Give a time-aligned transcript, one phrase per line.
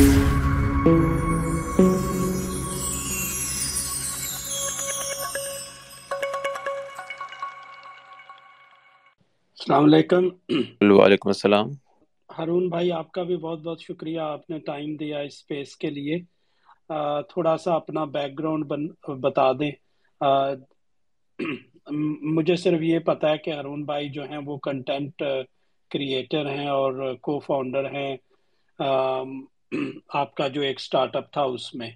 [0.00, 0.24] السلام
[9.84, 10.28] علیکم۔
[10.80, 11.68] وعلیکم السلام۔
[12.38, 15.90] ہارون بھائی آپ کا بھی بہت بہت شکریہ آپ نے ٹائم دیا اس اسپیس کے
[15.90, 16.18] لیے۔
[17.28, 18.72] تھوڑا سا اپنا بیک گراؤنڈ
[19.08, 19.70] بتا دیں۔
[22.22, 25.22] مجھے صرف یہ پتا ہے کہ ارون بھائی جو ہیں وہ کنٹینٹ
[25.90, 28.16] کریٹر ہیں اور کو فاؤنڈر ہیں
[30.14, 31.90] آپ کا جو ایک سٹارٹ اپ تھا اس میں۔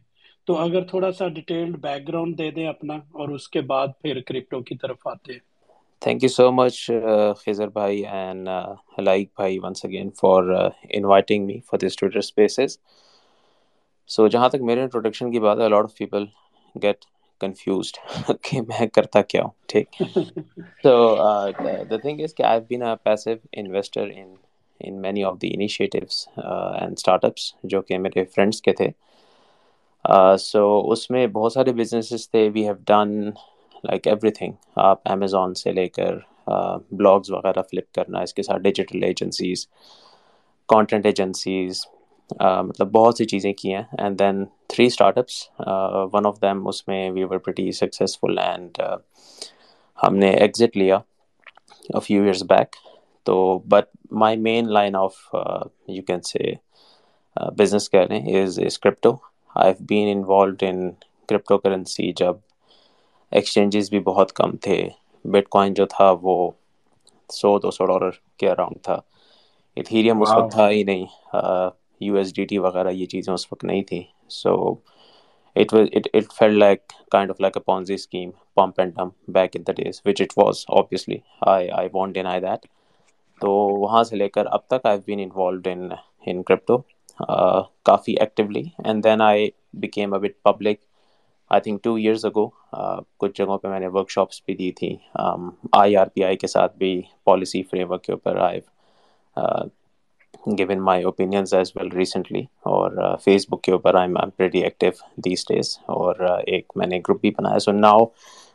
[0.49, 4.21] تو اگر تھوڑا سا ڈیٹیلڈ بیک گراؤنڈ دے دیں اپنا اور اس کے بعد پھر
[4.21, 5.41] کرپٹو کی طرف آتے ہیں۔
[6.03, 6.77] Thank you so much
[7.39, 8.49] Khizar بھائی اینڈ
[9.01, 10.43] لائک بھائی once again for
[10.91, 12.77] inviting me for this Twitter spaces
[14.11, 16.25] so جہاں تک میرے انٹروڈکشن کی بات ہے lot of people
[16.75, 17.05] get
[17.41, 17.97] confused
[18.43, 20.03] کہ میں کرتا کیا ہوں ٹھیک۔
[20.85, 20.93] تو
[21.91, 24.35] دا تھنگ از کہ I been a passive investor in
[24.81, 26.93] in many of the initiatives and
[27.25, 28.89] startups جو کہ میرے فرینڈس کے تھے.
[30.05, 32.49] Uh, سو اس میں بہت سارے بزنسز تھے.
[32.55, 33.21] We have done
[33.85, 36.17] like everything آپ امیزون سے لے کر
[36.51, 39.67] uh, بلاگز وغیرہ فلپ کرنا، اس کے ساتھ ڈیجیٹل ایجنسیز
[40.69, 41.87] کانٹینٹ ایجنسیز
[42.41, 43.83] مطلب بہت سی چیزیں کی ہیں.
[43.99, 44.87] And then three
[45.19, 45.43] startups
[46.13, 48.79] one of them اس میں we were pretty successful and
[49.99, 50.99] ہم نے ایگزٹ لیا
[52.05, 52.77] فیو ایئرس بیک
[53.27, 53.89] تو but
[54.23, 55.15] my main line of
[55.89, 56.53] you can say
[57.59, 59.13] business کہہ رہے ہیں is is crypto
[59.57, 60.91] I have been involved in
[61.29, 62.37] crypto currency جب
[63.33, 64.89] exchanges بھی بہت کم تھے.
[65.25, 66.51] بٹ کوائن جو تھا وہ
[67.31, 68.99] سو دو سو ڈالر کے اراؤنڈ تھا.
[69.77, 71.07] ایتھیریم اس وقت تھا ہی نہیں.
[72.01, 74.03] یو ایس ڈی ٹی وغیرہ یہ چیزیں اس وقت نہیں تھیں.
[74.31, 74.55] So
[75.57, 79.67] it it feel like kind of like a Ponzi scheme pump and dump back in
[79.67, 81.19] the days which it was obviously
[81.53, 82.67] I I want deny that
[83.41, 85.89] تو وہاں سے لے کر اب تک I been involved in
[86.27, 86.77] in crypto
[87.87, 89.49] coffee actually and then I
[89.81, 90.79] became a bit public
[91.51, 92.49] I think two years ago
[93.19, 94.95] کچھ جگہوں پہ میں نے ورک شاپس بھی دی تھیں.
[95.73, 98.61] آئی آر پی آئی کے ساتھ بھی پالیسی فریم ورک کے اوپر I
[100.59, 104.63] given my opinions as well recently اور uh, فیس بک کے اوپر I am pretty
[104.65, 104.91] active
[105.25, 107.59] these days اور uh, ایک میں نے گروپ بھی بنایا.
[107.59, 108.05] سو ناؤ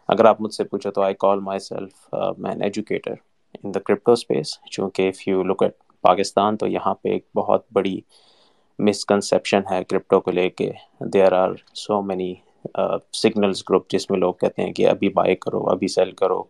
[0.10, 3.14] اگر آپ مجھ سے پوچھو تو I call myself main educator
[3.56, 5.74] in the crypto space چونکہ if you look at
[6.04, 8.00] Pakistan تو یہاں پہ ایک بہت بڑی
[8.80, 10.72] مسکنسیپشن ہے کرپٹو کو لے کے۔
[11.14, 12.34] There are so many
[13.22, 16.42] signals group جس میں لوگ کہتے ہیں کہ ابھی بائی کرو، ابھی سیل کرو۔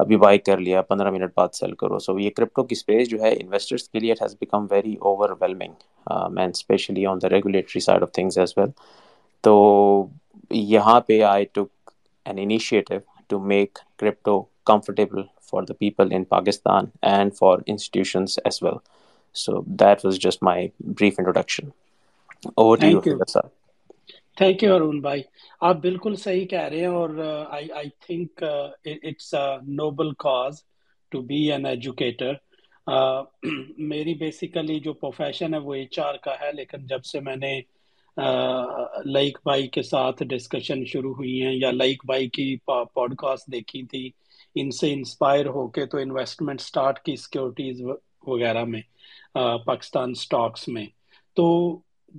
[0.00, 3.20] ابھی بائی کر لیا، پندرہ منٹ بعد سیل کرو۔ سو یہ کرپٹو کی اسپیس جو
[3.22, 4.94] ہے انویسٹرس کے لیے it has become very
[5.40, 5.72] overwhelming
[6.32, 8.70] man especially on the regulatory side of things as well
[9.44, 9.54] تو
[10.50, 11.90] یہاں پہ I took
[12.26, 12.94] an initiative
[13.28, 18.78] to make crypto comfortable for the people in Pakistan and for institutions as well
[19.36, 21.68] so that was just my brief introduction
[24.36, 25.22] thank you Haroon بھائی
[25.60, 27.18] آپ بالکل صحیح کہہ رہے ہیں اور
[27.50, 29.34] I think it's
[29.74, 30.62] noble cause
[31.12, 32.32] to be an educator
[33.88, 37.60] میری basically جو پروفیشن ہے وہ ایچ آر کا ہے لیکن جب سے میں نے
[39.06, 43.82] لائک بھائی کے ساتھ ڈسکشن شروع ہوئی ہیں یا لائک بھائی کی پوڈ کاسٹ دیکھی
[43.82, 44.08] تھی
[44.56, 47.82] ان سے انسپائر ہو کے تو انویسٹمنٹ سٹارٹ کی سیکورٹیز
[48.26, 48.80] وغیرہ میں
[49.66, 50.86] پاکستان سٹاکس میں۔
[51.36, 51.46] تو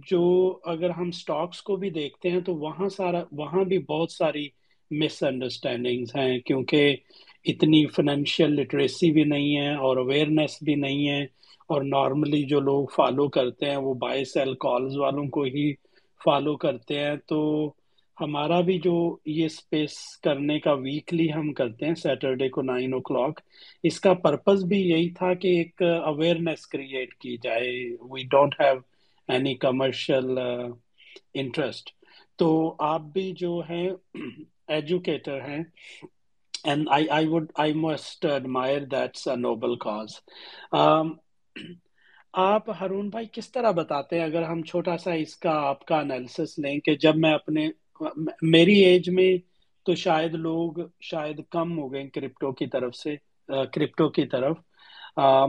[0.07, 0.21] جو
[0.65, 4.47] اگر ہم سٹاکس کو بھی دیکھتے ہیں تو وہاں سارا وہاں بھی بہت ساری
[4.91, 6.95] مس انڈرسٹینڈنگز ہیں، کیونکہ
[7.45, 11.21] اتنی فنینشیل لٹریسی بھی نہیں ہے اور اویئرنیس بھی نہیں ہے۔
[11.69, 15.71] اور نارملی جو لوگ فالو کرتے ہیں وہ بائی سیل کالز والوں کو ہی
[16.21, 17.39] فالو کرتے ہیں۔ تو
[18.17, 18.95] ہمارا بھی جو
[19.25, 23.39] یہ سپیس کرنے کا ویکلی ہم کرتے ہیں سیٹرڈے کو نائن او کلاک
[23.83, 27.71] اس کا پرپز بھی یہی تھا کہ ایک اویئرنیس کریٹ کی جائے۔
[28.11, 28.79] We don't have
[29.29, 30.37] any commercial
[31.33, 31.89] interest
[32.39, 33.89] تو آپ بھی جو ہیں
[34.67, 35.63] ایجوکیٹر ہیں
[36.63, 40.19] and I I would I must admire that's a noble cause
[42.33, 45.99] آپ ہرون بھائی کس طرح بتاتے ہیں؟ اگر ہم چھوٹا سا اس کا، آپ کا
[45.99, 47.67] انالیسس لیں کہ جب میں اپنے
[48.41, 49.37] میری ایج میں
[49.85, 50.71] تو شاید لوگ
[51.01, 53.15] شاید کم ہو گئے کرپٹو کی طرف سے
[53.47, 54.57] کرپٹو کی طرف۔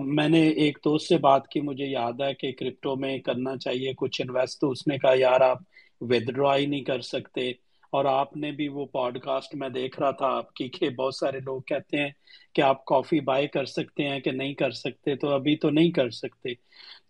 [0.04, 3.92] میں نے ایک دوست سے بات کی، مجھے یاد ہے کہ کرپٹو میں کرنا چاہیے،
[3.96, 5.58] کچھ انویسٹ تو اس نے کہا، یار، آپ
[6.00, 7.52] ودرا ہی نہیں کر سکتے۔
[7.90, 11.14] اور آپ نے بھی وہ پوڈ کاسٹ میں دیکھ رہا تھا آپ کی کہ بہت
[11.14, 12.10] سارے لوگ کہتے ہیں
[12.54, 15.90] کہ آپ کافی بائی کر سکتے ہیں کہ نہیں کر سکتے، تو ابھی تو نہیں
[15.90, 16.48] کر سکتے۔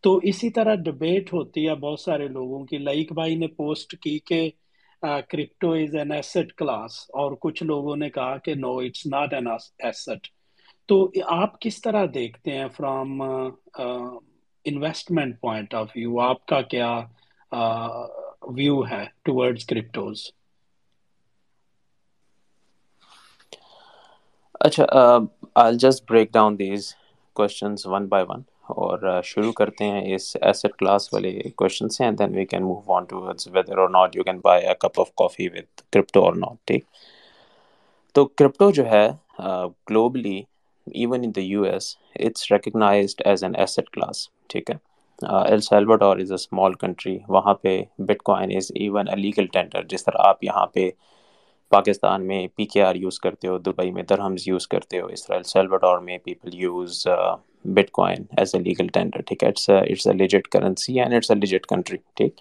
[0.02, 4.18] تو اسی طرح ڈبیٹ ہوتی ہے بہت سارے لوگوں کی۔ لائک بھائی نے پوسٹ کی
[4.18, 4.50] کہ
[5.02, 9.46] crypto is an asset class اور کچھ لوگوں نے کہا کہ no it's not an
[9.78, 10.28] asset
[10.88, 17.00] تو آپ کس طرح دیکھتے ہیں from investment point of view آپ کا کیا
[18.48, 20.30] ویو ہے ٹورڈز کرپٹوز
[24.60, 24.84] اچھا
[25.54, 26.94] I just break down these
[27.36, 32.18] questions one by one اور شروع کرتے ہیں اس ایسٹ کلاس والے کوشچن سے and
[32.18, 35.14] then we can move on towards whether or not you can buy a cup of
[35.14, 36.84] coffee with crypto or not ٹھیک
[38.14, 39.08] تو crypto جو ہے
[39.90, 40.42] globally
[40.86, 44.76] even in the U S it's recognised as an asset class ٹھیک ہے؟
[45.22, 47.80] El is a small country وہاں پہ
[48.22, 50.90] Bitcoin is even a legal tender جس طرح آپ یہاں پہ
[51.72, 55.26] پاکستان میں پی کے آر یوز کرتے ہو، دبئی میں درہمز یوز کرتے ہو، اس
[55.26, 57.06] طرح میں people use
[57.90, 61.36] Bitcoin as a legal tender ٹھیک ہے؟ It's it's a legit currency and it's a
[61.36, 62.40] legit country ٹھیک؟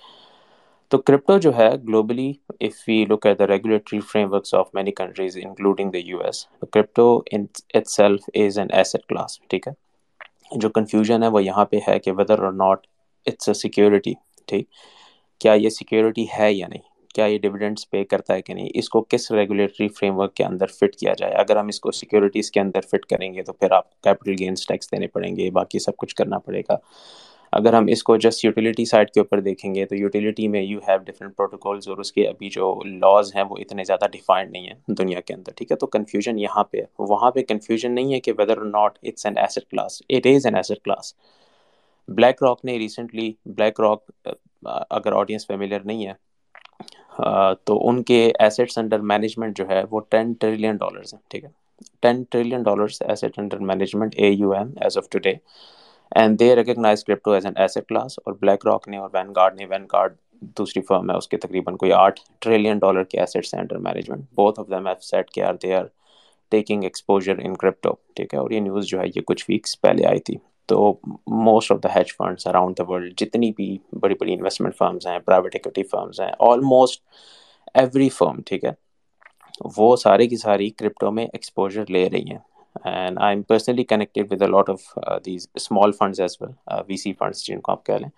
[0.91, 2.31] تو کرپٹو جو ہے globally
[2.61, 3.99] if we look at the regulatory
[4.33, 7.45] frameworks of many countries including the U S crypto in
[7.87, 9.73] itself is an asset class ٹھیک ہے؟
[10.59, 12.87] جو confusion ہے وہ یہاں پہ ہے کہ weather or not
[13.27, 14.13] it's a security
[14.47, 14.67] ٹھیک؟
[15.41, 16.81] کیا یہ سیکیورٹی ہے یا نہیں؟
[17.17, 20.43] کیا یہ ڈویڈنڈس پے کرتا ہے کہ نہیں، اس کو کس ریگولیٹری فریم ورک کے
[20.43, 23.53] اندر فٹ کیا جائے؟ اگر ہم اس کو سیکیورٹیز کے اندر فٹ کریں گے تو
[23.53, 26.77] پھر آپ کیپٹل گینس ٹیکس دینے پڑیں گے، باقی سب کچھ کرنا پڑے گا۔
[27.53, 30.79] اگر ہم اس کو جسٹ یوٹیلیٹی سائڈ کے اوپر دیکھیں گے تو یوٹیلیٹی میں یو
[30.87, 34.67] ہیو ڈفرنٹ پروٹوکولز اور اس کے ابھی جو لاز ہیں وہ اتنے زیادہ ڈیفائنڈ نہیں
[34.67, 38.19] ہیں دنیا کے اندر، ٹھیک ہے؟ تو کنفیوژن یہاں پہ وہاں پہ کنفیوژن نہیں ہے
[38.19, 41.13] کہ whether not it's an asset class it is an asset class
[42.43, 44.27] BlackRock نے ریسنٹلی بلیک راک
[44.65, 46.13] اگر آڈینس فیملیئر نہیں ہے
[47.65, 51.49] تو ان کے ایسٹس انڈر مینجمنٹ جو ہے وہ ٹین ٹریلین ڈالرز ہیں، ٹھیک ہے۔
[52.01, 55.33] Ten trillion dollars asset under management A U M as of today
[56.11, 59.55] and they recognise crypto as an asset class اور بلیک راک نے اور وین گارڈ
[59.59, 60.15] نے وین گارڈ
[60.57, 64.25] دوسری فرم ہے، اس کے تقریباً کوئی آٹھ ٹریلین ڈالر کے ایسٹس ہیں under management
[64.35, 65.85] both of them have set کے are they are
[66.51, 70.05] taking exposure in crypto ٹھیک ہے۔ اور یہ نیوز جو ہے، یہ کچھ ویکس پہلے
[70.05, 70.35] آئی تھی۔
[70.69, 70.93] تو
[71.27, 75.17] موسٹ آف دا ہیچ فنڈس اراؤنڈ دا ورلڈ جتنی بھی بڑی بڑی انویسٹمنٹ فرمز ہیں
[75.19, 77.01] پرائیویٹ اکوٹی فرمز ہیں آلموسٹ
[77.75, 78.71] ایوری فرم ٹھیک ہے،
[79.77, 82.39] وہ سارے کی ساری کرپٹو میں ایکسپوجر لے رہی ہیں.
[82.85, 86.97] And I am personally connected with a lot of these small funds as well V
[86.97, 88.09] C funds جن کو آپ کہہ لیں.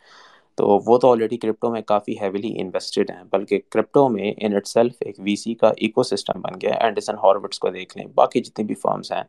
[0.58, 4.68] تو وہ تو آلریڈی کرپٹو میں کافی ہیویلی انویسٹڈ ہیں، بلکہ کرپٹو میں ان اٹ
[4.68, 8.42] سیلف ایک وی سی کا ایکو سسٹم بن گیا اینڈسن ہارورڈس کو دیکھ لیں، باقی
[8.42, 9.24] جتنی بھی فرمس ہیں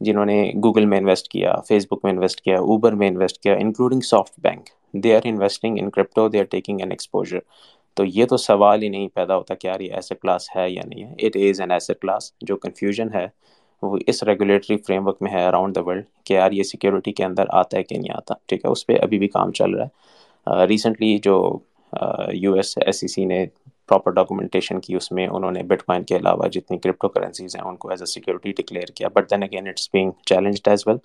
[0.00, 3.54] جنہوں نے گوگل میں انویسٹ کیا فیس بک میں انویسٹ کیا اوبر میں انویسٹ کیا
[3.54, 4.00] including
[4.40, 7.38] SoftBank they are investing in crypto they are taking an exposure
[7.94, 10.82] تو یہ تو سوال ہی نہیں پیدا ہوتا کہ یار یہ ایسے کلاس ہے یا
[10.86, 13.26] نہیں ہے۔ It is an asset class جو کنفیوژن ہے،
[13.82, 17.24] وہ اس ریگولیٹری فریم ورک میں ہے اراؤنڈ دا ورلڈ کہ یار یہ سیکیورٹی کے
[17.24, 19.84] اندر آتا ہے کہ نہیں آتا۔ ٹھیک ہے، اس پہ ابھی بھی کام چل رہا
[19.84, 21.58] ہے۔ ریسنٹلی جو
[22.32, 23.46] U S S C C نے
[23.88, 27.62] پراپر ڈاکومنٹیشن کی اس میں انہوں نے بٹ کوائن کے علاوہ جتنی کرپٹو کرنسیز ہیں
[27.62, 29.08] ان کو ایز اے سیکورٹی ڈکلیئر کیا.
[29.14, 30.96] But then again it's being challenged as well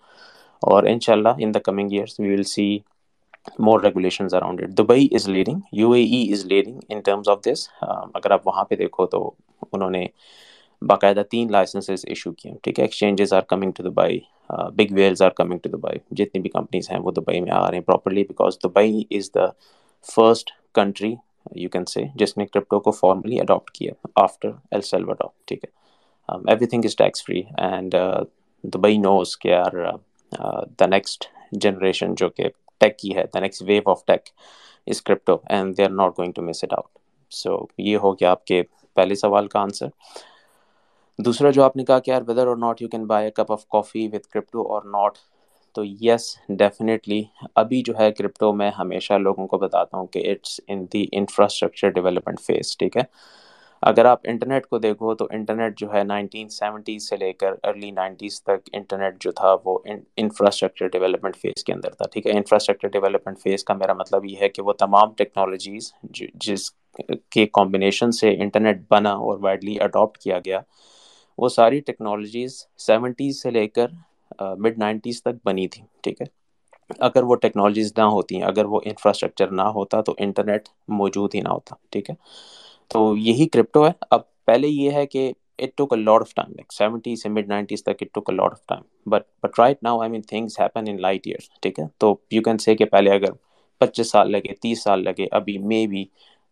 [0.64, 2.78] اور ان شاء اللہ in the coming years we will see
[3.60, 7.44] more regulations around it Dubai is leading U A E is leading in terms of
[7.46, 9.30] this اگر آپ وہاں پہ دیکھو تو
[9.74, 10.06] انہوں نے
[10.82, 14.20] باقاعدہ تین لائسنسز ایشو کیے ٹھیک ہے؟ Exchanges are coming to Dubai
[14.76, 17.78] big whales are coming to Dubai جتنی بھی کمپنیز ہیں وہ دبئی میں آ رہے
[17.78, 19.46] ہیں properly because Dubai is the
[20.08, 21.14] first country
[21.56, 25.70] you can say جس نے کرپٹو کو فارملی اڈاپٹ کیا آفٹر ایل سیلوڈو ٹھیک ہے۔
[26.66, 27.96] Everything is tax free and
[28.64, 29.92] Dubai knows کے آر
[30.80, 31.26] دا نیکسٹ
[31.62, 34.30] جنریشن جو کہ ٹیک کی ہے the next wave of tech
[34.88, 37.00] is crypto and they are not going to miss it out
[37.32, 38.62] so یہ ہو گیا آپ کے
[38.96, 39.88] پہلے سوال کا آنسر
[41.20, 43.52] دوسرا جو آپ نے کہا کہ یار whether or not you can buy a cup
[43.52, 45.18] of coffee with crypto or not
[45.76, 47.22] تو یس ڈیفینیٹلی
[47.56, 51.90] ابھی جو ہے کرپٹو میں ہمیشہ لوگوں کو بتاتا ہوں کہ it's in the infrastructure
[51.90, 53.04] development phase ٹھیک ہے؟
[53.84, 57.90] اگر آپ انٹرنیٹ کو دیکھو تو انٹرنیٹ جو ہے نائنٹین سیونٹیز سے لے کر ارلی
[57.92, 59.78] نائنٹیز تک انٹرنیٹ جو تھا وہ
[60.18, 64.36] انفراسٹرکچر ڈیولپمنٹ فیز کے اندر تھا، ٹھیک ہے؟ انفراسٹرکچر ڈیولپمنٹ فیز کا میرا مطلب یہ
[64.42, 65.92] ہے کہ وہ تمام ٹیکنالوجیز
[66.46, 66.72] جس
[67.32, 70.60] کے کمبینیشن سے انٹرنیٹ بنا اور وائڈلی اڈاپٹ کیا گیا،
[71.38, 73.88] وہ ساری ٹیکنالوجیز سیونٹیز سے لے کر
[74.40, 76.26] مڈ نائنٹیز تک بنی تھی، ٹھیک ہے؟
[77.00, 81.40] اگر وہ ٹیکنالوجیز نہ ہوتی ہیں اگر وہ انفراسٹرکچر نہ ہوتا تو انٹرنیٹ موجود ہی
[81.40, 82.16] نہ ہوتا، ٹھیک ہے؟
[82.88, 86.52] تو یہی کرپٹو ہے۔ اب پہلے یہ ہے کہ it took a lot of time
[86.52, 89.84] like seventy سے مڈ نائنٹیز تک it took a lot of time but but right
[89.84, 92.86] now I mean things happen in light years ٹھیک ہے؟ تو یو کین سے کہ
[92.86, 93.34] پہلے اگر
[93.82, 96.04] پچیس سال لگے، تیس سال لگے، ابھی مے بی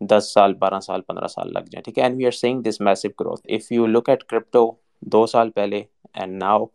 [0.02, 2.82] دس سال، بارہ سال، پندرہ سال لگ جائیں، ٹھیک ہے؟ And we are seeing this
[2.82, 4.72] massive growth if you look at crypto
[5.02, 5.82] دو سال پہلے
[6.14, 6.66] and now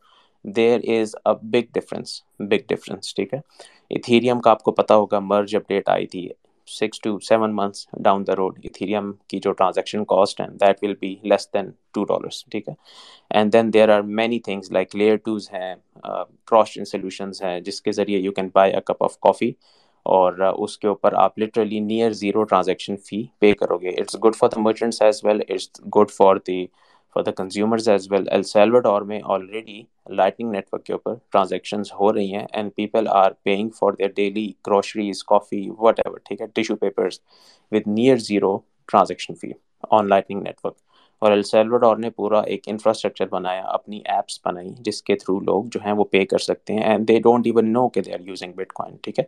[0.44, 3.38] there is a big difference big difference ٹھیک ہے؟
[3.90, 6.28] ایتھیریم کا آپ کو پتا ہوگا مرج اپ ڈیٹ آئی تھی
[6.68, 10.94] six two seven months down the road Ethereum کی جو ٹرانزیکشن کاسٹ ہیں that will
[11.00, 12.74] be less than two dollars ٹھیک ہے؟
[13.30, 15.74] And then there are many things like layer twos ہیں
[16.46, 19.50] کراس چین سولوشنز ہیں، جس کے ذریعے you can buy a cup of coffee
[20.06, 24.36] اور اس کے اوپر آپ لٹرلی نیئر زیرو ٹرانزیکشن فی پے کرو گے۔ It's good
[24.36, 26.64] for the merchants as well it's good for the
[27.16, 32.12] for the consumers as well El Salvador میں آلریڈی لائٹنگ نیٹورک کے اوپر ٹرانزیکشنز ہو
[32.12, 35.68] رہی ہیں and people are paying for their daily groceries coffee
[36.04, 37.18] whatever ٹھیک ہے tissue papers
[37.72, 38.56] with near zero
[38.88, 39.50] transaction fee
[39.90, 40.76] on lightning network
[41.18, 45.80] اور السیلوڈور نے پورا ایک انفراسٹرکچر بنایا، اپنی ایپس بنائی، جس کے تھرو لوگ جو
[45.84, 48.52] ہیں وہ پے کر سکتے ہیں and they don't even know کہ they are using
[48.52, 49.24] bitcoin ٹھیک ہے؟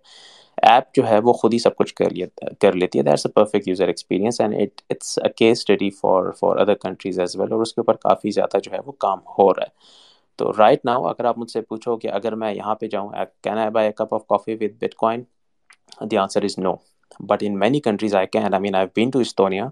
[0.62, 3.32] ایپ جو ہے وہ خود ہی سب کچھ کر لیتا کر لیتی ہے that's a
[3.32, 7.52] perfect user experience and it it's a case study for for other countries as well
[7.52, 10.04] اور اس کے اوپر کافی زیادہ جو ہے وہ کام ہو رہا ہے۔
[10.38, 13.10] تو رائٹ ناؤ اگر آپ مجھ سے پوچھو کہ اگر میں یہاں پہ جاؤں
[13.42, 15.22] can I buy a cup of coffee with bitcoin
[16.10, 16.74] the answer is no
[17.20, 19.68] but in many countries I can I mean I been to Estonia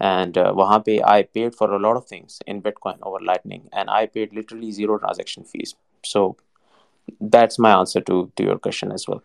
[0.00, 3.90] and وہاں پہ I paid for a lot of things in bitcoin over lightning and
[3.90, 5.74] I paid literally zero transaction fees
[6.04, 6.30] so
[7.32, 9.18] that's my answer to to your question as well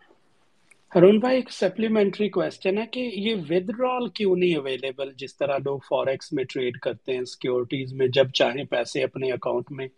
[0.92, 5.78] Haroon بھائی ایک supplementary question ہے کہ یہ ودرال کیوں نہیں available جس طرح لوگ
[5.88, 9.88] فوریکس میں ٹریڈ کرتے ہیں سیکیورٹیز میں جب چاہیں پیسے اپنے اکاؤنٹ میں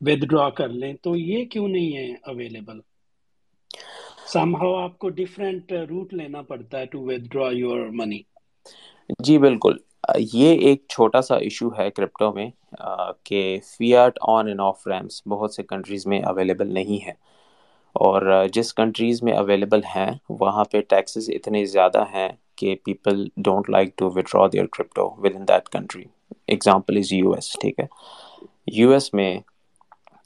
[0.00, 2.80] ودرا کر لیں تو یہ کیوں نہیں ہے اویلیبل
[4.26, 8.20] سم ہاؤ آپ کو ڈفرینٹ روٹ لینا پڑتا ہے ٹو ودرا یور منی
[9.24, 9.76] جی بالکل
[10.14, 12.48] یہ ایک چھوٹا سا ایشو ہے کرپٹو میں
[13.24, 17.12] کہ fiat on and off ramps بہت سے کنٹریز میں اویلیبل نہیں ہے
[17.96, 18.22] اور
[18.52, 23.96] جس کنٹریز میں اویلیبل ہیں، وہاں پہ ٹیکسز اتنے زیادہ ہیں کہ people don't like
[23.98, 26.04] to withdraw their crypto within that country
[26.46, 27.86] example is U S ٹھیک ہے۔
[28.66, 29.38] یو ایس میں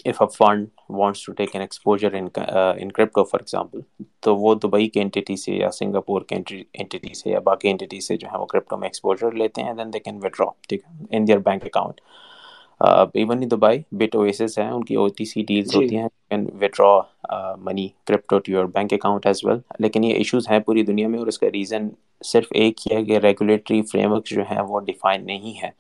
[0.05, 2.29] if a fund wants to take an exposure in
[2.91, 3.81] crypto for example
[4.21, 8.17] تو وہ دبئی کے انٹیٹی سے یا سنگاپور کے entity سے یا باقی انٹیٹی سے
[8.17, 11.27] جو ہے وہ کرپٹو میں ایکسپوجر لیتے ہیں دین دے کین وڈرا ٹھیک ہے in
[11.29, 12.01] their bank account
[13.15, 17.55] even Dubai but avenues ہیں ان کی او ٹی سی ڈیلس ہوتی ہیں can withdraw
[17.57, 21.19] money crypto to your bank account as well لیکن یہ ایشوز ہیں پوری دنیا میں
[21.19, 21.89] اور اس کا ریزن
[22.25, 25.71] صرف ایک ہی ہے کہ ریگولیٹری فریم ورک جو ہیں وہ ڈیفائن نہیں ہے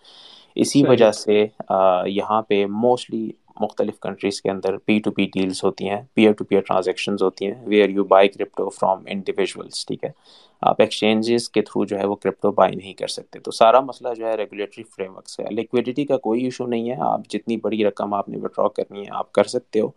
[0.57, 1.45] اسی وجہ سے
[2.07, 6.45] یہاں پہ موسٹلی مختلف کنٹریز کے اندر پی ٹو پی ڈیلس ہوتی ہیں پیئر ٹو
[6.45, 10.11] پیئر ٹرانزیکشنز ہوتی ہیں where you buy crypto from individuals ٹھیک ہے؟
[10.63, 14.15] آپ ایکسچینجز کے تھرو جو ہے وہ کرپٹو بائی نہیں کر سکتے۔ تو سارا مسئلہ
[14.15, 17.85] جو ہے ریگولیٹری فریم ورک سے لکویڈیٹی کا کوئی ایشو نہیں ہے۔ آپ جتنی بڑی
[17.85, 19.89] رقم آپ نے وڈرا کرنی ہے، آپ کر سکتے ہو۔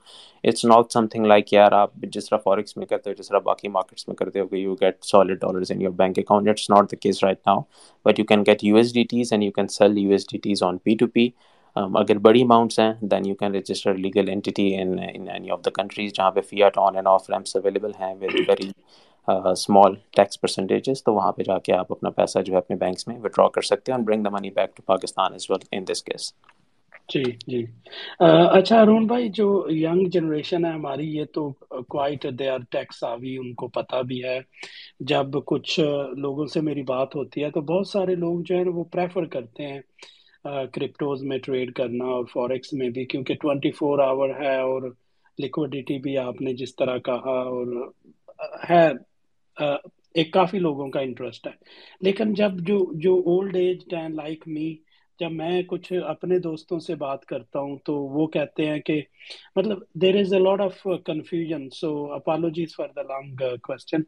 [0.43, 3.39] It's not something like یار آپ جس طرح فارکس میں کرتے ہو، جس طرح
[3.43, 6.69] باقی مارکیٹس میں کرتے ہو کہ you get solid dollars in your bank account it's
[6.69, 7.59] not the case right now
[8.05, 10.37] but you can get U S D Ts and you can sell U S D
[10.37, 11.27] Ts on P two P
[11.75, 15.69] um, اگر بڑی amounts ہیں then you can register legal entity in any of the
[15.71, 18.69] countries جہاں پہ fiat on and off ramps available ہیں with very
[19.27, 23.07] small tax percentages تو وہاں پہ جا کے آپ اپنا پیسہ جو ہے اپنے بینکس
[23.07, 26.03] میں وڈرا کر سکتے ہیں bring the money back to Pakistan as well in this
[26.03, 26.33] case
[27.09, 27.63] جی جی۔
[28.19, 31.49] اچھا ارون بھائی جو ینگ جنریشن ہے ہماری یہ تو
[31.87, 34.39] quite they are tax heavy ان کو پتہ بھی ہے۔
[35.07, 35.79] جب کچھ
[36.17, 39.67] لوگوں سے میری بات ہوتی ہے تو بہت سارے لوگ جو ہیں وہ پریفر کرتے
[39.67, 39.79] ہیں۔
[40.45, 44.89] کرپٹوز میں ٹریڈ کرنا اور فوریکس میں بھی، کیونکہ ٹوینٹی فور آور ہے اور
[45.39, 47.91] لیکوڈیٹی بھی آپ نے جس طرح کہا اور
[48.69, 48.87] ہے
[50.15, 51.51] ایک کافی لوگوں کا انٹرسٹ ہے۔
[52.01, 54.73] لیکن جب جو جو اولڈ ایج لائک می
[55.19, 59.01] جب میں کچھ اپنے دوستوں سے بات کرتا ہوں تو وہ کہتے ہیں کہ
[59.55, 64.01] مطلب there is a lot of confusion so apologies for the long question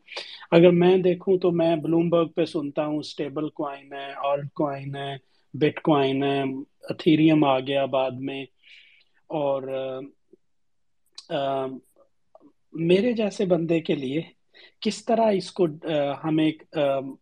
[0.51, 5.15] اگر میں دیکھوں تو میں بلومبرگ پہ سنتا ہوں اسٹیبل کوائن ہے آلٹ کوائن ہے۔
[5.60, 6.42] بٹ کوائن ہے
[6.90, 8.44] اتھیریم آ گیا بعد میں
[9.30, 10.02] اور uh,
[11.32, 11.78] um,
[12.74, 14.22] میرے جیسے بندے کے لیے
[14.82, 17.14] کس طرح اس کو uh, ہمیں um,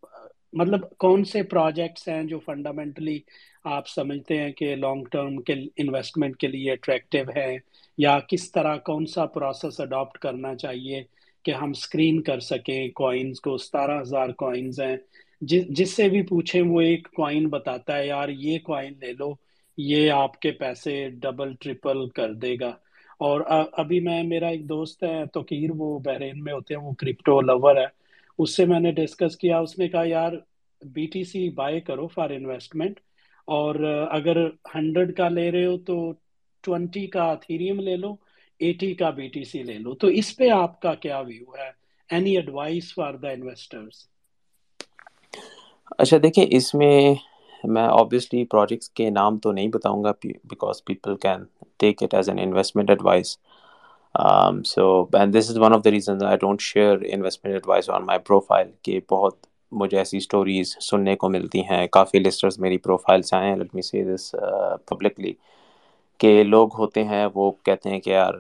[0.54, 3.20] مطلب کون سے پروجیکٹس ہیں جو فنڈامنٹلی
[3.64, 7.56] آپ سمجھتے ہیں کہ لانگ ٹرم کے انویسٹمنٹ کے لیے اٹریکٹیو ہے
[7.98, 11.04] یا کس طرح کون سا پروسیس اڈاپٹ کرنا چاہیے
[11.46, 14.96] کہ ہم اسکرین کر سکیں کوائنس کو؟ ستارہ ہزار کوائنز ہیں
[15.42, 19.34] جس جس سے بھی پوچھیں وہ ایک کوائن بتاتا ہے، یار یہ کوائن لے لو،
[19.78, 22.70] یہ آپ کے پیسے ڈبل ٹرپل کر دے گا۔
[23.20, 27.42] اور ابھی میں، میرا ایک دوست ہے، توقیر، وہ بحرین میں ہوتے ہیں، وہ کرپٹو
[27.42, 27.86] لور ہے۔
[28.38, 30.32] اس سے میں نے ڈسکس کیا، اس نے کہا، یار
[30.82, 33.00] بی ٹی سی بائی کرو فار انویسٹمنٹ
[33.46, 33.76] اور
[34.12, 36.14] اگر ہنڈریڈ کا لے رہے ہو تو
[36.62, 38.16] ٹوینٹی کا اتھیریم لے لو
[38.60, 41.70] ایٹی کا بی ٹی سی لے لو۔ تو اس پہ آپ کا کیا ویو ہے؟
[42.10, 44.13] Any advice for the investors
[45.92, 47.14] اچھا دیکھیں، اس میں
[47.64, 51.44] میں آبویسلی پروجیکٹس کے نام تو نہیں بتاؤں گا because people can
[51.80, 53.38] take it as an investment advice
[54.66, 58.20] so and this is one of the reason I don't share investment advice on my
[58.28, 59.36] profile کہ بہت
[59.72, 63.74] مجھے ایسی اسٹوریز سننے کو ملتی ہیں۔ کافی لسٹرز میری پروفائل سے آئے ہیں لیٹ
[63.76, 64.30] می سی دس
[64.88, 65.34] پبلکلی
[66.20, 68.34] کہ لوگ ہوتے ہیں، وہ کہتے ہیں کہ یار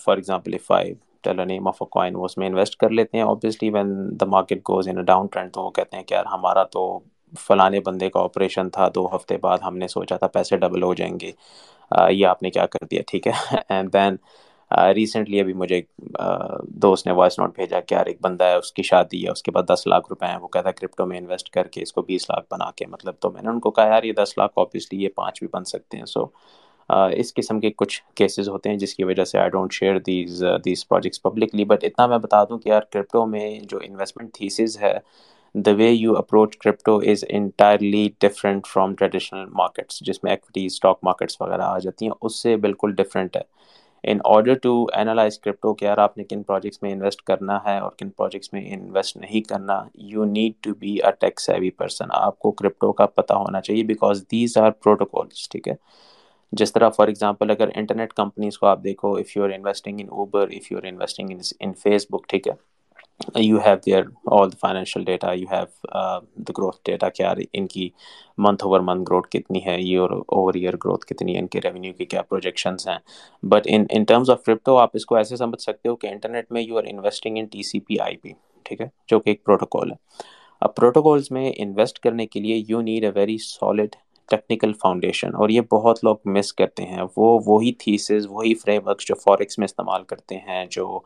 [0.00, 0.92] for example if I
[1.24, 3.24] tell name of a coin وہ اس میں انویسٹ کر لیتے ہیں.
[3.24, 6.98] Obviously when the market goes in downtrend تو وہ کہتے ہیں کہ یار ہمارا تو
[7.34, 8.88] فلانے بندے کا آپریشن تھا.
[8.94, 11.32] دو ہفتے بعد ہم نے سوچا تھا پیسے ڈبل ہو جائیں گے.
[12.10, 13.32] یہ آپ نے کیا کر دیا؟ ٹھیک ہے.
[13.68, 14.16] اینڈ دین
[14.94, 15.86] ریسنٹلی ابھی مجھے ایک
[16.82, 19.42] دوست نے وائس نوٹ بھیجا کہ یار ایک بندہ ہے، اس کی شادی ہے، اس
[19.42, 20.36] کے بعد دس لاکھ روپے ہیں.
[20.36, 22.86] وہ کہتا ہے کرپٹو میں انویسٹ کر کے اس کو بیس لاکھ بنا کے.
[22.86, 25.48] مطلب تو میں نے ان کو کہا، یار یہ دس لاکھ آبویسلی یہ پانچ بھی
[25.52, 26.06] بن سکتے ہیں.
[26.06, 26.24] سو
[26.92, 30.42] اس قسم کے کچھ کیسز ہوتے ہیں جس کی وجہ سے I don't share these
[30.64, 34.80] these projects publicly but اتنا میں بتا دوں کہ یار کرپٹو میں جو انویسٹمنٹ تھیسز
[34.82, 34.94] ہے
[35.54, 40.98] the way you approach crypto is entirely different from traditional markets جس میں ایکویٹی اسٹاک
[41.02, 43.42] مارکیٹس وغیرہ آ جاتی ہیں، اس سے بالکل ڈفرینٹ ہے۔
[44.04, 47.78] In order to analyse crypto کہ یار آپ نے کن پروجیکٹس میں انویسٹ کرنا ہے
[47.78, 52.04] اور کن پروجیکٹس میں انویسٹ نہیں کرنا you need to be a tech savvy person
[52.10, 55.74] آپ کو کرپٹو کا پتہ ہونا چاہیے بیکاز دیز آر پروٹوکولس ٹھیک ہے۔
[56.52, 60.08] جس طرح فار ایگزامپل اگر انٹرنیٹ کمپنیز کو آپ دیکھو if you are investing in
[60.10, 61.30] Uber if you are investing
[61.60, 61.72] in
[62.10, 62.52] Facebook ٹھیک ہے؟
[63.36, 65.64] You have their all the financial data you have
[66.38, 67.88] the growth data کیا ان کی
[68.38, 71.92] منتھ اوور منتھ گروتھ کتنی ہے ایئر اوور ایئر گروتھ کتنی ہے، ان کے ریونیو
[71.92, 72.98] کی کیا پروجیکشنس ہیں؟
[73.42, 76.52] But in in terms of crypto آپ اس کو ایسے سمجھ سکتے ہو کہ انٹرنیٹ
[76.52, 78.32] میں you are investing in T C P I P
[78.66, 79.96] ٹھیک ہے؟ جو کہ ایک پروٹوکول ہے۔
[80.62, 83.96] اب پروٹوکولس میں انویسٹ کرنے کے لیے you need a very solid
[84.32, 89.06] technical foundation اور یہ بہت لوگ مس کرتے ہیں۔ وہ، وہی تھیسز وہی فریم ورکس
[89.08, 90.98] جو فوریکس میں استعمال کرتے ہیں، جو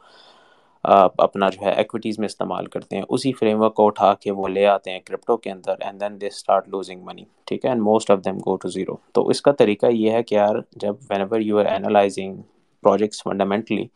[0.84, 4.48] اپنا جو ہے ایکویٹیز میں استعمال کرتے ہیں، اسی فریم ورک کو اٹھا کے وہ
[4.48, 7.82] لے آتے ہیں کرپٹو کے اندر and then they start losing money ٹھیک ہے؟ And
[7.82, 10.94] most of them go to zero تو اس کا طریقہ یہ ہے کہ یار، جب
[11.20, 12.36] whenever you are analysing
[12.82, 13.86] projects fundamentally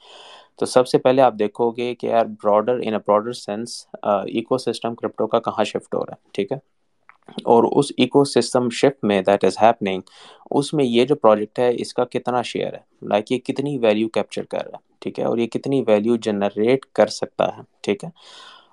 [0.58, 3.86] تو سب سے پہلے آپ دیکھو گے کہ یار broader in a broader sense
[4.58, 6.58] ecosystem crypto کا کہاں شفٹ ہو رہا ہے، ٹھیک ہے؟
[7.44, 10.00] اور اس ایکو سسٹم شفٹ میں دیٹ از ہیپننگ
[10.50, 12.78] اس میں یہ جو پروجیکٹ ہے، اس کا کتنا شیئر ہے?
[13.02, 16.86] لائک یہ کتنی ویلیو کیپچر کر رہا ہے، ٹھیک ہے؟ اور یہ کتنی ویلیو جنریٹ
[16.86, 18.10] کر سکتا ہے، ٹھیک ہے؟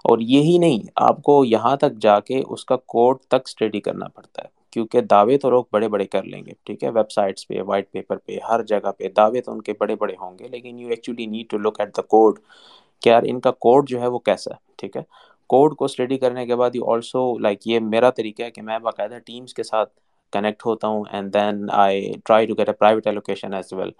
[0.05, 4.07] اور یہی نہیں، آپ کو یہاں تک جا کے اس کا کوڈ تک اسٹڈی کرنا
[4.07, 7.47] پڑتا ہے، کیونکہ دعوے تو لوگ بڑے بڑے کر لیں گے، ٹھیک ہے؟ ویب سائٹس
[7.47, 10.47] پہ وائٹ پیپر پہ، ہر جگہ پہ دعوے تو ان کے بڑے بڑے ہوں گے،
[10.47, 12.39] لیکن you actually need to look at the code
[13.01, 15.01] کہ یار ان کا کوڈ جو ہے وہ کیسا ہے، ٹھیک ہے؟
[15.49, 18.79] کوڈ کو اسٹڈی کرنے کے بعد یہ آلسو لائک یہ میرا طریقہ ہے کہ میں
[18.79, 19.89] باقاعدہ ٹیمس کے ساتھ
[20.33, 23.91] کنیکٹ ہوتا ہوں and then I try to get a private allocation as well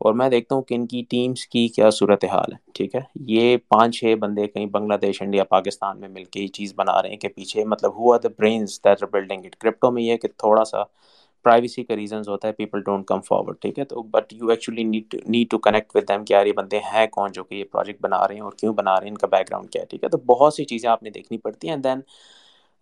[0.00, 3.00] اور میں دیکھتا ہوں کہ ان کی ٹیمس کی کیا صورت حال ہے، ٹھیک ہے؟
[3.26, 7.00] یہ پانچ چھ بندے کہیں بنگلہ دیش انڈیا، پاکستان میں مل کے یہ چیز بنا
[7.02, 10.12] رہے ہیں کہ پیچھے مطلب ہوا the brains that are building it crypto میں یہ
[10.12, 10.82] ہے کہ تھوڑا سا
[11.44, 14.82] پرائیویسی کا ریزنز ہوتا ہے پیپل ڈونٹ کم فارورڈ ٹھیک ہے تو but you actually
[14.84, 17.64] need need to connect with them کہ یار یہ بندے ہیں کون جو کہ یہ
[17.72, 19.86] پروجیکٹ بنا رہے ہیں اور کیوں بنا رہے ہیں ان کا بیک گراؤنڈ کیا ہے
[19.86, 22.00] ٹھیک ہے تو بہت سی چیزیں آپ نے دیکھنی پڑتی ہیں then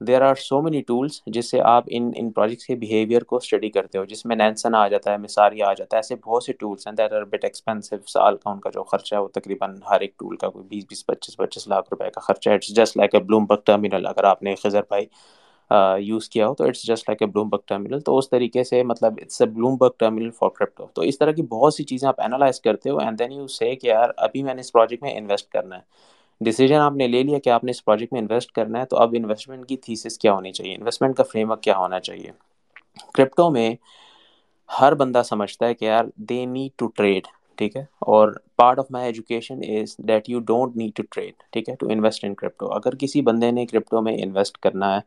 [0.01, 3.69] there are so many tools جس سے آپ ان ان پروجیکٹس کے بیہیویئر کو اسٹڈی
[3.71, 6.53] کرتے ہو جس میں نینسن آ جاتا ہے مساری آ جاتا ہے ایسے بہت سے
[6.53, 9.77] ٹولس ہیں دیٹ آر بٹ ایکسپینسو سال کا ان کا جو خرچہ ہے وہ تقریباً
[9.91, 12.75] ہر ایک ٹول کا کوئی بیس بیس پچیس پچیس لاکھ روپے کا خرچہ ہے اٹس
[12.77, 15.07] جسٹ لائک اے بلوم بک ٹرمینل اگر آپ نے خزر بھائی
[16.01, 18.83] یوز کیا ہو تو اٹس جسٹ لائک اے بلوم بک ٹرمینل تو اس طریقے سے
[18.83, 22.09] مطلب اٹس اے بلوم بک ٹرمینل فار کرپٹو تو اس طرح کی بہت سی چیزیں
[22.09, 25.03] آپ انالائز کرتے ہو اینڈ دین یو سے کہ یار، ابھی میں نے اس پروجیکٹ
[25.03, 28.21] میں انویسٹ کرنا ہے۔ ڈیسیجن آپ نے لے لیا کہ آپ نے اس پروجیکٹ میں
[28.21, 31.63] انویسٹ کرنا ہے، تو اب انویسٹمنٹ کی تھیسس کیا ہونی چاہیے؟ انویسٹمنٹ کا فریم ورک
[31.63, 32.31] کیا ہونا چاہیے؟
[33.15, 33.75] کرپٹو میں
[34.71, 37.27] ہر بندہ سمجھتا ہے کہ یار دے نیڈ ٹو ٹریڈ
[37.59, 41.69] ٹھیک ہے؟ اور part of my education is that you don't need to trade ٹھیک
[41.69, 45.01] ہے؟ ٹو انویسٹ ان کرپٹو اگر کسی بندے نے کرپٹو میں انویسٹ کرنا ہے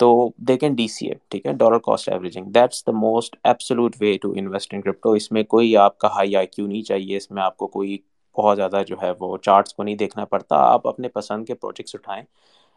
[0.00, 0.08] تو
[0.48, 4.16] they can D C A ٹھیک ہے dollar cost averaging that's the most absolute way
[4.22, 7.30] to invest in crypto اس میں کوئی آپ کا ہائی آئی کیو نہیں چاہیے، اس
[7.30, 7.96] میں آپ کو کوئی
[8.36, 11.94] بہت زیادہ جو ہے وہ چارٹس کو نہیں دیکھنا پڑتا۔ آپ اپنے پسند کے پروجیکٹس
[11.94, 12.22] اٹھائیں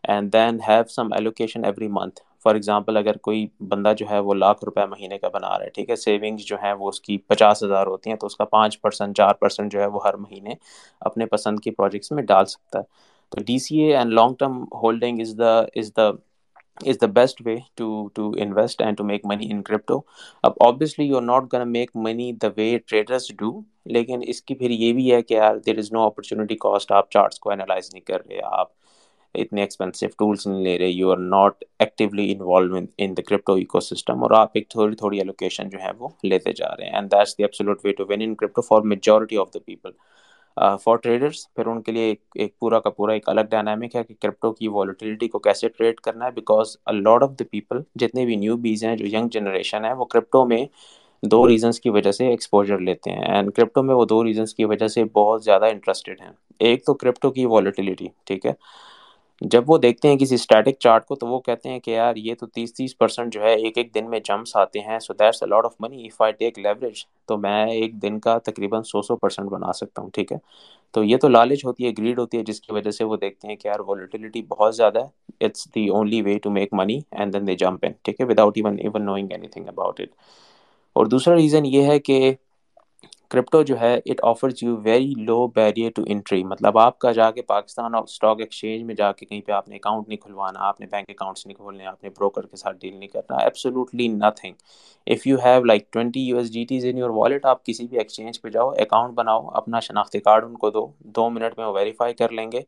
[0.03, 4.34] and then have some allocation every month for example اگر کوئی بندہ جو ہے وہ
[4.34, 7.17] لاکھ روپے مہینے کا بنا رہا ہے، ٹھیک ہے سیونگس جو ہیں وہ اس کی
[7.27, 10.15] پچاس ہزار ہوتی ہیں تو اس کا پانچ پرسینٹ چار پرسینٹ جو ہے وہ ہر
[10.17, 10.53] مہینے
[11.01, 12.84] اپنے پسند کی پروجیکٹس میں ڈال سکتا ہے۔
[13.32, 16.10] تو D C A and long term holding is the is the
[16.86, 20.00] is the best way to to invest and to make money in crypto
[20.44, 24.56] اب obviously you are not gonna make money the way traders do لیکن اس کی
[24.56, 27.90] پھر یہ بھی ہے کہ یار there is no opportunity cost آپ چارٹس کو انالائز
[27.94, 28.68] نہیں کر رہے آپ
[29.36, 34.24] اتنے ایکسپینسو ٹولس نہیں لے رہے you are not actually involved in the crypto ecosystem
[34.24, 37.38] اور آپ ایک تھوڑی تھوڑی ایلوکیشن جو ہے وہ لیتے جا رہے ہیں and that's
[37.38, 39.92] the absolute way to win in crypto for majority of the people
[40.84, 44.04] for traders پھر ان کے لیے ایک ایک پورا کا پورا ایک الگ ڈائنامک ہے
[44.04, 48.26] کہ کرپٹو کی والیٹیلٹی کو کیسے ٹریڈ کرنا ہے because lot of the people جتنے
[48.26, 50.65] بھی نیو بیز ہیں، جو ینگ جنریشن ہے وہ کرپٹو میں
[51.24, 54.65] دو ریزنس کی وجہ سے ایکسپوجر لیتے ہیں۔ اینڈ کرپٹو میں وہ دو ریزنس کی
[54.65, 58.52] وجہ سے بہت زیادہ انٹرسٹیڈ ہیں۔ ایک تو کرپٹو کی والیٹیلیٹی ٹھیک ہے؟
[59.41, 62.36] جب وہ دیکھتے ہیں کسی اسٹیٹک چارٹ کو تو وہ کہتے ہیں کہ یار یہ
[62.39, 65.43] تو تیس تیس پرسنٹ جو ہے ایک ایک دن میں جمپس آتے ہیں so that's
[65.43, 69.02] a lot of money if I take leverage تو میں ایک دن کا تقریباً سو
[69.02, 70.38] سو پرسنٹ بنا سکتا ہوں، ٹھیک ہے؟
[70.93, 73.47] تو یہ تو لالچ ہوتی ہے گریڈ ہوتی ہے، جس کی وجہ سے وہ دیکھتے
[73.47, 77.34] ہیں کہ یار ولیٹیلیٹی بہت زیادہ ہے it's the only way to make money and
[77.34, 80.10] then they jump in ٹھیک ہے؟ Without even even knowing anything about it
[80.95, 82.34] اور دوسرا ریزن یہ ہے کہ
[83.32, 87.30] کرپٹو جو ہے it offers you very low barrier to entry مطلب آپ کا جا
[87.32, 90.60] کے پاکستان اور اسٹاک ایکسچینج میں جا کے کہیں پہ آپ نے اکاؤنٹ نہیں کھلوانا،
[90.68, 94.08] آپ نے بینک اکاؤنٹس نہیں کھولنے، آپ نے بروکر کے ساتھ ڈیل نہیں کرنا absolutely
[94.08, 94.54] nothing
[95.08, 97.98] if you have like twenty U S D Ts in your wallet آپ کسی بھی
[97.98, 100.86] ایکسچینج پہ جاؤ اکاؤنٹ بناؤ، اپنا شناختی کارڈ ان کو دو
[101.16, 102.62] دو منٹ میں وہ ویریفائی کر لیں گے۔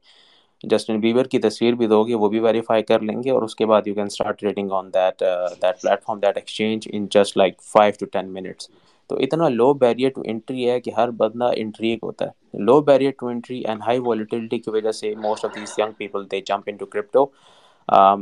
[0.63, 3.55] جسٹن بیبر کی تصویر بھی دو گے، وہ بھی ویریفائی کر لیں گے اور اس
[3.55, 5.23] کے بعد you can start trading on that
[5.61, 8.69] that platform that exchange in just like five to ten minutes
[9.09, 13.11] تو اتنا لو بیریئر ٹو انٹری ہے کہ ہر بندہ انٹریگ ہوتا ہے۔ Low barrier
[13.19, 16.63] to entry and high volatility کی وجہ سے most of these young people they jump
[16.65, 17.25] in to crypto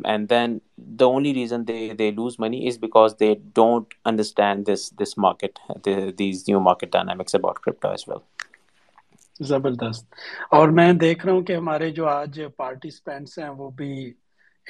[0.05, 0.57] and then
[0.99, 5.59] the only reason they they lose money is because they don't understand this this market
[6.19, 8.19] these new market dynamics about crypto as well
[9.43, 10.05] زبردست۔
[10.51, 13.91] اور میں دیکھ رہا ہوں کہ ہمارے جو آج پارٹیسپینٹس ہیں وہ بھی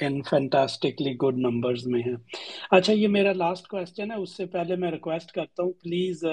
[0.00, 2.16] ان فینٹاسٹکلی گڈ نمبرز میں ہیں۔
[2.70, 6.24] اچھا یہ میرا لاسٹ کویسچن ہے۔ اس سے پہلے میں ریکویسٹ کرتا ہوں۔ پلیز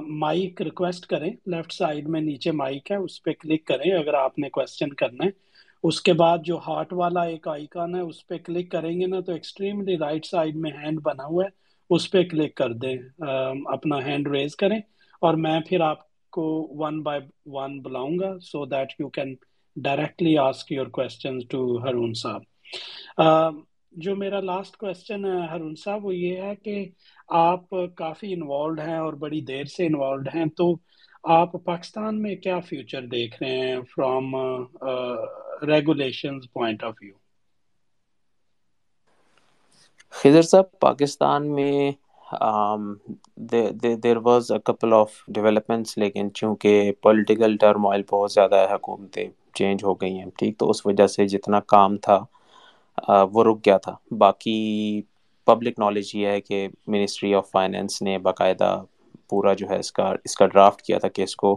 [0.00, 4.38] مائک ریکویسٹ کریں۔ لیفٹ سائڈ میں نیچے مائک ہے، اس پہ کلک کریں۔ اگر آپ
[4.38, 5.30] نے کویسچن کرنا ہے۔
[5.82, 9.20] اس کے بعد جو ہارٹ والا ایک آئیکن ہے، اس پہ کلک کریں گے نا،
[9.20, 11.48] تو ایکسٹریملی رائٹ سائڈ میں ہینڈ بنا ہوا ہے۔
[11.90, 14.78] اس پہ کلک کر دیں۔ um, اپنا ہینڈ ریز کریں۔
[15.20, 19.34] اور میں پھر آپ کو ون بائی ون بلاؤں گا so that you can
[19.76, 22.42] directly ask your question to Haroon صاحب
[23.94, 26.84] جو میرا لاسٹ کوشچن ہے ہرون صاحب وہ یہ ہے کہ
[27.38, 30.74] آپ کافی انوالوڈ ہیں اور بڑی دیر سے انوالوڈ ہیں، تو
[31.24, 34.34] آپ پاکستان میں کیا فیوچر دیکھ رہے ہیں from
[35.66, 37.14] regulation point of view
[40.12, 41.90] Khizar صاحب، پاکستان میں
[44.02, 49.84] there was a couple of developments لیکن چونکہ پولیٹیکل ٹرمائل بہت زیادہ ہے حکومتیں۔ چینج
[49.84, 52.18] ہو گئی ہیں۔ ٹھیک، تو اس وجہ سے جتنا کام تھا
[53.32, 54.56] وہ رک گیا تھا۔ باقی
[55.46, 58.70] پبلک نالج یہ ہے کہ منسٹری آف فائنینس نے باقاعدہ
[59.30, 61.56] پورا جو ہے اس کا اس کا ڈرافٹ کیا تھا کہ اس کو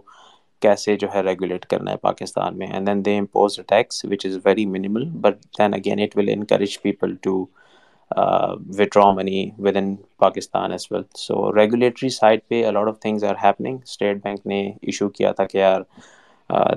[0.62, 4.38] کیسے جو ہے ریگولیٹ کرنا ہے پاکستان میں۔ And then they impose tax which is
[4.46, 7.44] very minimal but then again it will encourage people to
[8.78, 13.78] withdraw money within Pakistan as well so regulatory side پہ a lot of things are happening
[13.84, 15.82] state bank نے issue کیا تھا کہ یار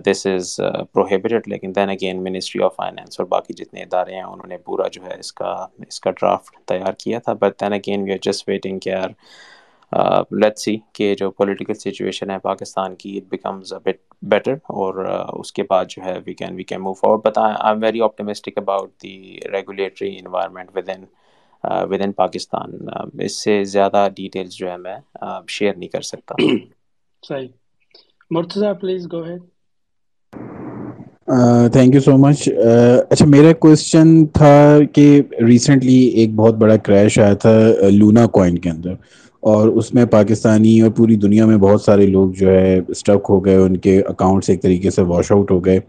[0.07, 0.55] this is
[0.93, 4.89] prohibited لیکن then again ministry of finance اور باقی جتنے ادارے ہیں، انہوں نے پورا
[4.89, 5.53] جو ہے اس کا
[5.87, 7.33] اس کا ڈرافٹ تیار کیا تھا.
[7.33, 9.11] But then again we are just waiting کہ یار
[10.33, 15.05] لیٹ سی کہ جو پولیٹیکل سچویشن ہے پاکستان کی اٹ بیکمز بٹ بیٹر اور
[15.39, 18.01] اس کے بعد جو ہے we can we can move forward but I am very
[18.01, 21.05] optimistic about the regulatory environment within
[22.01, 22.71] within Pakistan
[23.21, 24.97] اس سے زیادہ ڈیٹیلز جو ہے میں
[25.49, 26.35] شیئر نہیں کر سکتا.
[27.29, 27.49] صحیح.
[28.31, 29.43] Murtaza please go ahead
[31.73, 32.49] thank you so much
[33.11, 38.59] اچھا میرا کوشچن تھا کہ ریسنٹلی ایک بہت بڑا کریش آیا تھا uh, لونا کوائن
[38.59, 38.95] کے اندر۔
[39.41, 43.45] اور اس میں پاکستانی اور پوری دنیا میں بہت سارے لوگ جو ہے اسٹک ہو
[43.45, 45.81] گئے، ان کے اکاؤنٹس ایک طریقے سے واش آؤٹ ہو گئے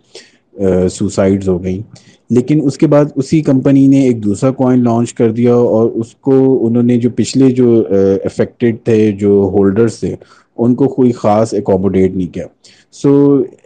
[0.63, 1.81] uh, سوسائڈز ہو گئیں۔
[2.29, 6.15] لیکن اس کے بعد اسی کمپنی نے ایک دوسرا کوائن لانچ کر دیا اور اس
[6.15, 10.15] کو انہوں نے جو پچھلے جو uh, افیکٹڈ تھے، جو ہولڈرس تھے،
[10.57, 12.45] ان کو کوئی خاص اکوموڈیٹ نہیں کیا۔
[12.93, 13.11] سو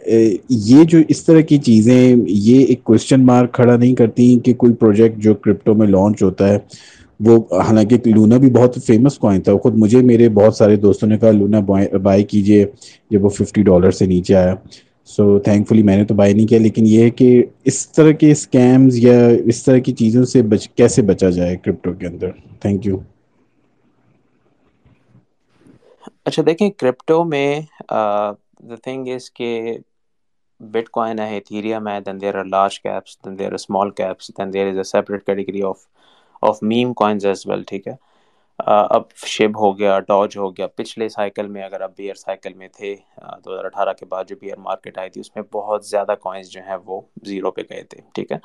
[0.08, 4.54] eh, یہ جو اس طرح کی چیزیں، یہ ایک کوشچن مارک کھڑا نہیں کرتی کہ
[4.54, 6.58] کوئی پروجیکٹ جو کرپٹو میں لانچ ہوتا ہے،
[7.20, 11.18] وہ حالانکہ لونا بھی بہت فیمس کوائن تھا۔ خود مجھے، میرے بہت سارے دوستوں نے
[11.18, 11.60] کہا لونا
[12.02, 12.64] بائی کیجیے
[13.10, 14.54] جب وہ ففٹی ڈالر سے نیچے آیا۔
[15.08, 17.28] سو تھینک فلی میں نے تو بائی نہیں کیا، لیکن یہ ہے کہ
[17.64, 21.92] اس طرح کے اسکیمز یا اس طرح کی چیزوں سے بچ کیسے بچا جائے کرپٹو
[21.92, 22.96] کے اندر؟ تھینک یو
[26.24, 27.48] اچھا دیکھیں کرپٹو میں
[28.66, 29.78] دا تھنگ از کہ
[30.60, 34.28] بٹ کوائن ہے ایتھیریم ہے then there are large caps then there are small caps
[34.38, 35.86] then there is a separate category of
[36.42, 37.94] of meme coins as well ٹھیک ہے
[38.58, 42.68] اب شب ہو گیا ڈاج ہو گیا پچھلے سائیکل میں اگر اب بیئر سائیکل میں
[42.68, 42.94] تھے
[43.44, 46.50] دو ہزار اٹھارہ کے بعد جو بیئر مارکیٹ آئی تھی اس میں بہت زیادہ کوائنس
[46.50, 48.38] جو ہیں وہ زیرو پہ گئے تھے ٹھیک ہے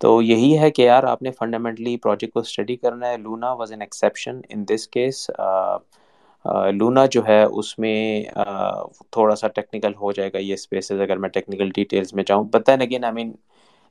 [0.00, 3.72] تو یہی ہے کہ یار آپ نے فنڈامنٹلی پروجیکٹ کو اسٹڈی کرنا ہے Luna was
[3.72, 5.28] an exception in this case
[6.78, 8.22] Luna جو ہے، اس میں
[9.12, 12.66] تھوڑا سا ٹیکنیکل ہو جائے گا یہ اسپیسز اگر میں ٹیکنیکل ڈیٹیلس میں جاؤں but
[12.66, 13.32] then again I mean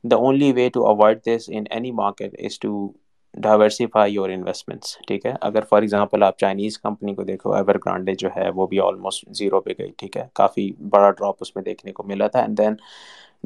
[0.04, 2.86] the only way to avoid this in any market is to
[3.34, 8.14] diversify your investments ٹھیک ہے؟ اگر فار ایگزامپل آپ چائنیز کمپنی کو دیکھو ایور گرانڈے
[8.18, 11.64] جو ہے، وہ بھی آلموسٹ زیرو پہ گئی، ٹھیک ہے؟ کافی بڑا ڈراپ اس میں
[11.64, 12.74] دیکھنے کو ملا تھا۔ And then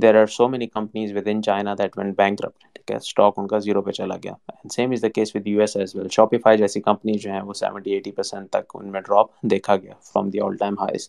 [0.02, 2.40] there are so many companies within China that went bank
[2.74, 4.32] ٹھیک ہے اسٹاک ان کا زیرو پہ چلا گیا
[4.74, 7.52] same is the case with U S as well Shopify جیسی کمپنیز جو ہیں وہ
[7.52, 11.08] سیونٹی ایٹی پرسینٹ تک ان میں ڈراپ دیکھا گیا from the all time highs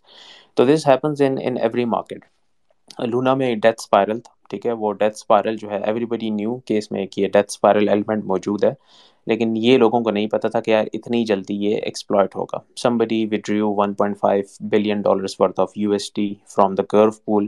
[0.55, 2.25] تو this happens in every market
[2.99, 6.55] Luna میں ڈیتھ اسپائرل تھا ٹھیک ہے، وہ ڈیتھ اسپائرل جو ہے ایوری بڈی نیو
[6.65, 8.73] کیس میں کہ یہ ڈیتھ اسپائرل ایلیمنٹ موجود ہے،
[9.27, 12.57] لیکن یہ لوگوں کو نہیں پتا تھا کہ یار اتنی جلدی یہ ایکسپلائٹ ہوگا۔
[12.97, 17.11] Somebody withdrew one point five billion dollars worth of U S T from the Curve
[17.25, 17.47] pool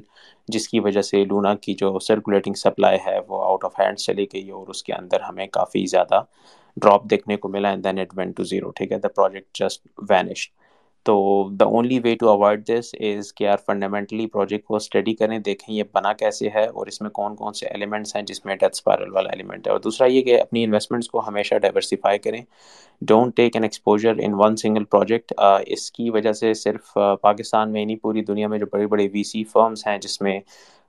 [0.50, 4.26] جس کی وجہ سے لونا کی جو سرکولیٹنگ سپلائی ہے، وہ آؤٹ آف ہینڈ چلی
[4.34, 6.22] گئی اور اس کے اندر ہمیں کافی زیادہ
[6.78, 9.88] ڈراپ دیکھنے کو ملا and then it went to zero ٹھیک ہے دا پروجیکٹ جسٹ
[10.10, 10.60] وینشڈ
[11.06, 11.14] تو
[11.60, 15.74] the only way to avoid this is کہ یار فنڈامنٹلی پروجیکٹ کو اسٹڈی کریں، دیکھیں
[15.76, 18.76] یہ بنا کیسے ہے اور اس میں کون کون سے ایلیمنٹس ہیں جس میں ڈیتھ
[18.76, 22.42] اسپائرل والا ایلیمنٹ ہے۔ اور دوسرا یہ کہ اپنی انویسٹمنٹس کو ہمیشہ ڈائیورسیفائی کریں۔
[23.02, 25.34] Don't take an exposure in one single project
[25.68, 29.24] اس کی وجہ سے صرف پاکستان میں نہیں، پوری دنیا میں جو بڑے بڑے وی
[29.24, 30.40] سی فرمس ہیں جس میں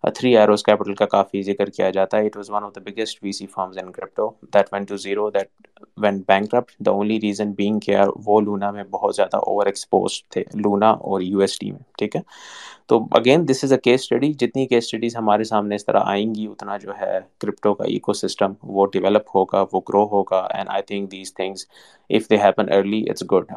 [0.04, 3.22] تھری ایروز کیپٹل کا کافی ذکر کیا جاتا ہے it was one of the biggest
[3.22, 5.48] V C firms in crypto that went to zero that
[5.98, 10.42] went bank the only reason being care وہ لونا میں بہت زیادہ اوور ایکسپوز تھے
[10.54, 12.20] لونا اور یو ایس ٹی میں ٹھیک ہے
[12.86, 16.34] تو again this is a case study جتنی کیس اسٹڈیز ہمارے سامنے اس طرح آئیں
[16.34, 20.68] گی اتنا جو ہے کرپٹو کا ایکو سسٹم وہ ڈیولپ ہوگا وہ گرو ہوگا and
[20.68, 21.66] I think these things
[22.10, 23.52] if they happen early it's good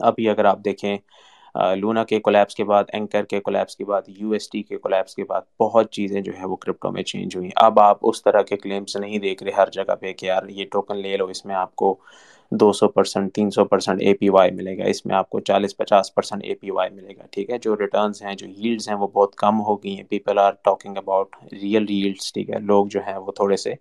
[0.00, 0.96] ابھی اگر آپ دیکھیں
[1.76, 5.14] لونا کے کولیپس کے بعد اینکر کے کولیپس کے بعد یو ایس ٹی کے کولیپس
[5.14, 8.42] کے بعد بہت چیزیں جو ہے وہ کرپٹو میں چینج ہوئی اب آپ اس طرح
[8.42, 11.44] کے کلیمس نہیں دیکھ رہے ہر جگہ پہ کہ یار یہ ٹوکن لے لو، اس
[11.46, 11.96] میں آپ کو
[12.52, 15.40] دو سو پرسینٹ تین سو پرسینٹ اے پی وائی ملے گا، اس میں آپ کو
[15.40, 18.88] چالیس پچاس پرسینٹ اے پی وائی ملے گا، ٹھیک ہے؟ جو ریٹرنس ہیں، جو ہیلڈس
[18.88, 22.58] ہیں، وہ بہت کم ہو گئی ہیں۔ People are talking about real yields ٹھیک ہے؟
[22.58, 23.74] لوگ جو ہیں وہ تھوڑے سے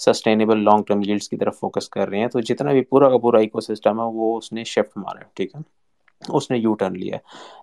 [0.00, 3.18] سسٹینیبل لانگ ٹرم ہیلڈس کی طرف فوکس کر رہے ہیں۔ تو جتنا بھی پورا کا
[3.18, 5.60] پورا ایکو سسٹم ہے، وہ اس نے شفٹ مارا ہے، ٹھیک ہے؟
[6.28, 7.16] اس نے یو ٹرن لیا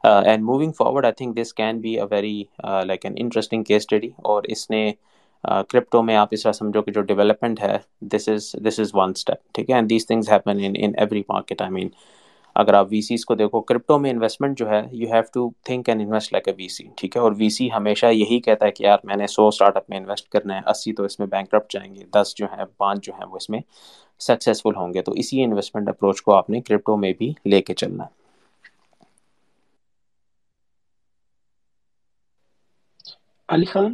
[0.04, 2.44] and moving forward I think this can be a very
[2.86, 4.92] like an interesting case study اور اس نے
[5.44, 7.78] کرپٹو میں آپ اس طرح سمجھو کہ جو ڈیولپمنٹ ہے
[8.16, 11.62] دس از دس از ون اسٹیپ ٹھیک ہے؟ And these things happen in every market
[11.62, 11.90] I mean
[12.56, 15.90] اگر آپ وی سیز کو دیکھو کرپٹو میں انویسٹمنٹ جو ہے you have to think
[15.90, 18.72] and invest like a V C ٹھیک ہے؟ اور وی سی ہمیشہ یہی کہتا ہے
[18.72, 21.28] کہ یار، میں نے سو اسٹارٹ اپ میں انویسٹ کرنا ہے، اسی تو اس میں
[21.28, 23.60] بینک کرپٹ جائیں گے، دس جو ہیں، پانچ جو ہیں، وہ اس میں
[24.22, 27.74] سکسیزفل ہوں گے۔ تو اسی انویسٹمنٹ اپروچ کو آپ نے کرپٹو میں بھی لے کے
[27.74, 28.22] چلنا ہے۔
[33.54, 33.92] Ali Khan?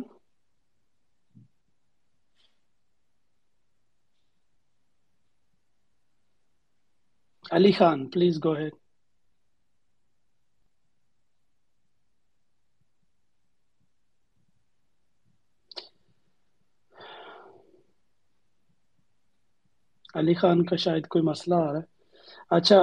[7.52, 8.74] Ali Khan please go ahead
[20.16, 21.88] Ali Khan کا شاید کوئی مسئلہ آ رہا ہے۔
[22.52, 22.78] اچھا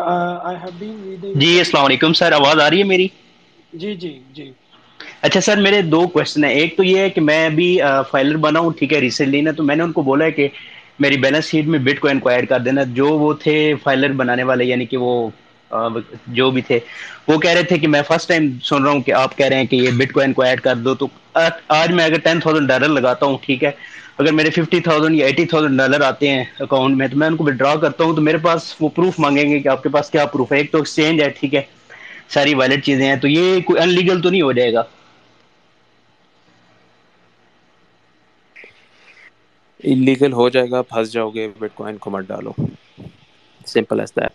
[1.35, 3.09] جی السلام علیکم سر آواز آ رہی ہے میری؟
[3.75, 4.47] جی جی جی۔
[5.22, 7.79] اچھا سر، میرے دو کوشچن ہیں۔ ایک تو یہ ہے کہ میں ابھی
[8.11, 10.48] فائلر بنا ہوں، ٹھیک ہے ریسنٹلی نا تو میں نے ان کو بولا ہے کہ
[11.00, 14.42] میری بیلنس شیٹ میں بٹ کوائن کو ایڈ کر دینا۔ جو وہ تھے فائلر بنانے
[14.50, 15.29] والے یعنی کہ وہ
[16.37, 16.79] جو بھی تھے،
[17.29, 19.57] وہ کہہ رہے تھے کہ میں فرسٹ ٹائم سن رہا ہوں کہ آپ کہہ رہے
[19.57, 22.68] ہیں کہ یہ بٹ کوائن کو ایڈ کر دو۔ تو آج میں اگر ٹین تھاؤزینڈ
[22.68, 23.70] ڈالر لگاتا ہوں، ٹھیک ہے،
[24.18, 27.37] اگر میرے ففٹی تھاؤزینڈ یا ایٹی تھاؤزینڈ ڈالر آتے ہیں اکاؤنٹ میں، تو میں ان
[27.37, 30.11] کو ودرا کرتا ہوں۔ تو میرے پاس وہ پروف مانگیں گے کہ آپ کے پاس
[30.11, 31.62] کیا پروف ہے۔ ایک تو ایکسچینج ہے، ٹھیک ہے،
[32.35, 34.83] ساری ویلڈ چیزیں ہیں۔ تو یہ کوئی ان لیگل تو نہیں ہو جائے گا۔
[39.81, 42.53] انلیگل ہو جائے گا پھنس جاؤ گے بٹ کوائن کو مت ڈالو۔
[43.67, 44.33] سمپل ایز دیٹ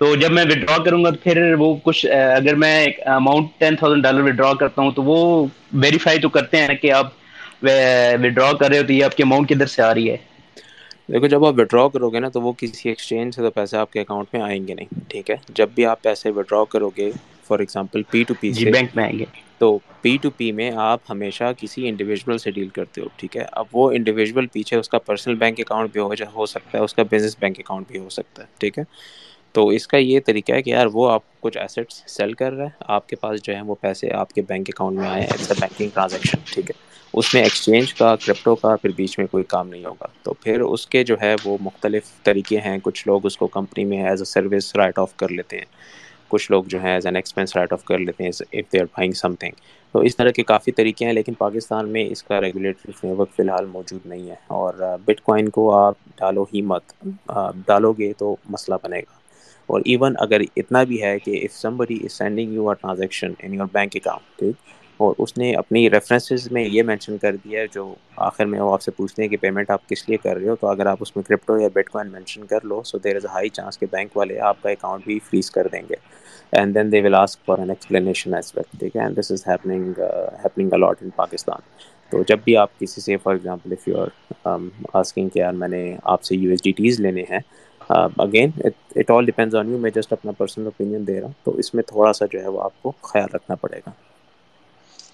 [0.00, 2.04] تو جب میں ودرا کروں گا تو پھر وہ کچھ
[2.36, 2.76] اگر میں
[3.08, 5.16] amount ten thousand dollar withdraw کرتا ہوں تو وہ
[5.82, 7.12] ویریفائی تو کرتے ہیں کہ آپ
[7.64, 10.16] ودرا کر رہے ہو تو یہ آپ کی اماؤنٹ کدھر سے آ رہی ہے؟
[11.08, 13.92] دیکھو جب آپ وڈرا کرو گے نا تو وہ کسی ایکسچینج سے تو پیسے آپ
[13.92, 17.10] کے اکاؤنٹ میں آئیں گے نہیں ٹھیک ہے؟ جب بھی آپ پیسے وڈرا کرو گے
[17.46, 19.24] for example P to P G bank میں آئیں گے۔
[19.58, 19.68] تو
[20.02, 23.66] پی ٹو پی میں آپ ہمیشہ کسی انڈیویجول سے ڈیل کرتے ہو ٹھیک ہے؟ اب
[23.72, 27.02] وہ انڈیویجول پیچھے اس کا پرسنل بینک اکاؤنٹ بھی ہو ہو سکتا ہے اس کا
[27.02, 28.84] بزنس بینک اکاؤنٹ بھی ہو سکتا ہے ٹھیک ہے؟
[29.54, 32.64] تو اس کا یہ طریقہ ہے کہ یار وہ آپ کچھ ایسیٹس سیل کر رہا
[32.64, 35.28] ہے آپ کے پاس جو ہے وہ پیسے آپ کے بینک اکاؤنٹ میں آئے ہیں
[35.28, 39.26] اٹس اے بینکنگ ٹرانزیکشن ٹھیک ہے؟ اس میں ایکسچینج کا کرپٹو کا پھر بیچ میں
[39.26, 43.06] کوئی کام نہیں ہوگا۔ تو پھر اس کے جو ہے وہ مختلف طریقے ہیں کچھ
[43.08, 45.64] لوگ اس کو کمپنی میں as a service write off کر لیتے ہیں۔
[46.28, 48.84] کچھ لوگ جو ہیں as an expense write off کر لیتے ہیں if they are
[48.86, 49.52] buying something
[49.94, 53.30] تو اس طرح کے کافی طریقے ہیں، لیکن پاکستان میں اس کا ریگولیٹری فریم ورک
[53.36, 56.92] فی الحال موجود نہیں ہے۔ اور بٹ کوائن کو آپ ڈالو ہی مت
[57.66, 59.14] ڈالو گے تو مسئلہ بنے گا۔
[59.68, 63.54] اور ایون اگر اتنا بھی ہے کہ if somebody is sending you are transaction in
[63.54, 67.66] your bank account ٹھیک؟ اور اس نے اپنی ریفرنسز میں یہ مینشن کر دیا ہے
[67.72, 67.94] جو
[68.26, 70.56] آخر میں وہ آپ سے پوچھتے ہیں کہ پیمنٹ آپ کس لیے کر رہے ہو؟
[70.56, 73.24] تو اگر آپ اس میں کرپٹو یا بیٹ کوائن مینشن کر لو so there is
[73.26, 75.94] a high chance کہ بینک والے آپ کا اکاؤنٹ بھی فریز کر دیں گے.
[76.52, 79.46] And then they will ask for an explanation as well ٹھیک ہے؟ And this is
[79.48, 80.00] happening
[80.44, 81.60] happening a lot in Pakistan
[82.12, 84.58] تو جب بھی آپ کسی سے for example if you are
[84.92, 87.40] asking کہ یار میں نے آپ سے یو ایس ڈی ٹیز لینے ہیں
[87.90, 88.50] again
[88.96, 91.74] it all depends on you میں جسٹ اپنا پرسنل اوپینین دے رہا ہوں، تو اس
[91.74, 93.90] میں تھوڑا سا جو ہے وہ آپ کو خیال رکھنا پڑے گا۔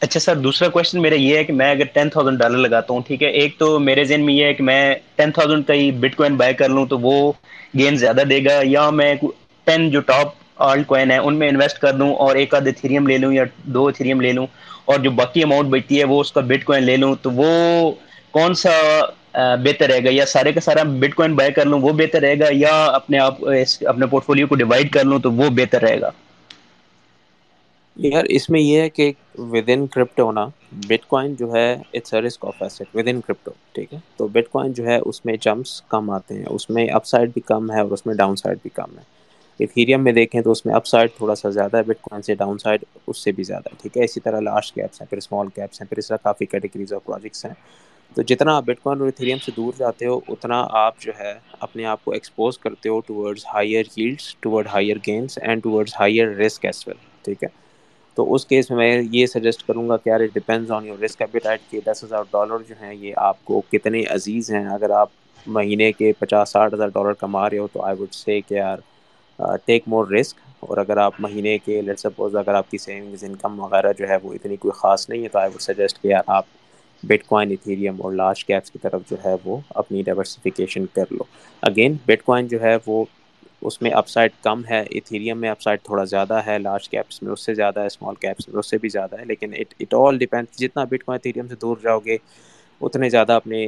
[0.03, 3.01] اچھا سر، دوسرا کوشچن میرا یہ ہے کہ میں اگر ٹین تھاؤزینڈ ڈالر لگاتا ہوں،
[3.07, 5.91] ٹھیک ہے؟ ایک تو میرے ذہن میں یہ ہے کہ میں ٹین تھاؤزینڈ کا ہی
[6.01, 7.33] بٹ کوائن بائی کر لوں تو وہ
[7.79, 9.15] گین زیادہ دے گا، یا میں
[9.67, 10.35] ٹین جو ٹاپ
[10.69, 13.45] آلٹ کوائن ہے ان میں انویسٹ کر دوں اور ایک آدھ ایتھیریم لے لوں یا
[13.75, 14.47] دو ایتھیریم لے لوں
[14.85, 17.51] اور جو باقی اماؤنٹ بچتی ہے وہ اس کا بٹ کوائن لے لوں تو وہ
[18.35, 18.71] کون سا
[19.63, 22.39] بہتر رہے گا؟ یا سارے کا سارا بٹ کوائن بائی کر لوں وہ بہتر رہے
[22.39, 23.45] گا یا اپنے آپ
[23.87, 26.11] اپنے پورٹ فولیو کو ڈیوائڈ کر لوں تو وہ بہتر رہے گا؟
[27.97, 30.47] یار، اس میں یہ ہے کہ ود ان کرپٹو نا
[30.89, 34.73] بٹ کوائن جو ہے it's risk of asset within crypto ٹھیک ہے؟ تو بٹ کوائن
[34.73, 37.81] جو ہے، اس میں جمپس کم آتے ہیں، اس میں اپ سائڈ بھی کم ہے
[37.81, 39.03] اور اس میں ڈاؤن سائڈ بھی کم ہے۔
[39.61, 42.35] ایتھیریم میں دیکھیں تو اس میں اپ سائڈ تھوڑا سا زیادہ ہے بٹ کوائن سے
[42.35, 45.19] ڈاؤن سائڈ اس سے بھی زیادہ ہے، ٹھیک ہے؟ اسی طرح لارج کیپس ہیں، پھر
[45.19, 47.55] اسمال کیپس ہیں، پھر اس طرح کافی کیٹیگریز آف پروجیکٹس ہیں۔
[48.17, 51.33] تو جتنا آپ بٹ کوائن اور ایتھیریم سے دور جاتے ہو، اتنا آپ جو ہے،
[51.61, 56.37] اپنے آپ کو ایکسپوز کرتے ہو towards higher yields toward higher gains and towards higher
[56.37, 57.62] risk as well ٹھیک ہے؟
[58.17, 60.99] تو اس کیس میں میں یہ سجیسٹ کروں گا کہ یار it depends on your
[60.99, 64.91] risk appetite کہ دس ہزار ڈالر جو ہیں یہ آپ کو کتنے عزیز ہیں۔ اگر
[64.93, 65.11] آپ
[65.47, 68.79] مہینے کے پچاس ساٹھ ہزار ڈالر کما رہے ہو تو آئی وڈ سے کہ یار
[69.65, 73.61] ٹیک مور رسک اور اگر آپ مہینے کے لیٹ سپوز اگر آپ کی سیونگز انکم
[73.61, 76.23] وغیرہ جو ہے وہ اتنی کوئی خاص نہیں ہے تو آئی وڈ سجیسٹ کہ یار
[76.29, 76.47] آپ
[77.03, 81.25] بٹ کوائن ایتھیریم اور لارج کیپس کی طرف جو ہے وہ اپنی ڈائورسفیکیشن کر لو۔
[81.63, 83.05] اگین بٹ کوائن جو ہے وہ
[83.63, 87.23] اس میں اپ سائڈ کم ہے ایتھیریم میں اپ سائڈ تھوڑا زیادہ ہے لارج کیپس
[87.23, 89.95] میں اس سے زیادہ ہے اسمال کیپس میں اس سے بھی زیادہ ہے، لیکن اٹ
[89.95, 92.17] آل ڈپینڈ جتنا بٹ کوائن ایتھیریم سے دور جاؤ گے،
[92.81, 93.67] اتنے زیادہ اپنے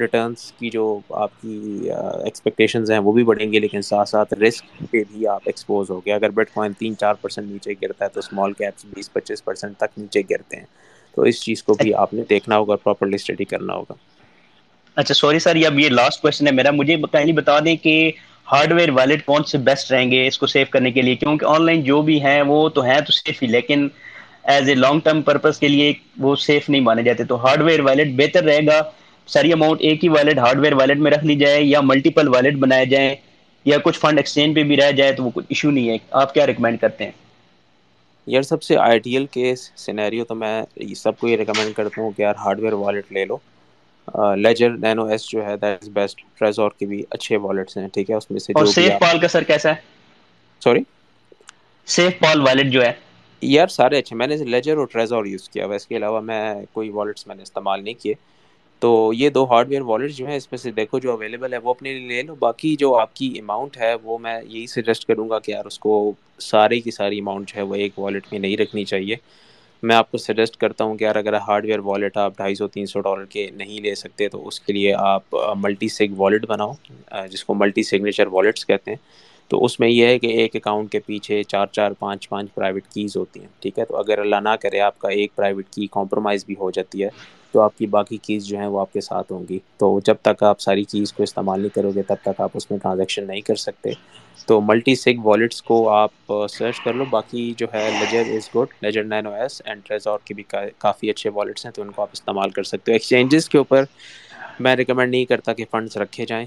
[0.00, 4.82] ریٹرنس کی جو آپ کی ایکسپیکٹیشنز ہیں وہ بھی بڑھیں گے، لیکن ساتھ ساتھ رسک
[4.90, 8.10] پہ بھی آپ ایکسپوز ہو گے۔ اگر بٹ کوائن تین چار پرسینٹ نیچے گرتا ہے
[8.10, 10.66] تو اسمال کیپس بیس پچیس پرسینٹ تک نیچے گرتے ہیں۔
[11.14, 13.94] تو اس چیز کو بھی آپ نے دیکھنا ہوگا پراپرلی اسٹڈی کرنا ہوگا۔
[14.96, 18.12] اچھا سوری سر، یہ اب یہ لاسٹ کوشچن ہے میرا۔ مجھے کائنڈلی بتا دیں کہ
[18.52, 21.44] ہارڈ ویئر والیٹ کون سے بیسٹ رہیں گے اس کو سیو کرنے کے لیے؟ کیونکہ
[21.44, 23.88] آن لائن جو بھی ہیں وہ تو ہیں تو سیف ہی، لیکن
[24.44, 27.80] as a long term purpose کے لیے وہ سیف نہیں مانے جاتے۔ تو ہارڈ ویئر
[27.80, 28.80] والیٹ بہتر رہے گا۔
[29.26, 32.54] ساری اماؤنٹ ایک ہی والیٹ ہارڈ ویئر والیٹ میں رکھ لی جائے یا ملٹیپل والیٹ
[32.54, 33.14] بنائے جائیں
[33.64, 36.34] یا کچھ فنڈ ایکسچینج پہ بھی رہ جائے تو وہ کوئی ایشو نہیں ہے۔ آپ
[36.34, 37.10] کیا ریکمینڈ کرتے ہیں؟
[38.26, 40.62] یار، سب سے آئیڈیل کیس سینیریو تو میں
[40.96, 43.36] سب کو یہ ریکمینڈ کرتا ہوں کہ یار ہارڈ ویئر والیٹ لے لو۔
[44.36, 48.10] لیجر نینو ایس جو ہے دیٹ از بیسٹ ٹریزور کے بھی اچھے والیٹس ہیں ٹھیک
[48.10, 49.74] ہے؟ اس میں سے اور سیف پال کا سر کیسا ہے؟
[50.62, 50.80] سوری
[51.86, 52.92] سیف پال والیٹ جو ہے۔
[53.42, 56.54] یار سارے اچھے میں نے لیجر اور ٹریزور یوز کیا ہوا اس کے علاوہ میں
[56.72, 58.14] کوئی والیٹس میں نے استعمال نہیں کیے۔
[58.82, 61.58] تو یہ دو ہارڈ ویئر والیٹ جو ہیں اس میں سے دیکھو جو اویلیبل ہے
[61.58, 65.04] وہ اپنے لیے لے لو باقی جو آپ کی اماؤنٹ ہے وہ میں یہی سجیسٹ
[65.04, 68.26] کروں گا کہ یار اس کو ساری کی ساری اماؤنٹ جو ہے وہ ایک والیٹ
[68.32, 69.16] میں نہیں رکھنی چاہیے۔
[69.84, 72.66] میں آپ کو سجیسٹ کرتا ہوں کہ یار اگر ہارڈ ویئر والیٹ آپ ڈھائی سو
[72.68, 76.46] تین سو ڈالر کے نہیں لے سکتے تو اس کے لیے آپ ملٹی سگ والیٹ
[76.46, 76.72] بناؤ
[77.30, 78.98] جس کو ملٹی سگنیچر والیٹس کہتے ہیں۔
[79.50, 82.84] تو اس میں یہ ہے کہ ایک اکاؤنٹ کے پیچھے چار چار پانچ پانچ پرائیویٹ
[82.94, 85.86] کیز ہوتی ہیں، ٹھیک ہے؟ تو اگر اللہ نہ کرے آپ کا ایک پرائیویٹ کی
[85.92, 87.08] کمپرومائز بھی ہو جاتی ہے۔
[87.54, 90.14] تو آپ کی باقی کیز جو ہیں وہ آپ کے ساتھ ہوں گی۔ تو جب
[90.22, 93.26] تک آپ ساری چیز کو استعمال نہیں کرو گے، تب تک آپ اس میں ٹرانزیکشن
[93.26, 93.90] نہیں کر سکتے۔
[94.46, 98.74] تو ملٹی سگ والیٹس کو آپ سرچ کر لو۔ باقی جو ہے Ledger is good
[98.80, 100.42] Ledger Nano S and Trezor کے بھی
[100.78, 103.84] کافی اچھے والیٹس ہیں تو ان کو آپ استعمال کر سکتے ہو۔ ایکسچینجز کے اوپر
[104.60, 106.46] میں ریکمینڈ نہیں کرتا کہ فنڈس رکھے جائیں۔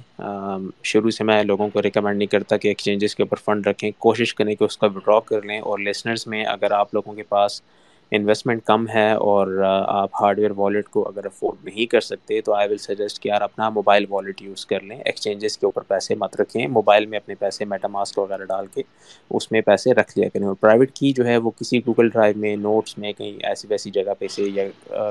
[0.84, 4.34] شروع سے میں لوگوں کو ریکمینڈ نہیں کرتا کہ ایکسچینجز کے اوپر فنڈ رکھیں۔ کوشش
[4.36, 7.62] کریں کہ اس کا وڈرا کر لیں اور لیسنرز میں اگر آپ لوگوں کے پاس
[8.12, 12.54] انویسٹمنٹ کم ہے اور آپ ہارڈ ویئر والیٹ کو اگر افورڈ نہیں کر سکتے تو
[12.54, 16.16] آئی ول سجیسٹ کہ یار اپنا موبائل والیٹ یوز کر لیں ایکسچینجز کے اوپر پیسے
[16.16, 18.82] مت رکھیں موبائل میں اپنے پیسے میٹا ماسک وغیرہ ڈال کے
[19.30, 22.38] اس میں پیسے رکھ لیا کریں اور پرائیویٹ کی جو ہے وہ کسی گوگل ڈرائیو
[22.38, 24.64] میں نوٹس میں کہیں ایسی ویسی جگہ پہ سے یا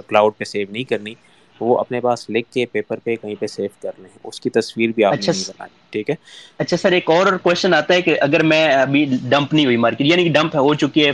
[0.08, 1.14] کلاؤڈ پہ سیو نہیں کرنی۔
[1.60, 4.90] وہ اپنے پاس لکھ کے پیپر پہ کہیں پہ سیو کر لیں۔ اس کی تصویر
[4.90, 6.14] بھی آپ اچھا نہیں بنانی ٹھیک ہے؟
[6.58, 10.06] اچھا سر ایک اور کوشچن آتا ہے کہ اگر میں ابھی ڈمپ نہیں ہوئی مارکیٹ
[10.06, 11.12] یعنی کہ ڈمپ ہو چکی ہے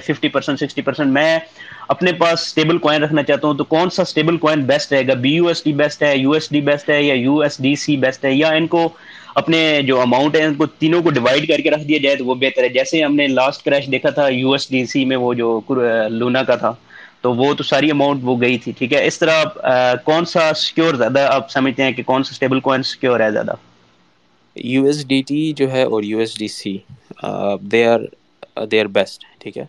[0.00, 1.38] ففٹی پرسینٹ سکسٹی پرسینٹ میں
[1.88, 5.14] اپنے پاس اسٹیبل کوائن رکھنا چاہتا ہوں تو کون سا اسٹیبل کوائن بیسٹ رہے گا
[5.16, 7.74] B U S D best ہے یو ایس ڈی بیسٹ ہے یا U S D
[7.76, 8.88] C best ہے یا ان کو
[9.36, 12.24] اپنے جو اماؤنٹ ہے ان کو تینوں کو ڈیوائڈ کر کے رکھ دیا جائے تو
[12.24, 15.16] وہ بہتر ہے۔ جیسے ہم نے لاسٹ کریش دیکھا تھا یو ایس ڈی سی میں
[15.16, 15.60] وہ جو
[16.10, 16.72] لونا کا تھا
[17.24, 19.42] تو وہ تو ساری اماؤنٹ وہ گئی تھی، ٹھیک ہے؟ اس طرح
[20.04, 23.54] کون سا سیکور زیادہ آپ سمجھتے ہیں کہ کون سا اسٹیبل کوائن سیکور ہے زیادہ؟
[24.56, 26.76] یو ایس ڈی ٹی جو ہے اور U S D C
[27.62, 28.00] they are
[28.66, 29.64] they are best ٹھیک ہے؟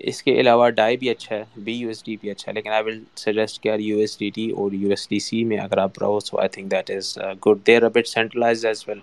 [0.00, 2.70] اس کے علاوہ ڈائی بھی اچھا ہے بی یو ایس ڈی بھی اچھا ہے، لیکن
[2.70, 5.78] آئی ول سجیسٹ کہ یو ایس ڈی ٹی اور یو ایس ڈی سی میں اگر
[5.78, 7.16] آپ رہو so I think that is
[7.46, 8.98] good there a bit centralize as well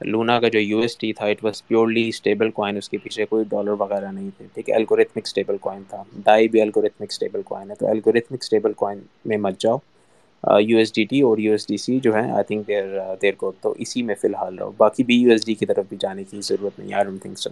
[0.00, 3.24] Luna کا جو یو ایس ڈی تھا it was purely stablecoin اس کے پیچھے
[3.24, 7.42] کوئی ڈالر وغیرہ نہیں تھے۔ ٹھیک ہے الگوریتھمک اسٹیبل کوائن تھا۔ ڈائی بھی الگوریتھمک اسٹیبل
[7.42, 9.78] کوائن ہے۔ تو الگوریتھمک اسٹیبل کوائن میں مت جاؤ۔
[10.60, 12.84] یو ایس ڈی ٹی اور یو ایس ڈی سی جو ہے آئی تھنک دیر
[13.22, 15.84] دیر کو تو اسی میں فی الحال رہو۔ باقی بی یو ایس ڈی کی طرف
[15.88, 17.50] بھی جانے کی ضرورت نہیں۔ آئی ڈونٹ تھنک سو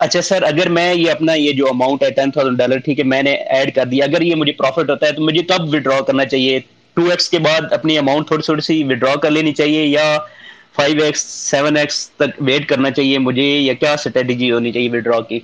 [0.00, 3.04] اچھا سر، اگر میں یہ اپنا یہ جو اماؤنٹ ہے ٹین تھاؤزینڈ ڈالر ٹھیک ہے،
[3.04, 6.00] میں نے ایڈ کر دیا۔ اگر یہ مجھے پروفٹ ہوتا ہے، تو مجھے کب وڈرا
[6.00, 6.58] کرنا چاہیے۔
[6.96, 10.06] ٹو ایکس کے بعد اپنی اماؤنٹ تھوڑی تھوڑی سی وڈرا کر لینی چاہیے یا
[10.76, 11.20] فائیو ایکس
[11.50, 15.40] سیون ایکس تک ویٹ کرنا چاہیے مجھے، یا کیا اسٹریٹجی ہونی چاہیے وڈرا کی؟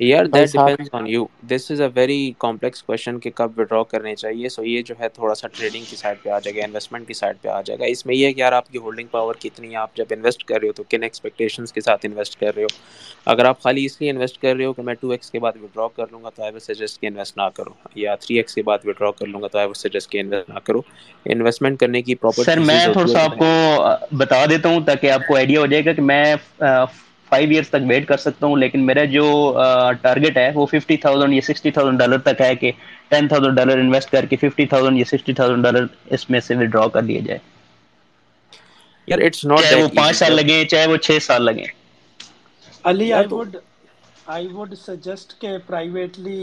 [0.00, 4.14] یار that depends on you this is a very complex question کہ کب وڈرا کرنے
[4.16, 7.06] چاہیے سو یہ جو ہے تھوڑا سا ٹریڈنگ کی سائڈ پہ آ جائے گا انویسٹمنٹ
[7.08, 9.08] کی سائڈ پہ آ جائے گا اس میں یہ ہے کہ یار آپ کی ہولڈنگ
[9.10, 12.38] پاور کتنی ہے آپ جب انویسٹ کر رہے ہو تو کن ایکسپیکٹیشنس کے ساتھ انویسٹ
[12.40, 12.66] کر رہے ہو
[13.26, 15.52] اگر آپ خالی اس لیے انویسٹ کر رہے ہو کہ میں ٹو ایکس کے بعد
[15.62, 18.54] وڈرا کر لوں گا تو آئی ول سجیسٹ کہ انویسٹ نہ کرو یا تھری ایکس
[18.54, 20.80] کے بعد وڈرا کر لوں گا تو آئی ول سجیسٹ کہ انویسٹ نہ کرو
[21.26, 25.26] انویسٹمنٹ کرنے کی پراپر سر میں تھوڑا سا آپ کو بتا دیتا ہوں تاکہ آپ
[25.28, 26.24] کو آئیڈیا ہو جائے گا کہ میں
[27.36, 29.24] فائیو ایئرس تک ویٹ کر سکتا ہوں لیکن میرا جو
[30.02, 32.70] ٹارگیٹ ہے وہ ففٹی تھاؤزینڈ یا سکسٹی تھاؤزینڈ ڈالر تک ہے کہ
[33.08, 35.84] ٹین تھاؤزینڈ ڈالر انویسٹ کر کے ففٹی تھاؤزینڈ یا سکسٹی تھاؤزینڈ ڈالر
[36.16, 37.38] اس میں سے ودرا کر لیا جائے۔
[39.08, 41.64] یار اٹس ناٹ چاہے وہ پانچ سال لگے چاہے وہ چھ سال لگے۔
[42.84, 43.56] Ali I would
[44.26, 46.38] I would suggest کہ پرائیویٹلی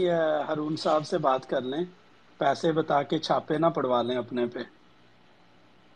[0.48, 1.84] ہارون صاحب سے بات کر لیں۔
[2.40, 4.62] پیسے بتا کے چھاپے نہ پڑوا لیں اپنے پہ۔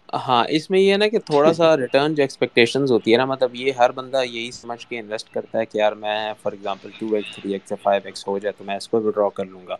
[0.08, 3.24] ہاں اس میں یہ ہے نا کہ تھوڑا سا ریٹرن جو ایکسپیکٹیشنز ہوتی ہے نا
[3.26, 6.90] مطلب یہ ہر بندہ یہی سمجھ کے انویسٹ کرتا ہے کہ یار میں for example
[6.94, 9.44] two X three X یا فائیو ایکس ہو جائے تو میں اس کو وڈرا کر
[9.46, 9.76] لوں گا۔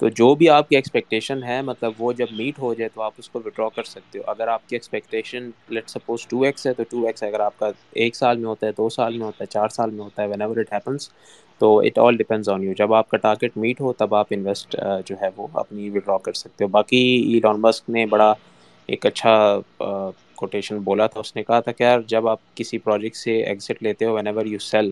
[0.00, 3.12] تو جو بھی آپ کی ایکسپیکٹیشن ہے مطلب وہ جب میٹ ہو جائے تو آپ
[3.16, 6.74] اس کو وڈرا کر سکتے ہو۔ اگر آپ کی expectation let's suppose two X ہے
[6.74, 9.42] تو ٹو ایکس اگر آپ کا ایک سال میں ہوتا ہے دو سال میں ہوتا
[9.42, 11.08] ہے چار سال میں ہوتا ہے وین ایور اٹ ہیپنس
[11.60, 14.76] تو it all depends on you جب آپ کا ٹارگیٹ میٹ ہو تب آپ انویسٹ
[15.06, 17.02] جو ہے وہ اپنی وڈرا کر سکتے ہو۔ باقی
[17.34, 18.32] ایلان مسک نے بڑا
[18.92, 19.32] ایک اچھا
[20.34, 23.82] کوٹیشن بولا تھا، اس نے کہا تھا کہ یار، جب آپ کسی پروجیکٹ سے ایگزٹ
[23.82, 24.90] لیتے ہو وین ایور یو سیل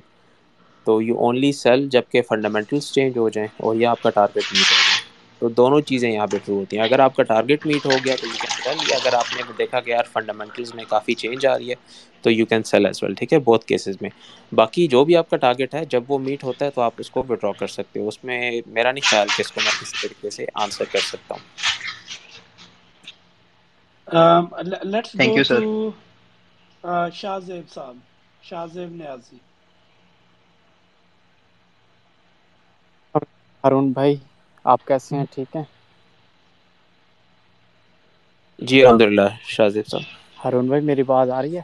[0.87, 4.63] تو یو اونلی سیل جبکہ فنڈامنٹلس چینج ہو جائیں اور یہ آپ کا ٹارگیٹ میٹ
[4.63, 4.99] ہو جائے۔
[5.39, 8.17] تو دونوں چیزیں یہاں پہ ٹرو ہوتی ہیں۔ اگر آپ کا ٹارگیٹ میٹ ہو گیا
[8.21, 11.47] تو یو کین سیل یا اگر آپ نے دیکھا کہ یار فنڈامنٹلز میں کافی چینج
[11.47, 11.75] آ رہی ہے،
[12.23, 14.11] تو you can sell as well ٹھیک ہے؟ بہت کیسز میں۔
[14.53, 17.11] باقی جو بھی آپ کا ٹارگیٹ ہے، جب وہ میٹ ہوتا ہے تو آپ اس
[17.11, 19.97] کو وڈرا کر سکتے ہو۔ اس میں میرا نہیں خیال کہ اس کو میں کسی
[20.03, 21.70] طریقے سے آنسر کر سکتا ہوں۔
[24.85, 25.63] لیٹس گو ٹو
[27.13, 27.97] شاہ زیب صاحب
[28.43, 29.39] شاہ زیب نیازی
[33.65, 34.17] ہارون بھائی
[34.65, 35.65] آپ کیسے ہیں ٹھیک ہیں
[38.59, 40.05] جی الحمد للہ شاہ زیب صاحب۔
[40.41, 41.63] ہارون بھائی میری بات آ رہی ہے؟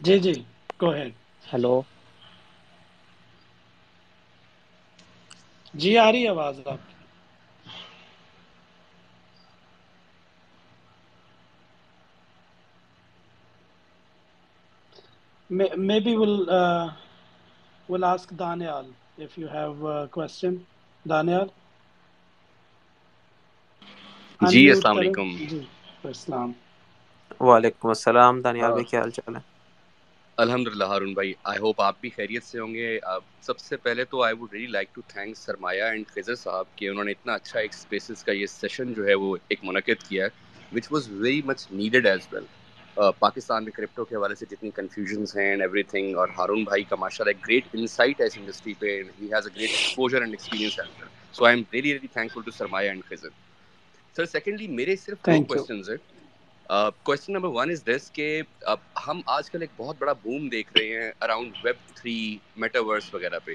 [0.00, 0.34] جی جی
[0.80, 1.12] گو ہیڈ
[1.44, 1.74] ہیلو
[5.74, 6.80] جی آ رہی ہے آواز آپ۔
[15.50, 16.92] Maybe we'll uh,
[17.88, 18.86] we'll ask Daniel
[19.18, 20.66] if you have a question.
[21.06, 21.52] Daniel?
[24.40, 25.60] جی السلام علیکم۔ جی
[26.04, 26.52] السلام۔
[27.40, 29.40] وعلیکم السلام دانیال بھائی کیا حال چال ہے؟
[30.38, 32.98] الحمد للہ ہارون بھائی آئی ہوپ آپ بھی خیریت سے ہوں گے۔
[33.42, 36.88] سب سے پہلے تو I would really like to thank Sarmaya and Khizar صاحب کہ
[36.88, 40.24] انہوں نے اتنا اچھا ایک اسپیسز کا یہ سیشن جو ہے وہ ایک منعقد کیا
[40.24, 40.28] ہے
[40.72, 42.44] which was very much needed as well
[43.18, 46.84] Pakistan میں کرپٹو کے حوالے سے جتنی کنفیوژنس ہیں اینڈ ایوری تھنگ اور ہارون بھائی
[46.84, 48.86] کا ماشاء اللہ گریٹ انسائٹ ہے اس انڈسٹری پہ۔
[49.20, 50.88] He has a great exposure and experience well
[51.34, 53.28] so I am really really thankful to Sarmaya and Khizar
[54.16, 55.96] sir secondly میرے صرف دو کوشچنز ہیں۔
[57.04, 58.26] Question number one is this کہ
[59.06, 62.16] ہم آج کل ایک بہت بڑا بوم دیکھ رہے ہیں اراؤنڈ ویب تھری
[62.62, 63.54] میٹاورس وغیرہ پہ۔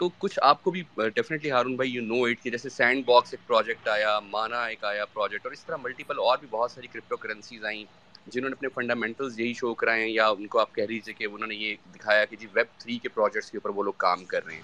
[0.00, 3.32] تو کچھ آپ کو بھی ڈیفینیٹلی ہارون بھائی یو نو اٹ کہ جیسے سینڈ باکس
[3.32, 6.86] ایک پروجیکٹ آیا مانا ایک آیا پروجیکٹ اور اس طرح ملٹیپل اور بھی بہت ساری
[6.86, 7.84] کرپٹو کرنسیز آئیں۔
[8.26, 11.26] جنہوں نے اپنے فنڈامنٹلز یہی شو کرائے ہیں یا ان کو آپ کہہ لیجیے کہ
[11.26, 14.24] انہوں نے یہ دکھایا کہ جی ویب تھری کے پروجیکٹس کے اوپر وہ لوگ کام
[14.26, 14.62] کر رہے ہیں۔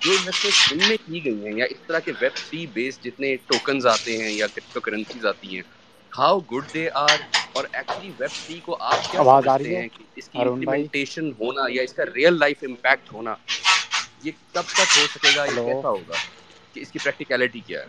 [0.00, 0.42] جو انویسٹمنٹ
[0.72, 4.16] ان میں کی گئی ہیں یا اس طرح کے ویب تھری بیسڈ جتنے ٹوکنز آتے
[4.16, 5.62] ہیں یا کرپٹو کرنسیز آتی ہیں
[6.12, 7.18] ہاؤ گڈ دے آر
[7.52, 11.82] اور ایکچولی ویب تھری کو آپ کیا سمجھتے ہیں کہ اس کی امپلیمنٹیشن ہونا یا
[11.82, 13.34] اس کا ریئل لائف امپیکٹ ہونا
[14.20, 16.18] یہ کب تک ہو سکے گا یا کیسا ہوگا؟
[16.74, 17.86] کہ اس کی پریکٹیکلٹی کیا ہے؟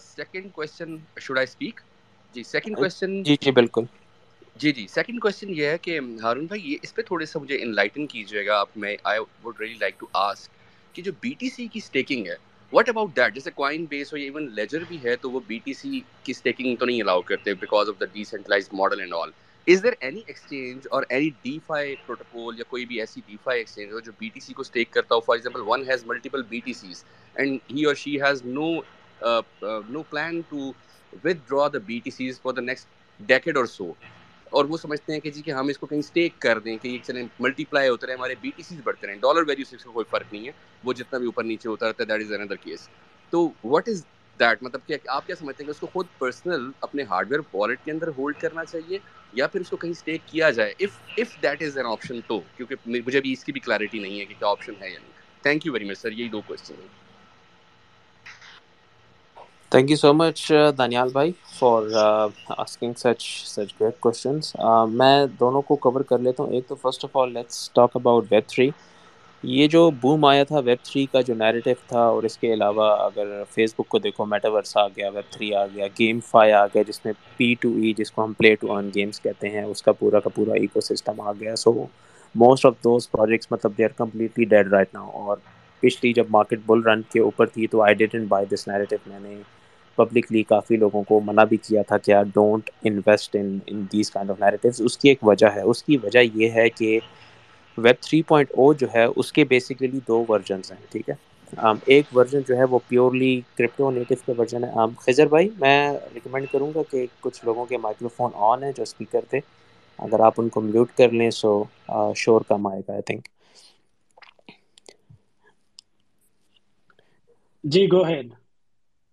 [0.00, 1.80] Second question should I speak
[2.34, 3.84] G second question جی جی بالکل۔
[4.56, 7.56] جی جی سیکنڈ کوشچن یہ ہے کہ ہارون بھائی یہ اس پہ تھوڑے سا مجھے
[7.62, 10.58] انلائٹن کیجیے گا آپ میں I would really like to ask
[10.94, 12.34] کہ جو بی ٹی سی کی اسٹیکنگ ہے
[12.72, 15.58] واٹ اباؤٹ دیٹ جیسے کوائن بیس ہو یا ایون لیجر بھی ہے تو وہ بی
[15.60, 19.30] ٹی سی کی اسٹیکنگ تو نہیں الاؤ کرتے because of the decentralize model and all
[19.66, 23.58] is there any exchange اور اینی ڈی فائی پروٹوکول یا کوئی بھی ایسی ڈی فائی
[23.58, 26.42] ایکسچینج ہو جو بی ٹی سی کو اسٹیک کرتا ہو؟ For example one has multiple
[26.44, 27.04] B T Cs
[27.36, 28.70] and he or she has no
[29.88, 30.70] no plan to
[31.48, 32.88] withdraw the B T Cs for the next
[33.20, 33.92] decade or so
[34.52, 36.88] اور وہ سمجھتے ہیں کہ جی کہ ہم اس کو کہیں اسٹیک کر دیں کہ
[36.88, 39.76] یہ چلیں ملٹی پلائی ہوتے رہے، ہمارے بی ٹی سیز بڑھتے رہیں۔ ڈالر ویلیو سے
[39.76, 40.52] اس کا کوئی فرق نہیں ہے۔
[40.84, 42.88] وہ جتنا بھی اوپر نیچے ہوتا رہتا ہے دیٹ از اندر کیس
[43.32, 44.04] تو واٹ از
[44.40, 47.40] دیٹ مطلب کہ آپ کیا سمجھتے ہیں کہ اس کو خود پرسنل اپنے ہارڈ ویئر
[47.54, 48.98] والیٹ کے اندر ہولڈ کرنا چاہیے
[49.32, 52.40] یا پھر اس کو کہیں اسٹیک کیا جائے؟ If if that is an option تو،
[52.56, 55.12] کیونکہ مجھے ابھی اس کی بھی کلیئرٹی نہیں ہے کہ کیا آپشن ہے یا نہیں۔
[55.42, 56.88] Thank you very much sir یہی دو کوشچن ہیں۔
[59.72, 61.82] Thank you so much Daniyal بھائی for
[62.50, 64.54] asking such such great questions
[64.90, 68.24] میں دونوں کو کور کر لیتا ہوں ایک تو first of all let's talk about
[68.30, 68.68] web three
[69.44, 72.88] یہ جو بوم آیا تھا ویب تھری کا جو نیریٹو تھا اور اس کے علاوہ
[72.96, 76.66] اگر فیس بک کو دیکھو میٹاورس آ گیا ویب تھری آ گیا گیم فائی آ
[76.66, 79.62] گیا جس میں پی ٹو ای جس کو ہم پلے ٹو ارن گیمس کہتے ہیں
[79.62, 81.72] اس کا پورا کا پورا ایکو سسٹم آ گیا so
[82.34, 85.36] most of those projects مطلب they are completely dead right now اور
[85.82, 89.20] پچھلی جب مارکیٹ بل رن کے اوپر تھی تو I didn't buy this narrative میں
[89.20, 89.40] نے
[90.00, 94.40] پبلکلی کافی لوگوں کو منع بھی کیا تھا کہ don't invest in these kind of
[94.40, 95.62] narratives اس کی ایک وجہ ہے.
[95.62, 96.98] اس کی وجہ یہ ہے کہ
[97.78, 101.14] ویب تھری پوائنٹ او جو ہے، اس کے بیسیکلی دو ورژنس ہیں، ٹھیک ہے؟
[101.86, 104.70] ایک ورژن جو ہے وہ پیورلی کرپٹو نیٹو کا ورژن ہے.
[104.98, 105.78] خضر بھائی، میں
[106.14, 109.40] ریکمینڈ کروں گا کہ کچھ لوگوں کے مائکرو فون آن ہیں جو اسپیکر تھے.
[109.98, 111.62] اگر آپ ان کو میوٹ کر لیں سو
[112.16, 113.28] شور کم آئے گا I think
[117.64, 118.28] G go head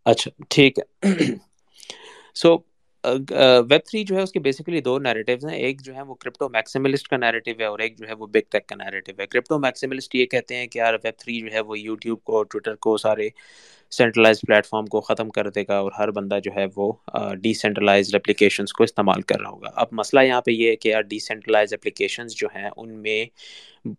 [0.07, 1.13] اچھا ٹھیک ہے۔
[2.35, 2.55] سو
[3.03, 6.49] ویب تھری جو ہے، اس کے بیسیکلی دو نیریٹیوز ہیں۔ ایک جو ہے، وہ کرپٹو
[6.49, 9.59] میکسیملسٹ کا نیریٹیو ہے اور ایک جو ہے، وہ بگ ٹیک کا نیریٹیو ہے۔ کرپٹو
[9.59, 12.97] میکسیملسٹ یہ کہتے ہیں کہ یار ویب تھری جو ہے، وہ یوٹیوب کو ٹویٹر کو
[12.97, 13.29] سارے
[13.91, 16.91] سینٹرلائز پلیٹ فارم کو ختم کر دے گا اور ہر بندہ جو ہے وہ
[17.41, 20.89] ڈی سینٹرلائز اپلیکیشنس کو استعمال کر رہا ہوگا۔ اب مسئلہ یہاں پہ یہ ہے کہ
[20.89, 23.25] یار ڈی سینٹرلائز اپلیکیشنس جو ہیں ان میں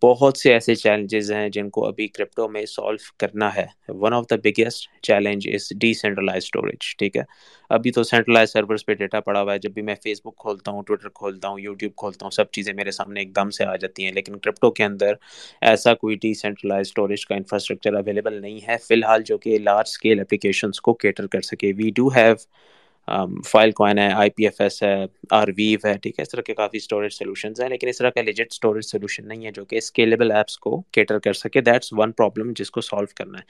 [0.03, 4.24] بہت سے ایسے چیلنجز ہیں جن کو ابھی کرپٹو میں سالو کرنا ہے۔ One of
[4.30, 7.22] the biggest challenge is decentralize storage ٹھیک ہے؟
[7.70, 10.70] ابھی تو سینٹرلائز سرورس پہ ڈیٹا پڑا ہوا ہے۔ جب بھی میں فیس بک کھولتا
[10.70, 13.76] ہوں ٹویٹر کھولتا ہوں یوٹیوب کھولتا ہوں، سب چیزیں میرے سامنے ایک دم سے آ
[13.76, 15.12] جاتی ہیں۔ لیکن کرپٹو کے اندر
[15.61, 19.89] ایسا کوئی ڈی سینٹرلائز اسٹوریج کا انفراسٹرکچر اویلیبل نہیں ہے۔ فی الحال جو کہ لارج
[19.89, 21.72] اسکیل اپلیکیشنس کو کیٹر کر سکے.
[21.76, 22.35] We do have
[23.49, 24.95] file coin ہے آئی پی ایف ایس ہے
[25.33, 28.11] آر ویو ہے، ٹھیک ہے؟ اس طرح کے کافی اسٹوریج سولوشنز ہیں، لیکن اس طرح
[28.11, 31.61] کا لیجٹ اسٹوریج سولوشن نہیں ہے جو کہ اسکیلیبل ایپس کو کیٹر کر سکے.
[31.61, 33.45] دیٹس ون پرابلم جس کو سالو کرنا ہے.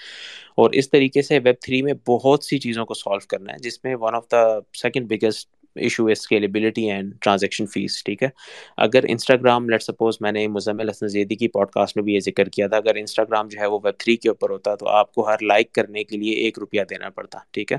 [0.57, 3.83] اور اس طریقے سے ویب تھری میں بہت سی چیزوں کو سالو کرنا ہے، جس
[3.85, 4.45] میں one of the
[4.83, 8.29] second biggest issue ہے اسکیلیبلٹی اینڈ ٹرانزیکشن فیس ٹھیک ہے؟
[8.77, 12.21] اگر انسٹاگرام لیٹ سپوز میں نے مزمل حسن زیدی کی پوڈ کاسٹ میں بھی یہ
[12.21, 15.13] ذکر کیا تھا، اگر انسٹاگرام جو ہے وہ ویب تھری کے اوپر ہوتا تو آپ
[15.15, 17.79] کو ہر لائک کرنے کے لیے ایک روپیہ دینا پڑتا، ٹھیک ہے؟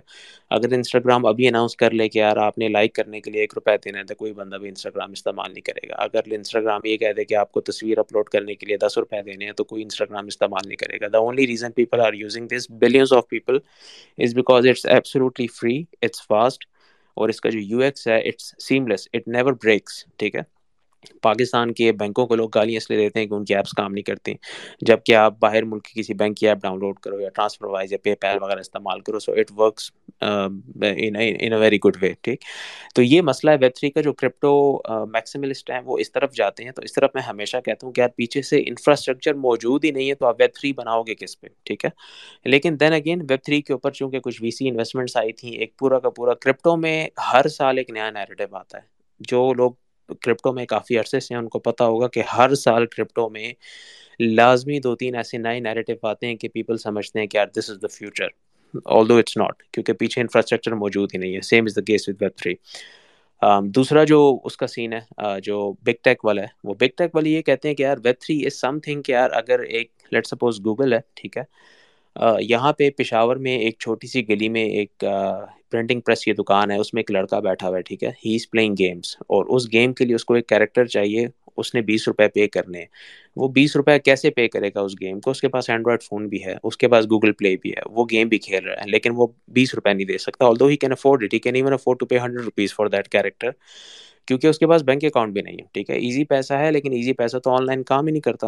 [0.52, 3.54] اگر انسٹاگرام ابھی اناؤنس کر لے کہ یار آپ نے لائک کرنے کے لیے ایک
[3.56, 6.98] روپیہ دینا ہے تو کوئی بندہ بھی انسٹاگرام استعمال نہیں کرے گا۔ اگر انسٹاگرام یہ
[6.98, 9.64] کہہ دے کہ آپ کو تصویر اپلوڈ کرنے کے لیے دس روپے دینے ہیں تو
[9.64, 13.28] کوئی انسٹاگرام استعمال نہیں کرے گا۔ The only reason people are using this billions of
[13.30, 13.58] people
[14.18, 16.66] is because it's absolutely free it's fast
[17.20, 20.42] اور اس کا جو یو ایکس ہے it's seamless it never breaks ٹھیک ہے؟
[21.22, 23.94] پاکستان کے بینکوں کو لوگ گالیاں اس لیے دیتے ہیں کہ ان کی ایپس کام
[23.94, 24.34] نہیں کرتی
[24.82, 27.92] جبکہ آپ باہر ملک کی کسی بینک کی ایپ ڈاؤن لوڈ کرو یا ٹرانسفر وائز
[27.92, 29.92] یا پے پیل وغیرہ استعمال کرو so it works
[30.22, 32.44] in a very good way ٹھیک؟
[32.96, 34.80] تو یہ مسئلہ ہے ویب تھری کا جو کرپٹو
[35.12, 37.94] میکسیملسٹ uh, ہیں وہ اس طرف جاتے ہیں۔ تو اس طرف میں ہمیشہ کہتا ہوں
[37.94, 41.16] کہ یار پیچھے سے انفراسٹرکچر موجود ہی نہیں ہے تو آپ ویب تھری بناؤ گے
[41.16, 41.90] کس پہ، ٹھیک ہے؟
[42.46, 45.78] لیکن دین اگین ویب تھری کے اوپر چونکہ کچھ وی سی انویسٹمنٹس آئی تھیں، ایک
[45.80, 48.84] پورا کا پورا کرپٹو میں ہر سال ایک نیا نیریٹو آتا ہے۔
[49.20, 49.72] جو لوگ
[50.22, 53.52] کرپٹو میں کافی عرصے سے ہیں۔ ان کو پتہ ہوگا کہ ہر سال کرپٹو میں
[54.20, 57.70] لازمی دو تین ایسے نئے نیریٹو آتے ہیں کہ پیپل سمجھتے ہیں کہ یار this
[57.70, 58.28] is the future
[59.10, 62.24] although it's not کیونکہ پیچھے انفراسٹرکچر موجود ہی نہیں ہے۔ Same is the case with
[62.24, 62.54] web three
[63.76, 67.30] دوسرا جو اس کا سین ہے جو بگ ٹیک والا ہے، وہ بگ ٹیک والے
[67.30, 70.28] یہ کہتے ہیں کہ یار web three is something کہ یار اگر ایک لیٹ
[70.28, 71.44] سپوز گوگل ہے، ٹھیک ہے
[72.40, 75.04] یہاں پہ پشاور میں ایک چھوٹی سی گلی میں ایک
[75.72, 78.36] پرنٹنگ پریس کی دکان ہے، اس میں ایک لڑکا بیٹھا ہوا ہے، ٹھیک ہے؟ ہی
[78.36, 81.26] از پلئنگ گیمس اور اس گیم کے لیے اس کو ایک کیریکٹر چاہیے،
[81.58, 82.86] اس نے بیس روپے پے کرنے ہیں۔
[83.36, 86.28] وہ بیس روپے کیسے پے کرے گا اس گیم کو؟ اس کے پاس اینڈرائڈ فون
[86.30, 88.90] بھی ہے، اس کے پاس گوگل پلے بھی ہے، وہ گیم بھی کھیل رہا ہے،
[88.92, 91.74] لیکن وہ بیس روپے نہیں دے سکتا۔ Although he can afford it he can even
[91.74, 93.50] afford to pay hundred rupees for that character
[94.28, 96.94] کیونکہ اس کے پاس بینک اکاؤنٹ بھی نہیں ہے، ٹھیک ہے؟ ایزی پیسہ ہے، لیکن
[96.94, 98.48] ایزی پیسہ تو آن لائن کام ہی نہیں کرتا۔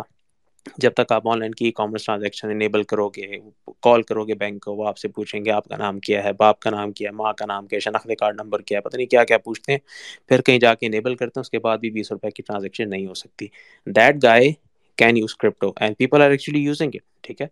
[0.78, 3.38] جب تک آپ آن لائن کی کامرس ٹرانزیکشن انیبل کرو گے
[3.80, 6.34] کال کرو گے بینک کو، وہ آپ سے پوچھیں گے آپ کا نام کیا ہے،
[6.34, 8.82] باپ کا نام کیا ہے، ماں کا نام کیا ہے، شناخت کارڈ نمبر کیا ہے،
[8.82, 9.80] پتہ نہیں کیا کیا پوچھتے ہیں۔
[10.28, 12.90] پھر کہیں جا کے انیبل کرتے ہیں، اس کے بعد بھی بیس روپے کی ٹرانزیکشن
[12.90, 13.48] نہیں ہو سکتی۔
[13.88, 14.52] That guy
[14.98, 17.48] can use crypto and people are actually using it ٹھیک ہے؟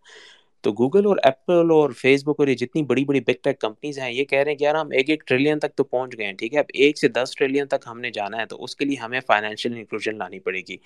[0.61, 3.99] تو گوگل اور ایپل اور فیس بک اور یہ جتنی بڑی بڑی بگ ٹیک کمپنیز
[3.99, 6.25] ہیں، یہ کہہ رہے ہیں کہ یار ہم ایک ایک ٹریلین تک تو پہنچ گئے
[6.25, 8.75] ہیں، ٹھیک ہے؟ اب ایک سے دس ٹریلین تک ہم نے جانا ہے، تو اس
[8.75, 10.77] کے لیے ہمیں فائنینشیل انکلوژن لانی پڑے گی۔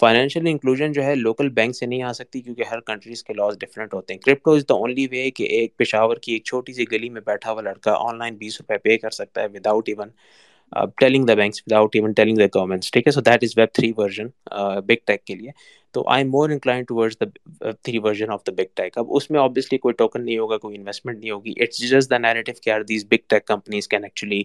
[0.00, 3.58] فائنینشیل انکلوژن جو ہے لوکل بینک سے نہیں آ سکتی کیونکہ ہر کنٹریز کے لاز
[3.58, 6.84] ڈفرینٹ ہوتے ہیں۔ کرپٹو از دا اونلی وے کہ ایک پشاور کی ایک چھوٹی سی
[6.92, 10.08] گلی میں بیٹھا ہوا لڑکا آن لائن بیس روپے پے کر سکتا ہے without even
[10.72, 13.92] telling the banks without even telling the governments ٹھیک ہے so that is web three
[13.98, 14.26] version
[14.86, 15.50] big tech کے لیے
[15.94, 19.30] تو I am more incline towards the three version of the big tech اب اس
[19.30, 22.70] میں آبویسلی کوئی token نہیں ہوگا کوئی انویسٹمنٹ نہیں ہوگی اٹس جسٹ دا نیریٹو کہ
[22.70, 24.42] are these big tech companies can actually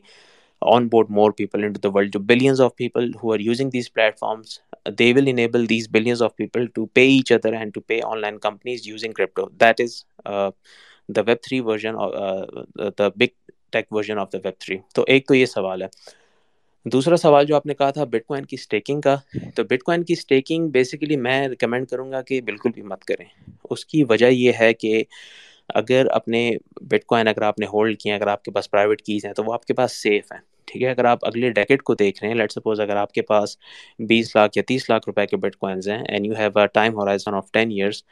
[0.88, 4.60] onboard more people into the world جو billions of people who are using these platforms
[5.00, 8.38] they will enable these billions of people to pay each other and to pay online
[8.38, 10.04] companies using crypto that is
[11.10, 11.96] the web three version
[13.00, 15.88] the big tech version of the web three تو ایک تو یہ سوال ہے۔
[16.86, 19.16] دوسرا سوال جو آپ نے کہا تھا بٹ کوائن کی اسٹیکنگ کا،
[19.56, 23.26] تو بٹ کوائن کی اسٹیکنگ بیسیکلی میں ریکمینڈ کروں گا کہ بالکل بھی مت کریں۔
[23.70, 25.04] اس کی وجہ یہ ہے کہ
[25.74, 26.52] اگر اپنے
[26.82, 29.34] بٹ کوائن اگر آپ نے ہولڈ کیے ہیں اگر آپ کے پاس پرائیویٹ کیز ہیں،
[29.34, 32.24] تو وہ آپ کے پاس سیف ہیں۔ ٹھیک ہے، اگر آپ اگلے ڈیکٹ کو دیکھ
[32.24, 33.58] رہے ہیں لیٹ سپوز اگر آپ کے پاس
[34.00, 36.94] بیس لاکھ یا تیس لاکھ روپے کے بٹ کوائنز ہیں and you have a time
[36.94, 38.04] horizon of ten years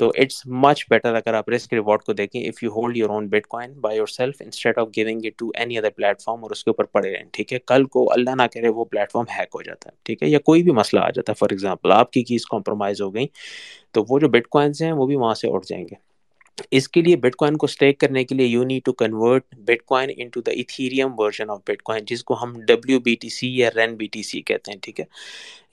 [0.00, 3.26] تو اٹس مچ بیٹر اگر آپ رسک ریوارڈ کو دیکھیں if you hold your own
[3.46, 5.90] bitcoin by yourself instead of giving it to any other
[6.20, 8.84] platform اور اس کے اوپر پڑے رہیں، ٹھیک ہے؟ کل کو اللہ نہ کرے وہ
[8.84, 11.38] پلیٹ فارم ہیک ہو جاتا ہے، ٹھیک ہے؟ یا کوئی بھی مسئلہ آ جاتا ہے
[11.38, 13.26] فار ایگزامپل آپ کی کیز کمپرومائز ہو گئیں
[13.92, 16.09] تو وہ جو بٹ کوائنس ہیں وہ بھی وہاں سے اٹھ جائیں گے۔
[16.72, 19.54] اس کے لیے بٹ کوائن کو اسٹیک کرنے کے لیے you need to convert
[19.84, 23.70] bitcoin into the Ethereum version of bitcoin جس کو ہم ڈبلیو بی ٹی سی یا
[23.76, 25.04] رین بی ٹی سی کہتے ہیں، ٹھیک ہے؟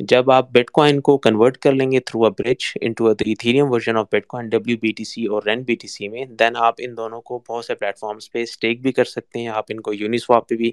[0.03, 3.97] جب آپ بٹ کوائن کو کنورٹ کر لیں گے through a bridge into Ethereum version
[3.97, 6.97] of bitcoin W B T C or ren B T C میں دین آپ ان
[6.97, 9.93] دونوں کو بہت سے پلیٹ فارمس پہ اسٹیک بھی کر سکتے ہیں، آپ ان کو
[9.93, 10.71] یونیسواپ پہ بھی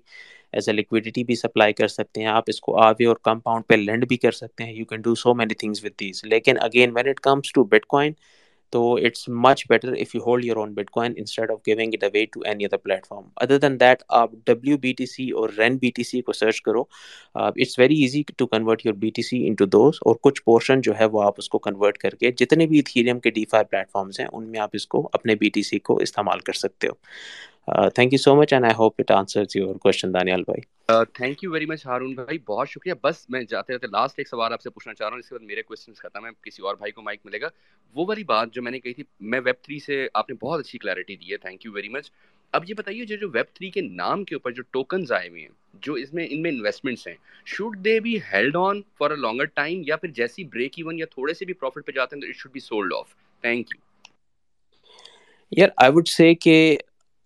[0.52, 3.74] ایز اے لیکویڈیٹی بھی سپلائی کر سکتے ہیں، آپ اس کو آوے اور کمپاؤنڈ پہ
[3.74, 6.90] لینڈ بھی کر سکتے ہیں you can do so many things with these لیکن again
[6.94, 8.12] when it comes to bitcoin
[8.74, 12.24] تو it's much better if you hold your own bitcoin instead of giving it away
[12.26, 15.90] to any other platform other than that آپ W B T C or ren B
[15.90, 16.82] T C کو search کرو
[17.34, 20.92] it's very easy to convert your B T C into those اور کچھ portion جو
[21.00, 24.20] ہے وہ آپ اس کو کنورٹ کر کے جتنے بھی تھیریم کے ڈی فائی پلیٹفارمس
[24.20, 26.92] ہیں ان میں آپ اس کو اپنے بی ٹی سی کو استعمال کر سکتے ہو
[27.68, 30.60] thank you so much and I hope it answer your question Daniyal بھائی
[31.14, 34.52] thank you very much Haroon بھائی بہت شکریہ بس میں جاتے جاتے لاسٹ ایک سوال
[34.52, 36.74] آپ سے پوچھنا چاہ رہا ہوں اس کے بعد میرے کوشچن ختم ہے کسی اور
[36.74, 37.48] بھائی کو مائک ملے گا
[37.94, 40.60] وہ والی بات جو میں نے کہی تھی میں ویب تھری سے آپ نے بہت
[40.60, 42.10] اچھی کلیئرٹی دی ہے تھینک یو ویری مچ
[42.52, 45.42] اب یہ بتائیے جو جو ویب تھری کے نام کے اوپر جو ٹوکنز آئے ہوئے
[45.42, 45.48] ہیں
[45.82, 47.14] جو اس میں ان میں انویسٹمنٹس ہیں
[47.46, 51.06] should they be held on for a longer time یا پھر جیسی بریک ایون یا
[51.10, 53.80] تھوڑے سے بھی پروفٹ پہ جاتے ہیں تو it should be sold off thank you
[55.52, 56.56] یار آئی وڈ سے کہ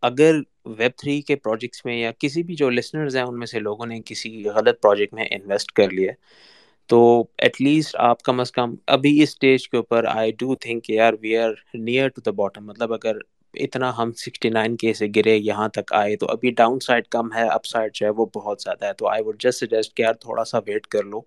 [0.02, 0.34] اگر
[0.78, 3.86] ویب تھری کے پروجیکٹس میں یا کسی بھی جو لسنرز ہیں، ان میں سے لوگوں
[3.86, 6.12] نے کسی غلط پروجیکٹ میں انویسٹ کر لیا،
[6.86, 10.90] تو ایٹ لیسٹ آپ کم از کم ابھی اس اسٹیج کے اوپر آئی ڈو تھنک
[10.90, 13.16] یار we are near to the bottom مطلب اگر
[13.54, 17.32] اتنا ہم سکسٹی نائن کے سے گرے، یہاں تک آئے، تو ابھی ڈاؤن سائڈ کم
[17.32, 20.02] ہے اپ سائڈ جو ہے وہ بہت زیادہ ہے۔ تو آئی وڈ جسٹ سجیسٹ کہ
[20.02, 21.20] یار، تھوڑا سا ویٹ کر لو۔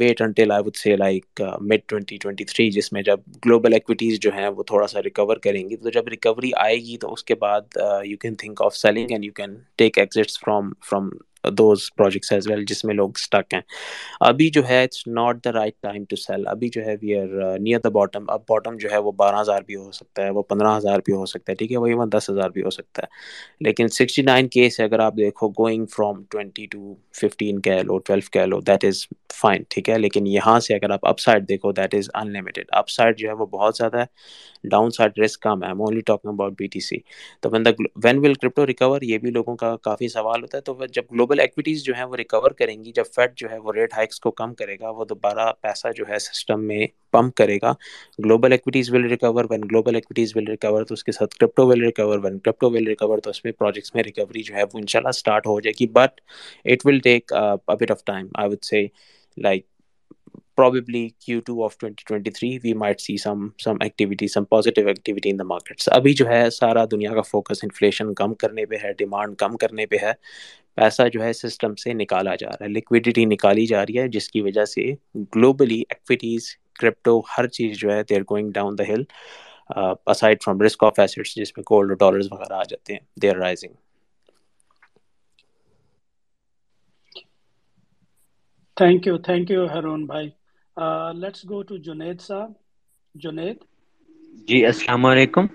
[0.00, 4.18] Wait until I would say like mid twenty twenty three جس میں جب گلوبل ایکویٹیز
[4.20, 7.24] جو ہیں وہ تھوڑا سا ریکور کریں گی، تو جب ریکوری آئے گی، تو اس
[7.24, 11.08] کے بعد you can think of selling and you can take exits from from
[11.56, 13.60] those projects as well جس میں لوگ اسٹک ہیں۔
[14.28, 17.58] ابھی جو ہے it's not the right time to sell ابھی جو ہے we are
[17.58, 20.42] near the bottom اب باٹم جو ہے، وہ بارہ ہزار بھی ہو سکتا ہے، وہ
[20.42, 23.02] پندرہ ہزار بھی ہو سکتا ہے، ٹھیک ہے؟ وہ ایون دس ہزار بھی ہو سکتا
[23.02, 27.82] ہے۔ لیکن سکسٹی نائن کے سے اگر آپ دیکھو going from twenty to fifteen کہہ
[27.82, 31.18] لو ٹویلو کہہ لو دیٹ از فائن ٹھیک ہے۔ لیکن یہاں سے اگر آپ اپ
[31.20, 34.04] سائڈ دیکھو that is unlimited upside جو ہے وہ بہت زیادہ ہے۔
[34.70, 36.96] ڈاؤن سائڈ رسک کم ہے۔ Only talking about B T C
[37.42, 37.70] تو when the
[38.04, 41.40] when will crypto recover یہ بھی لوگوں کا کافی سوال ہوتا ہے۔ تو جب گلوبل
[41.40, 44.30] ایکویٹیز جو ہیں وہ ریکور کریں گی، جب فیڈ جو ہے وہ ریٹ ہائکس کو
[44.40, 47.72] کم کرے گا، وہ دوبارہ پیسہ جو ہے سسٹم میں پمپ کرے گا۔
[48.24, 51.82] Global equities will recover when global equities will recover تو اس کے ساتھ crypto will
[51.84, 54.86] recover when crypto will recover تو اس میں پروجیکٹس میں ریکوری جو ہے وہ ان
[54.86, 56.20] شاء اللہ اسٹارٹ ہو جائے گی۔ But
[56.64, 57.32] it will take
[57.80, 58.86] bit of time I would say
[59.36, 59.64] like
[60.56, 65.46] probably Q2 of 2023 we might see some some activity some positive activity in the
[65.46, 65.88] markets.
[65.90, 69.86] ابھی جو ہے سارا دنیا کا فوکس انفلیشن کم کرنے پہ ہے ڈیمانڈ کم کرنے
[69.86, 70.12] پہ ہے
[70.74, 74.28] پیسہ جو ہے سسٹم سے نکالا جا رہا ہے لیکویڈیٹی نکالی جا رہی ہے جس
[74.30, 74.90] کی وجہ سے
[75.36, 76.48] گلوبلی ایکویٹیز
[76.80, 79.02] کرپٹو ہر چیز جو ہے دیر going down the hill
[80.06, 83.36] aside from risk off assets جس میں گولڈ ڈالرز وغیرہ آ جاتے ہیں they are
[83.36, 83.72] rising
[88.76, 90.28] thank you thank you Haroon بھائی
[91.16, 92.50] لیٹس گو ٹو جنید صاحب
[93.14, 93.58] جنید
[94.48, 95.46] جی السلام علیکم۔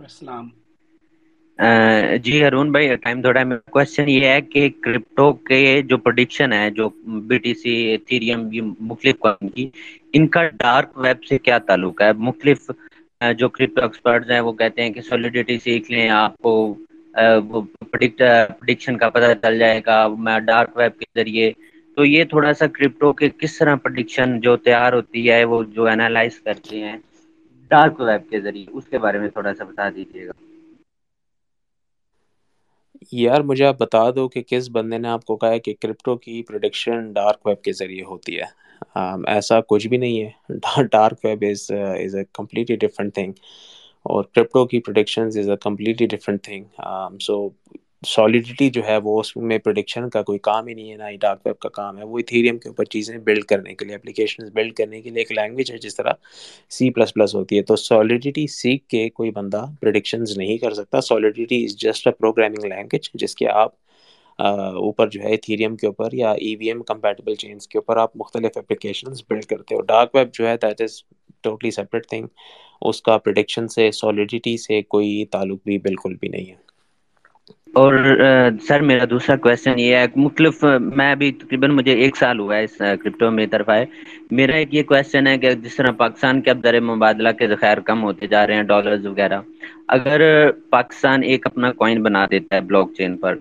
[0.00, 0.46] السلام۔
[2.24, 6.68] جی ارون بھائی ٹائم تھوڑا ہے۔ کوشچن یہ ہے کہ کرپٹو کے جو پروڈکشن ہے
[6.72, 6.88] جو
[7.28, 8.48] بی ٹی سی ایتھیریم
[8.82, 9.68] مختلف قسم کی
[10.14, 12.70] ان کا ڈارک ویب سے کیا تعلق ہے؟ مختلف
[13.20, 16.52] جو کرپٹو ایکسپرٹس ہیں وہ کہتے ہیں کہ سولیڈیٹی سیکھ لیں آپ کو
[17.92, 21.50] پرڈکشن کا پتہ چل جائے گا۔ میں ڈارک ویب کے ذریعے
[21.96, 25.86] تو یہ تھوڑا سا کرپٹو کے کس طرح پرڈکشن جو تیار ہوتی ہے وہ جو
[25.88, 26.96] انالائز کرتے ہیں
[27.70, 30.32] ڈارک ویب کے ذریعے، اس کے بارے میں تھوڑا سا بتا دیجیے گا۔
[33.14, 36.16] یار مجھے آپ بتا دو کہ کس بندے نے آپ کو کہا ہے کہ کرپٹو
[36.18, 38.44] کی پروڈکشن ڈارک ویب کے ذریعے ہوتی ہے۔
[39.28, 40.30] ایسا کچھ بھی نہیں ہے۔
[40.90, 43.32] Dark web is is a completely different thing
[44.06, 46.64] اور کرپٹو کی productions is a completely different thing
[47.20, 47.48] so
[48.06, 51.16] solidity جو ہے وہ اس میں پروڈکشن کا کوئی کام ہی نہیں ہے، نہ ہی
[51.20, 54.48] ڈارک ویب کا کام ہے۔ وہ ایتھیریم کے اوپر چیزیں بلڈ کرنے کے لیے اپلیکیشن
[54.54, 56.12] بلڈ کرنے کے لیے ایک لینگویج ہے جس طرح
[56.70, 61.00] سی پلس پلس ہوتی ہے۔ تو سالیڈیٹی سیکھ کے کوئی بندہ پروڈکشنز نہیں کر سکتا۔
[61.00, 63.74] Solidity is just a programming language جس کے آپ
[64.38, 68.16] اوپر جو ہے ایتھیریم کے اوپر یا E V M compatible chains کے اوپر آپ
[68.16, 71.02] مختلف اپلیکیشنز بلڈ کرتے ہو۔ ڈارک ویب جو ہے that is
[71.42, 72.26] totally separate thing
[72.82, 76.64] اس کا پروڈکشن سے سالیڈیٹی سے کوئی تعلق بھی بالکل بھی نہیں ہے۔
[77.76, 77.94] اور
[78.66, 82.62] سر، میرا دوسرا کویشچن یہ ہے، مختلف، میں ابھی تقریباً مجھے ایک سال ہوا ہے
[82.64, 83.84] اس کرپٹو میں طرف آئے۔
[84.30, 87.80] میرا ایک یہ کویشچن ہے کہ جس طرح پاکستان کے اب در مبادلہ کے ذخائر
[87.86, 89.40] کم ہوتے جا رہے ہیں ڈالرز وغیرہ،
[89.88, 90.20] اگر
[90.70, 93.36] پاکستان ایک اپنا کوائن بنا دیتا ہے بلاک چین پر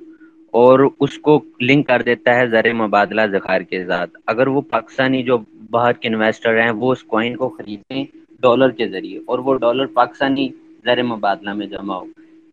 [0.54, 5.24] اور اس کو لنک کر دیتا ہے زر مبادلہ ذخائر کے ساتھ، اگر وہ پاکستانی
[5.24, 5.38] جو
[5.70, 8.04] باہر کے انویسٹر ہیں وہ اس کوائن کو خریدیں
[8.42, 10.50] ڈالر کے ذریعے اور وہ ڈالر پاکستانی
[10.86, 12.06] زر مبادلہ میں جمع ہو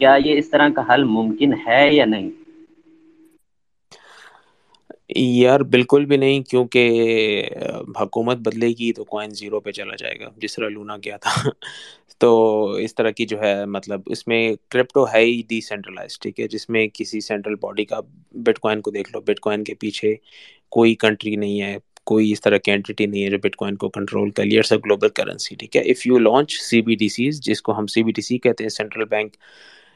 [0.03, 2.31] کیا یہ اس طرح کا حل ممکن ہے یا نہیں؟
[5.17, 7.49] یار بالکل بھی نہیں، کیونکہ
[8.01, 11.31] حکومت بدلے گی تو کوائن زیرو پہ چلا جائے گا، جس طرح لونا کیا تھا۔
[12.21, 12.31] تو
[12.81, 14.41] اس طرح کی جو ہے مطلب اس میں
[14.71, 18.01] کرپٹو ہے ہی ڈی سینٹرلائز ٹھیک ہے؟ جس میں کسی سینٹرل باڈی کا
[18.43, 20.15] بٹ کوائن کو دیکھ لو بٹ کوائن کے پیچھے
[20.73, 21.77] کوئی کنٹری نہیں ہے،
[22.07, 25.09] کوئی اس طرح کی اینٹی نہیں ہے جو بٹ کوائن کو کنٹرول کر لیے گلوبل
[25.11, 28.13] کرنسی ٹھیک ہے؟ If you launch C B D Cs جس کو ہم سی بی
[28.13, 29.37] ڈی سی کہتے ہیں سینٹرل بینک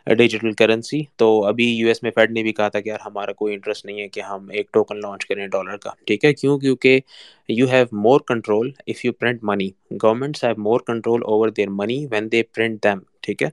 [0.06, 3.32] ڈیجیٹل کرنسی تو ابھی یو ایس میں فیڈ نے بھی کہا تھا کہ یار ہمارا
[3.32, 6.58] کوئی انٹرسٹ نہیں ہے کہ ہم ایک ٹوکن لانچ کریں ڈالر کا۔ ٹھیک ہے؟ کیوں؟
[6.58, 7.00] کیونکہ
[7.48, 9.68] you have more control if you print money
[10.02, 13.48] governments have more control over their money when they print them ٹھیک ہے؟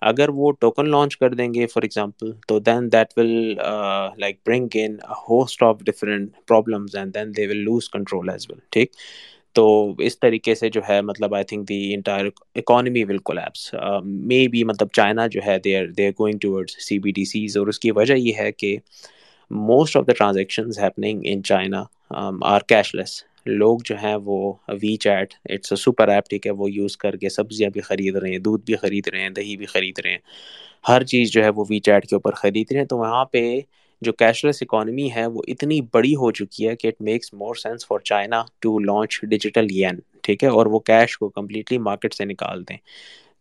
[0.00, 3.30] اگر وہ ٹوکن لانچ کر دیں گے فار ایگزامپل تو then that will
[4.18, 4.96] like bring in
[5.30, 8.92] host of different problems and then they will lose control as well ٹھیک؟
[9.58, 9.66] تو
[9.98, 13.74] اس طریقے سے جو ہے مطلب I think the entire economy will collapse
[14.48, 17.56] maybe مطلب چائنا جو ہے they are they are going towards C B D Cs
[17.56, 18.76] اور اس کی وجہ یہ ہے کہ
[19.50, 21.82] most of the transactions happening in China
[22.44, 22.60] are
[22.94, 24.52] cashless لوگ جو ہیں وہ
[24.96, 28.30] WeChat it's a super app ٹھیک ہے، وہ یوز کر کے سبزیاں بھی خرید رہے
[28.30, 30.18] ہیں، دودھ بھی خرید رہے ہیں، دہی بھی خرید رہے ہیں۔
[30.84, 33.42] ہر چیز جو ہے وہ وی چیٹ کے اوپر خرید رہے ہیں۔ تو وہاں پہ
[34.02, 37.54] جو کیش لیس اکانومی ہے وہ اتنی بڑی ہو چکی ہے کہ it makes more
[37.54, 42.14] sense for China to launch digital yuan ٹھیک ہے؟ اور وہ کیش کو کمپلیٹلی مارکیٹ
[42.14, 42.76] سے نکال دیں۔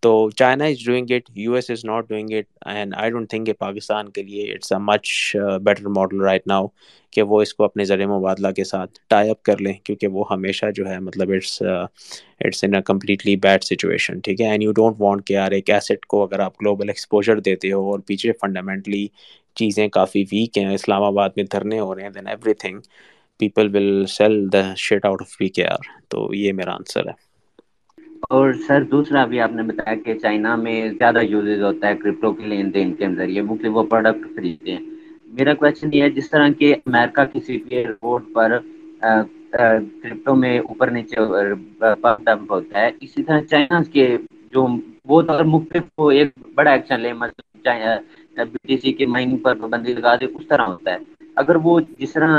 [0.03, 3.45] تو China is doing it U S is not doing it and I don't think
[3.45, 6.67] کہ پاکستان کے لیے it's a much better model right now
[7.13, 10.23] کہ وہ اس کو اپنے ذریعے مبادلہ کے ساتھ ٹائی اپ کر لیں، کیونکہ وہ
[10.31, 14.71] ہمیشہ جو ہے مطلب it's it's in a completely bad situation ٹھیک ہے؟ اینڈ یو
[14.71, 18.31] ڈونٹ وانٹ کہ یار ایک ایسٹ کو اگر آپ گلوبل ایکسپوجر دیتے ہو اور پیچھے
[18.41, 19.07] فنڈامنٹلی
[19.57, 22.79] چیزیں کافی ویک ہیں، اسلام آباد میں دھرنے ہو رہے ہیں then everything
[23.39, 27.26] people will sell the shit out of V K R تو یہ میرا آنسر ہے۔
[28.21, 32.31] اور سر دوسرا بھی آپ نے بتایا کہ چائنا میں زیادہ یوزز ہوتا ہے کرپٹو
[32.33, 34.85] کے لین دین کے ذریعے، مختلف وہ پروڈکٹ خریدتے ہیں۔
[35.37, 37.83] میرا کوشچن یہ ہے، جس طرح کہ امریکہ کی سی پی
[38.33, 38.57] پر
[39.51, 41.15] کرپٹو میں اوپر نیچے
[42.25, 44.05] ڈمپ ہوتا ہے۔ اسی طرح چائنا کے
[44.53, 44.67] جو
[45.09, 49.37] وہ تو اگر مختلف کو ایک بڑا ایکشن لے مطلب بی ٹی سی کے مائننگ
[49.45, 50.97] پر پابندی لگا دے، اس طرح ہوتا ہے۔
[51.35, 52.29] اگر وہ جس طرح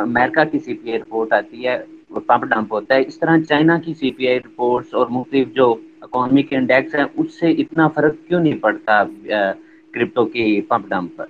[0.00, 1.76] امریکہ کی سی پی آئی رپورٹ آتی ہے
[2.10, 5.74] پمپ ڈمپ ہوتا ہے۔ اس طرح چائنا کی سی پی آئی رپورٹس اور مختلف جو
[6.00, 9.02] اکانومک انڈیکس ہیں، اس سے اتنا فرق کیوں نہیں پڑتا
[9.90, 11.26] کرپٹو کی پمپ ڈمپ پر؟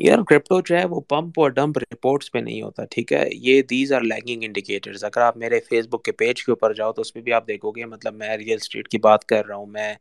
[0.00, 3.62] یار کرپٹو جو ہے وہ پمپ اور ڈمپ رپورٹس پہ نہیں ہوتا، ٹھیک ہے؟ یہ
[3.70, 7.02] دیز آر لیگنگ انڈیکیٹرز اگر آپ میرے فیس بک کے پیج کے اوپر جاؤ تو
[7.02, 9.66] اس پہ بھی آپ دیکھو گے مطلب میں ریئل اسٹیٹ کی بات کر رہا ہوں،
[9.66, 9.94] میں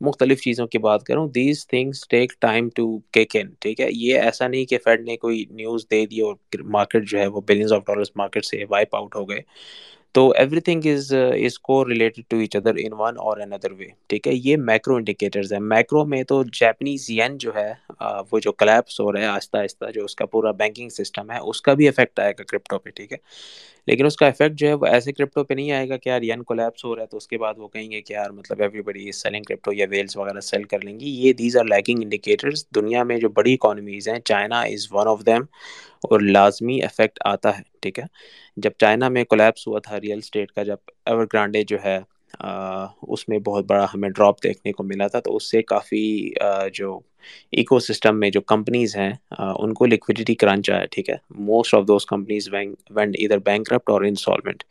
[0.00, 3.80] مختلف چیزوں کی بات کر رہا ہوں۔ These things take time to kick in ٹھیک
[3.80, 6.34] ہے؟ یہ ایسا نہیں کہ فیڈ نے کوئی نیوز دے دی اور
[6.68, 9.40] مارکیٹ جو ہے وہ بلینس آف ڈالرس مارکیٹ سے وائپ آؤٹ ہو گئے۔
[10.14, 10.28] تو
[10.60, 11.58] thing is is
[11.88, 15.52] correlated to each other in one or in other وے ٹھیک ہے؟ یہ میکرو انڈیکیٹرز
[15.52, 15.60] ہیں.
[15.60, 17.72] میکرو میں تو جیپنیز ین جو ہے
[18.04, 21.30] uh, وہ جو کلیپس ہو رہا ہے آہستہ آہستہ، جو اس کا پورا بینکنگ سسٹم
[21.30, 23.16] ہے، اس کا بھی افیکٹ آئے گا کرپٹو پہ، ٹھیک ہے؟
[23.86, 26.22] لیکن اس کا افیکٹ جو ہے، وہ ایسے کرپٹو پہ نہیں آئے گا کہ یار
[26.22, 28.60] ین کولیپس ہو رہا ہے تو اس کے بعد وہ کہیں گے کہ یار مطلب
[28.60, 32.02] ایوری بڑی سیلنگ کرپٹو یا ویلس وغیرہ سیل کر لیں گی۔ یہ دیز آر لیکنگ
[32.02, 35.42] انڈیکیٹرز دنیا میں جو بڑی اکانومیز ہیں China is one of them
[36.02, 38.04] اور لازمی افیکٹ آتا ہے۔ ٹھیک ہے۔
[38.56, 40.76] جب چائنا میں کولیپس ہوا تھا ریئل اسٹیٹ کا، جب
[41.06, 41.98] ایور گرانڈے جو ہے
[43.08, 46.04] اس میں بہت بڑا ہمیں ڈراپ دیکھنے کو ملا تھا، تو اس سے کافی
[46.74, 46.98] جو
[47.52, 51.86] ایکو سسٹم میں جو کمپنیز ہیں ان کو لکوڈیٹی کرنچ آیا، ٹھیک ہے؟ Most of
[51.88, 54.62] those companies went either bankrupt اور انسالومنٹ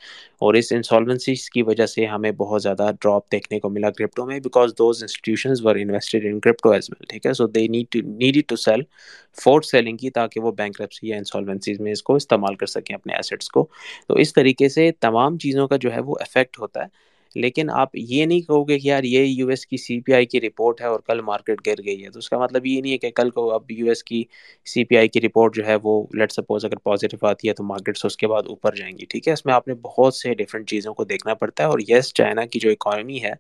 [0.42, 4.40] اور اس انسالوینسیز کی وجہ سے ہمیں بہت زیادہ ڈراپ دیکھنے کو ملا کرپٹو میں
[4.40, 8.00] because those institutions were invested in crypto as well ٹھیک ہے؟ So they need to
[8.10, 8.82] need to sell
[9.38, 12.96] forced selling کی تاکہ وہ بینک کرپسی یا انسالوینسیز میں اس کو استعمال کر سکیں
[12.96, 13.68] اپنے ایسٹس کو۔
[14.08, 17.02] تو اس طریقے سے تمام چیزوں کا جو ہے وہ افیکٹ ہوتا ہے۔
[17.36, 20.26] لیکن آپ یہ نہیں کہو گے کہ یار یہ یو ایس کی سی پی آئی
[20.26, 22.92] کی رپورٹ ہے اور کل مارکیٹ گر گئی ہے۔ تو اس کا مطلب یہ نہیں
[22.94, 24.24] ہے کہ کل کو اب یو ایس کی
[24.68, 27.64] سی پی آئی کی رپورٹ جو ہے وہ لیٹ سپوز اگر پازیٹیو آتی ہے تو
[27.64, 30.34] مارکیٹس اس کے بعد اوپر جائیں گی، ٹھیک ہے؟ اس میں آپ نے بہت سے
[30.36, 33.34] ڈفرینٹ چیزوں کو دیکھنا پڑتا ہے اور یس چائنا کی جو اکانومی ہے،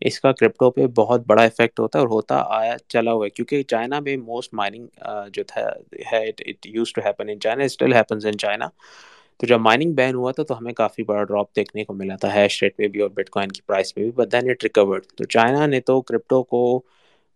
[0.00, 3.30] اس کا کرپٹو پہ بہت بڑا افیکٹ ہوتا ہے اور ہوتا آیا، چلا ہوا ہے۔
[3.30, 4.86] کیونکہ چائنا میں موسٹ مائننگ
[5.34, 5.68] جو تھا،
[6.12, 8.68] ہے it use to happen in China still happens in China
[9.40, 12.34] تو جب مائننگ بین ہوا تھا تو ہمیں کافی بڑا ڈراپ دیکھنے کو ملا تھا
[12.34, 15.06] ہیش ریٹ میں بھی اور بٹ کوائن کی پرائس میں بھی بٹ دین اٹ ریکورڈ
[15.16, 16.62] تو چائنا نے تو کرپٹو کو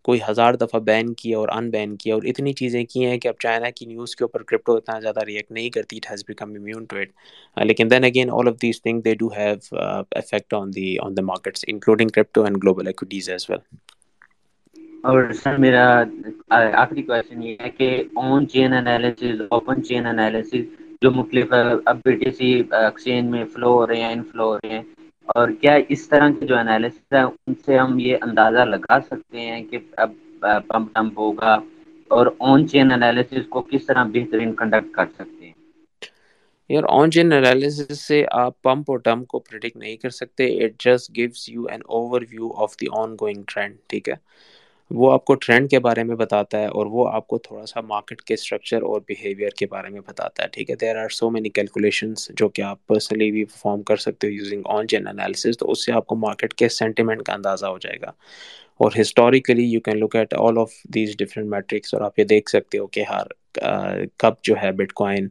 [0.05, 3.29] کوئی ہزار دفعہ بین کیا اور ان بین کیا اور اتنی چیزیں کی ہیں کہ
[3.29, 6.51] اب چائنا کی نیوز کے اوپر کرپٹو اتنا زیادہ ریئیکٹ نہیں کرتی it has become
[6.51, 7.13] immune to it
[7.57, 9.77] لیکن then again all of these thing they do have
[10.13, 13.59] effect on the on the markets including crypto and global equities as well
[15.05, 15.85] اور sir, میرا
[16.75, 17.89] آخری question یہ ہے کہ
[18.23, 20.65] on chain analysis open chain analysis
[21.05, 21.53] جو مختلف
[21.87, 24.83] اب بی ٹی سی ایکسچینج میں فلو ہو رہے ہیں ان فلو ہو رہے ہیں،
[25.29, 29.41] اور کیا اس طرح کے جو انالیسس ہیں، ان سے ہم یہ اندازہ لگا سکتے
[29.43, 30.13] ہیں کہ اب
[30.69, 31.55] پمپ ٹمپ ہوگا،
[32.11, 35.53] اور آن چین انالیسس کو کس طرح بہترین کنڈکٹ کر سکتے ہیں؟
[36.71, 40.79] یار آن چین انالیسس سے آپ پمپ اور ٹمپ کو پریڈکٹ نہیں کر سکتے it
[40.81, 41.81] just gives you an
[42.31, 42.87] overview of the
[43.21, 44.15] ongoing trend ٹھیک ہے؟
[44.91, 47.81] وہ آپ کو ٹرینڈ کے بارے میں بتاتا ہے اور وہ آپ کو تھوڑا سا
[47.83, 51.31] مارکیٹ کے اسٹرکچر اور بیہیویئر کے بارے میں بتاتا ہے، ٹھیک ہے؟ There are so
[51.31, 55.59] many calculations جو کہ آپ پرسنلی بھی پرفارم کر سکتے ہو یوزنگ آن چین انالیسز
[55.59, 58.11] تو اس سے آپ کو مارکیٹ کے سینٹیمنٹ کا اندازہ ہو جائے گا۔
[58.81, 62.51] اور historically you can look at all of these different metrics اور آپ یہ دیکھ
[62.51, 63.27] سکتے ہو کہ ہر
[64.19, 65.29] کب جو ہے بٹ کوائن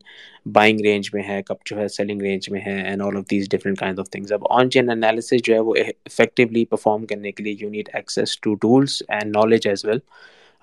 [0.54, 3.50] بائنگ رینج میں ہے، کب جو ہے سیلنگ رینج میں ہے and all of these
[3.50, 5.74] different kind of things اب آن چین انالیسز جو ہے وہ
[6.06, 10.00] افیکٹولی پرفارم کرنے کے لیے you need access to tools and knowledge as well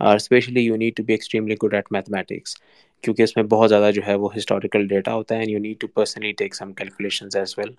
[0.00, 2.56] اور especially you need to be extremely good at mathematics
[3.04, 5.80] کیونکہ اس میں بہت زیادہ جو ہے وہ ہسٹوریکل ڈیٹا ہوتا ہے and you need
[5.80, 7.70] to personally take some calculations as well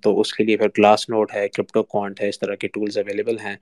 [0.00, 2.98] تو اس کے لیے پھر کلاس نوٹ ہے کرپٹو کوانٹ ہے، اس طرح کے ٹولز
[2.98, 3.56] اویلیبل ہیں.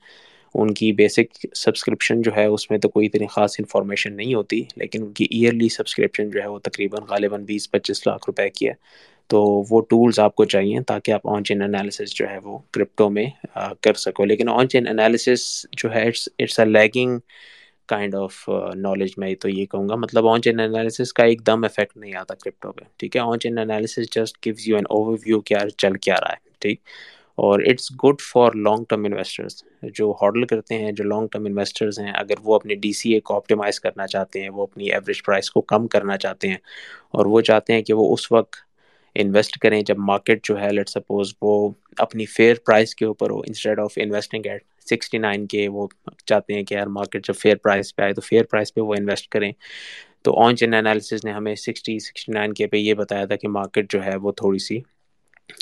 [0.54, 4.62] ان کی بیسک سبسکرپشن جو ہے اس میں تو کوئی اتنی خاص انفارمیشن نہیں ہوتی،
[4.76, 8.68] لیکن ان کی ایئرلی سبسکرپشن جو ہے وہ تقریباً غالباً بیس، پچیس لاکھ روپے کی
[8.68, 8.72] ہے۔
[9.30, 9.40] تو
[9.70, 13.26] وہ ٹولز آپ کو چاہیے تاکہ آپ آن چین انالیسس جو ہے وہ کرپٹو میں
[13.82, 15.42] کر سکو۔ لیکن آن چین انالیسس
[15.78, 16.28] جو ہے it's
[16.58, 17.18] a lagging
[17.88, 21.64] kind of knowledge میں تو یہ کہوں گا۔ مطلب آن چین انالیسس کا ایک دم
[21.64, 24.84] افیکٹ نہیں آتا کرپٹو پہ ٹھیک ہے؟ On chain analysis just gives you an
[25.26, 26.80] overview کیا چل کیا رہا ہے، ٹھیک؟
[27.40, 29.62] اور it's good for long term investors
[29.94, 33.20] جو ہاڈل کرتے ہیں، جو لانگ ٹرم انویسٹرز ہیں، اگر وہ اپنے ڈی سی اے
[33.20, 36.56] کو آپٹیمائز کرنا چاہتے ہیں، وہ اپنی ایوریج پرائس کو کم کرنا چاہتے ہیں
[37.12, 38.56] اور وہ چاہتے ہیں کہ وہ اس وقت
[39.16, 43.38] انویسٹ کریں جب مارکیٹ جو ہے لیٹ سپوز وہ اپنی فیئر پرائس کے اوپر ہو
[43.38, 45.86] instead of investing at sixty nine K وہ
[46.26, 48.94] چاہتے ہیں کہ یار مارکیٹ جب فیئر پرائس پہ آئے تو فیئر پرائس پہ وہ
[48.94, 49.52] انویسٹ کریں۔
[50.22, 53.48] تو آن چین انالیسز نے ہمیں سکسٹی سکسٹی نائن کے پہ یہ بتایا تھا کہ
[53.48, 54.78] مارکیٹ جو ہے وہ تھوڑی سی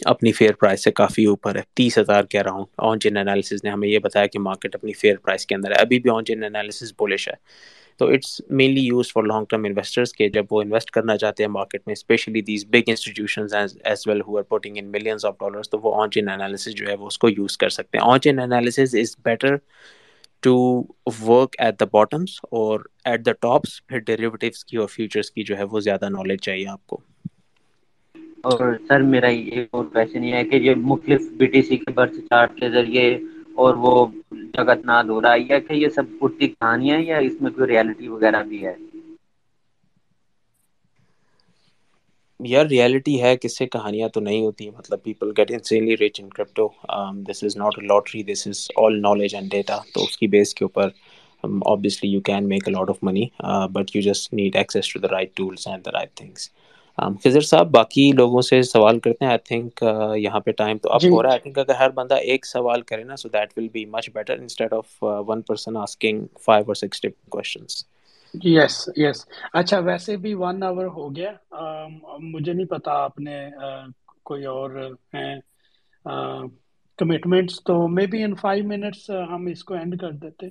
[0.05, 3.64] اپنی فیئر پرائس سے کافی اوپر ہے، تیس ہزار کہہ رہا ہوں۔ آن چین انالیسز
[3.64, 6.24] نے ہمیں یہ بتایا کہ مارکیٹ اپنی فیئر پرائس کے اندر ہے۔ ابھی بھی آن
[6.24, 7.34] چین انالیسز بولش ہے۔
[7.97, 11.51] تو it's mainly use for long term investors کے جب وہ انویسٹ کرنا چاہتے ہیں
[11.51, 15.70] مارکیٹ میں especially these big institutions as well who are putting in millions of dollars
[15.70, 18.20] تو وہ آن چین انالیسز جو ہے وہ اس کو یوز کر سکتے ہیں۔ On
[18.20, 19.57] chain analysis is better
[20.43, 20.82] to
[21.26, 25.59] work at the bottoms or at the tops پھر ڈیریویٹیوس کی اور فیوچرس کی جو
[25.59, 27.01] ہے وہ زیادہ نالج چاہیے آپ کو۔
[28.45, 31.93] اور سر میرا ایک اور کوشچن یہ ہے کہ یہ مختلف بی ٹی سی کے
[31.93, 33.09] برس چارٹ کے ذریعے
[33.55, 37.41] اور وہ جگت ناد ہو رہا ہے۔ یا کہ یہ سب پورتی کہانیاں یا اس
[37.41, 38.74] میں کوئی ریالٹی وغیرہ بھی ہے؟
[42.41, 46.28] یار ریالٹی ہے کس سے کہانیاں تو نہیں ہوتی؟ مطلب people get insanely rich in
[46.28, 46.68] crypto
[47.28, 50.55] this is not a lottery this is all knowledge and data تو اس کی بیس
[50.55, 50.89] کے اوپر
[51.45, 54.89] um, obviously you can make a lot of money uh, but you just need access
[54.89, 56.51] to the right tools and the right things.
[56.99, 59.82] خضر صاحب باقی لوگوں سے سوال کرتے ہیں آئی تھنک
[60.16, 62.82] یہاں پہ ٹائم تو اب ہو رہا ہے آئی تھنک اگر ہر بندہ ایک سوال
[62.82, 66.74] کرے نا so that will be much better instead of one person asking five or
[66.74, 67.84] six questions
[68.34, 71.32] yes yes اچھا ویسے بھی ون آور ہو گیا
[72.18, 73.38] مجھے نہیں پتا آپ نے
[74.22, 74.70] کوئی اور
[75.14, 75.34] ہیں
[76.99, 80.49] کمٹمنٹس تو maybe in five minutes ہم اس کو اینڈ کر دیتے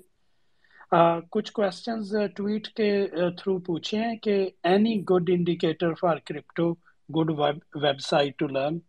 [1.32, 2.90] کچھ کوشچنز ٹویٹ کے
[3.38, 4.36] تھرو پوچھے ہیں کہ
[4.66, 6.74] any good indicator for crypto
[7.10, 7.30] good
[8.02, 8.80] website to learn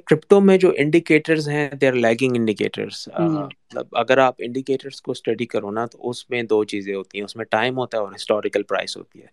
[0.00, 5.46] crypto میں جو انڈیکیٹرز ہیں دے آر لیگنگ انڈیکیٹرز مطلب اگر آپ انڈیکیٹرز کو اسٹڈی
[5.46, 8.12] کرو نا تو اس میں دو چیزیں ہوتی ہیں۔ اس میں ٹائم ہوتا ہے اور
[8.14, 9.26] ہسٹوریکل پرائس ہوتی ہے۔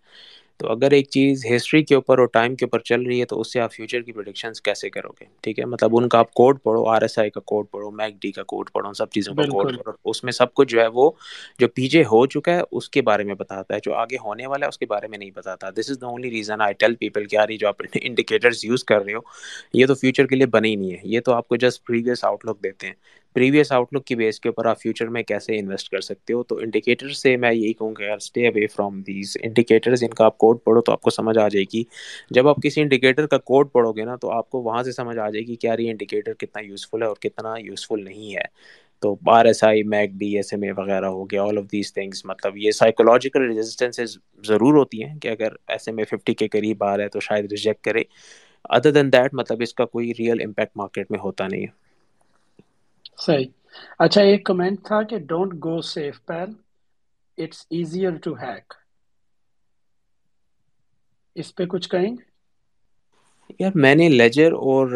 [0.58, 3.40] تو اگر ایک چیز ہسٹری کے اوپر اور ٹائم کے اوپر چل رہی ہے تو
[3.40, 6.32] اس سے آپ فیوچر کی پروڈکشنز کیسے کرو گے؟ ٹھیک ہے؟ مطلب ان کا آپ
[6.34, 9.34] کوڈ پڑھو آر ایس آئی کا کوڈ پڑھو میک ڈی کا کوڈ پڑھو سب چیزوں
[9.34, 11.10] کا کوڈ پڑھو۔ اس میں سب کچھ جو ہے وہ
[11.58, 14.66] جو پیچھے ہو چکا ہے اس کے بارے میں بتاتا ہے۔ جو آگے ہونے والا
[14.66, 17.26] ہے اس کے بارے میں نہیں بتاتا۔ This is the only reason I tell people
[17.26, 19.20] کہ یار یہ جو آپ انڈیکیٹرز یوز کر رہے ہو
[19.72, 22.24] یہ تو فیوچر کے لیے بنے ہی نہیں ہے۔ یہ تو آپ کو جسٹ پریویس
[22.24, 22.94] آؤٹ لک دیتے ہیں۔
[23.38, 26.42] پریویس آؤٹ لک کی بیس کے اوپر آپ فیوچر میں کیسے انویسٹ کر سکتے ہو؟
[26.42, 30.24] تو انڈیکیٹر سے میں یہی کہوں کہ یار stay away from these indicators ان کا
[30.24, 31.82] آپ کوڈ پڑھو تو آپ کو سمجھ آ جائے گی.
[32.30, 35.18] جب آپ کسی انڈیکیٹر کا کوڈ پڑھو گے نا تو آپ کو وہاں سے سمجھ
[35.18, 38.46] آ جائے گی کہ یار یہ انڈیکیٹر کتنا یوزفل ہے اور کتنا یوزفل نہیں ہے.
[39.02, 39.82] تو R S I
[40.20, 44.16] MACD S M A وغیرہ ہو گیا آل آف دیز تھنگس مطلب یہ سائیکولوجیکل ریزسٹینسز
[44.46, 47.20] ضرور ہوتی ہیں کہ اگر ایس ایم اے ففٹی کے قریب آ رہا ہے تو
[47.20, 48.02] شاید ریجیکٹ کرے.
[48.70, 51.87] ادر دین دیٹ مطلب اس کا کوئی ریئل امپیکٹ مارکیٹ میں ہوتا نہیں ہے.
[53.18, 53.46] صحیح۔
[53.98, 56.52] اچھا ایک کمنٹ تھا کہ don't go safe pen
[57.38, 58.72] it's easier to hack
[61.36, 62.26] اس پہ کچھ کہیں؟ گے
[63.60, 64.88] یار میں نے لیجر اور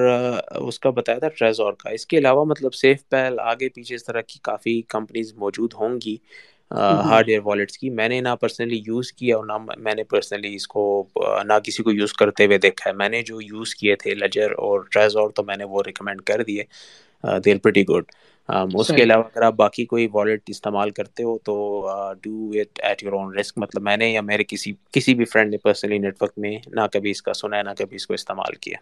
[0.60, 4.04] اس کا بتایا تھا ٹریزور کا۔ اس کے علاوہ مطلب سیف پیل آگے پیچھے اس
[4.04, 6.16] طرح کی کافی کمپنیز موجود ہوں گی
[6.70, 10.54] ہارڈ ویئر والیٹس کی۔ میں نے نہ پرسنلی یوز کیا اور نہ میں نے پرسنلی
[10.54, 10.82] اس کو
[11.44, 14.50] نہ کسی کو یوز کرتے ہوئے دیکھا ہے۔ میں نے جو یوز کیے تھے لیجر
[14.58, 16.64] اور ٹریزور تو میں نے وہ ریکمینڈ کر دیے۔
[17.44, 18.10] دیر پریٹی گڈ
[18.74, 21.54] اس کے علاوہ اگر آپ باقی کوئی والیٹ استعمال کرتے ہو تو
[22.22, 25.50] do it at your own risk مطلب میں نے یا میرے کسی کسی بھی فرینڈ
[25.50, 28.14] نے پرسنلی نیٹ ورک میں نہ کبھی اس کا سنا ہے نہ کبھی اس کو
[28.14, 28.78] استعمال کیا.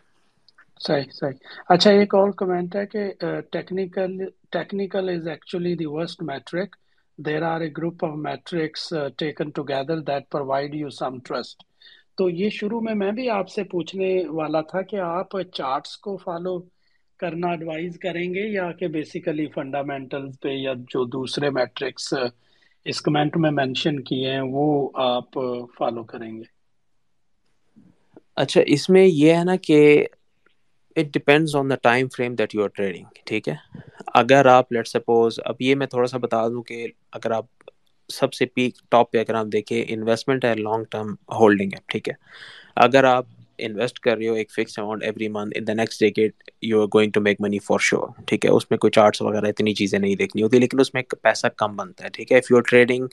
[0.80, 1.32] صحیح صحیح.
[1.68, 3.10] اچھا ایک اور کمنٹ ہے کہ
[3.52, 4.18] technical
[4.50, 6.76] technical is actually the worst metric
[7.18, 11.62] there are a group of metrics taken together that provide you some trust
[12.16, 16.16] تو یہ شروع میں میں بھی آپ سے پوچھنے والا تھا کہ آپ چارٹس کو
[16.16, 16.58] فالو
[17.20, 22.28] کرنا ایڈوائز کریں گے یا کہ بیسیکلی فنڈامنٹلز پہ یا جو دوسرے میٹرکس uh,
[22.86, 26.42] اس کمنٹ میں مینشن کیے ہیں وہ آپ uh, فالو کریں گے.
[28.36, 30.06] اچھا اس میں یہ ہے نا کہ
[30.96, 33.54] it depends on the time frame that you are trading ٹھیک ہے؟
[34.14, 37.46] اگر آپ لیٹ سپوز اب یہ میں تھوڑا سا بتا دوں کہ اگر آپ
[38.10, 42.08] سب سے پیک ٹاپ پہ اگر آپ دیکھیں انویسٹمنٹ ہے لانگ ٹرم ہولڈنگ ہے، ٹھیک
[42.08, 42.14] ہے؟
[42.76, 43.26] اگر آپ
[43.66, 46.86] انویسٹ کر رہے ہو ایک fix amount every month in the next decade you are
[46.94, 49.98] going to make money for sure ٹھیک ہے؟ اس میں کوئی چارٹس وغیرہ اتنی چیزیں
[49.98, 52.62] نہیں دیکھنی ہوتی، لیکن اس میں پیسہ کم بنتا ہے، ٹھیک ہے؟ If you are
[52.68, 53.06] trading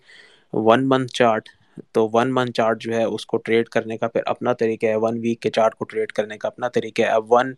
[0.53, 1.49] one month chart
[1.93, 4.95] تو ون منتھ چارٹ جو ہے اس کو ٹریڈ کرنے کا پھر اپنا طریقہ ہے
[4.95, 7.53] ون ویک کے چارٹ کو ٹریڈ کرنے کا اپنا طریقہ ہے۔ اب ون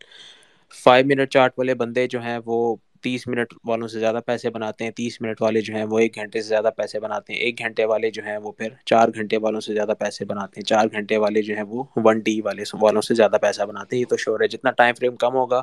[0.73, 4.83] فائیو منٹ چارٹ والے بندے جو ہیں وہ تیس منٹ والوں سے زیادہ پیسے بناتے
[4.83, 7.59] ہیں، تیس منٹ والے جو ہیں وہ ایک گھنٹے سے زیادہ پیسے بناتے ہیں، ایک
[7.59, 10.87] گھنٹے والے جو ہیں وہ پھر چار گھنٹے والوں سے زیادہ پیسے بناتے ہیں، چار
[10.91, 14.09] گھنٹے والے جو ہیں وہ ون ڈی والے والوں سے زیادہ پیسہ بناتے ہیں، یہ
[14.09, 15.61] تو شور ہے، جتنا ٹائم فریم کم ہوگا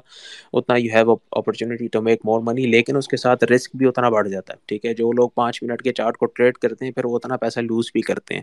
[0.52, 4.08] اتنا you have opportunity to make more money لیکن اس کے ساتھ رسک بھی اتنا
[4.08, 6.92] بڑھ جاتا ہے، ٹھیک ہے؟ جو لوگ پانچ منٹ کے چارٹ کو ٹریڈ کرتے ہیں،
[6.92, 8.42] پھر وہ اتنا پیسہ لوز بھی کرتے ہیں،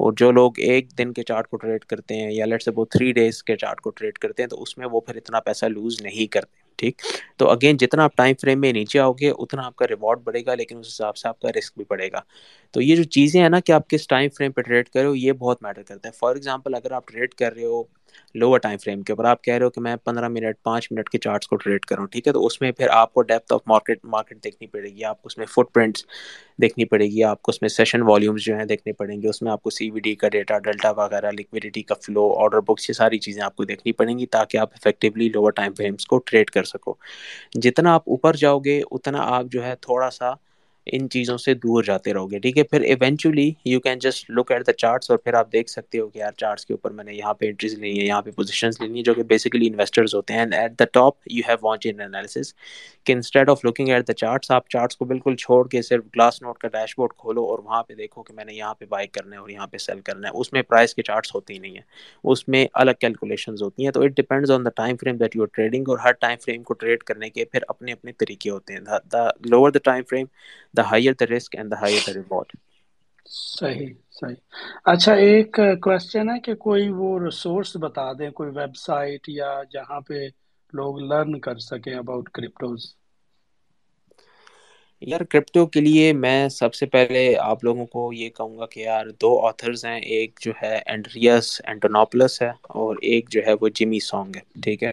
[0.00, 2.84] اور جو لوگ ایک دن کے چارٹ کو ٹریڈ کرتے ہیں یا لیٹ سے وہ
[2.90, 5.66] تھری ڈیز کے چارٹ کو ٹریڈ کرتے ہیں، تو اس میں وہ پھر اتنا پیسہ
[5.66, 7.02] لوز نہیں کرتے۔ ٹھیک۔
[7.36, 10.46] تو اگین جتنا آپ ٹائم فریم میں نیچے آؤ گے، اتنا آپ کا ریوارڈ بڑھے
[10.46, 12.20] گا، لیکن اس حساب سے آپ کا رسک بھی بڑھے گا۔
[12.74, 15.32] تو یہ جو چیزیں ہیں نا کہ آپ کس ٹائم فریم پہ ٹریڈ کرو یہ
[15.32, 17.82] بہت میٹر کرتا ہے۔ فار ایگزامپل اگر آپ ٹریڈ کر رہے ہو
[18.34, 21.08] لوور ٹائم فریم کے اوپر، آپ کہہ رہے ہو کہ میں پندرہ منٹ، پانچ منٹ
[21.08, 23.60] کے چارٹس کو ٹریڈ کروں ٹھیک ہے؟ تو اس میں پھر آپ کو ڈیپتھ آف
[23.66, 26.04] مارکیٹ مارکیٹ دیکھنی پڑے گی، آپ کو اس میں فٹ پرنٹس
[26.62, 29.42] دیکھنی پڑے گی، آپ کو اس میں سیشن والیومس جو ہیں دیکھنے پڑیں گے، اس
[29.42, 32.88] میں آپ کو سی وی ڈی کا ڈیٹا ڈیلٹا وغیرہ لکوڈیٹی کا فلو آرڈر بکس
[32.90, 36.18] یہ ساری چیزیں آپ کو دیکھنی پڑیں گی تاکہ آپ افیکٹولی لوور ٹائم فریمس کو
[36.18, 36.94] ٹریڈ کر سکو۔
[37.54, 40.32] جتنا آپ اوپر جاؤ گے، اتنا آپ جو ہے تھوڑا سا
[40.86, 44.50] ان چیزوں سے دور جاتے رہو گے، ٹھیک ہے؟ پھر eventually you can just look
[44.52, 47.04] at the charts اور پھر آپ دیکھ سکتے ہو کہ یار چارٹس کے اوپر میں
[47.04, 50.14] نے یہاں پہ انٹریز لینی ہے یہاں پہ پوزیشنز لینی ہے جو کہ بیسیکلی انویسٹرز
[50.14, 51.56] ہوتے ہیں۔ And at the top you have
[51.90, 52.52] on chain analysis
[53.04, 56.40] کہ instead of looking at the charts آپ چارٹس کو بالکل چھوڑ کے صرف گلاس
[56.42, 59.06] نوٹ کا ڈیش بورڈ کھولو اور وہاں پہ دیکھو کہ میں نے یہاں پہ بائی
[59.06, 61.58] کرنا ہے اور یہاں پہ سیل کرنا ہے۔ اس میں پرائز کے چارٹس ہوتے ہی
[61.58, 61.82] نہیں ہیں،
[62.24, 65.42] اس میں الگ کیلکولیشنز ہوتی ہیں۔ تو it depends on the time frame that you
[65.42, 68.74] are trading اور ہر ٹائم فریم کو ٹریڈ کرنے کے پھر اپنے اپنے طریقے ہوتے
[68.74, 68.80] ہیں۔
[69.12, 70.26] The lower the time frame
[70.74, 72.48] the higher the risk and the higher the reward
[73.26, 74.36] صحیح صحیح۔
[74.92, 75.50] اچھا ایک
[75.80, 80.18] کوشچن ہے کہ کوئی وہ ریسورس بتا دیں کوئی ویب سائٹ یا جہاں پہ
[80.72, 82.80] لوگ لرن کر سکیں اباؤٹ کرپٹوز
[85.02, 88.80] یار کرپٹو کے لیے میں سب سے پہلے آپ لوگوں کو یہ کہوں گا کہ
[88.80, 93.68] یار دو آتھرز ہیں ایک جو ہے اینڈریس اینٹونوپلس ہے اور ایک جو ہے وہ
[93.74, 94.92] جمی سانگ ہے ٹھیک ہے؟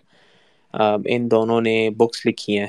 [0.74, 2.68] ان دونوں نے بکس لکھی ہیں۔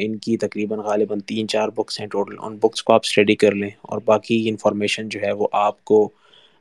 [0.00, 3.54] ان کی تقریباً غالباً تین چار بکس ہیں ٹوٹل ان بکس کو آپ اسٹڈی کر
[3.54, 6.08] لیں اور باقی انفارمیشن جو ہے وہ آپ کو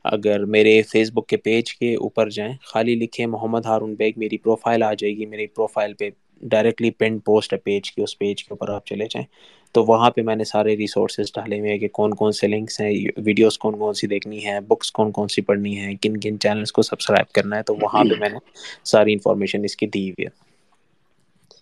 [0.05, 4.37] اگر میرے فیس بک کے پیج کے اوپر جائیں۔ خالی لکھیں محمد ہارون بیگ، میری
[4.37, 6.09] پروفائل آ جائے گی۔ میری پروفائل پہ
[6.43, 9.25] ڈائریکٹلی پن پوسٹ ہے پیج کی، اس پیج کے اوپر آپ چلے جائیں۔
[9.71, 12.79] تو وہاں پہ میں نے سارے ریسورسز ڈالے ہوئے ہیں کہ کون کون سے لنکس
[12.81, 16.39] ہیں ویڈیوز کون کون سی دیکھنی ہے بکس کون کون سی پڑھنی ہے کن کن
[16.39, 18.37] چینلس کو سبسکرائب کرنا ہے۔ تو وہاں پہ میں نے
[18.83, 20.50] ساری انفارمیشن اس کی دی ہوئی ہے۔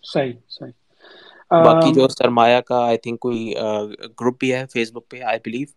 [0.03, 0.73] صحیح صحیح۔
[1.51, 3.53] باقی جو سرمایہ کا آئی تھنک کوئی
[4.11, 5.67] گروپ بھی ہے فیس بک پہ آئی بلیو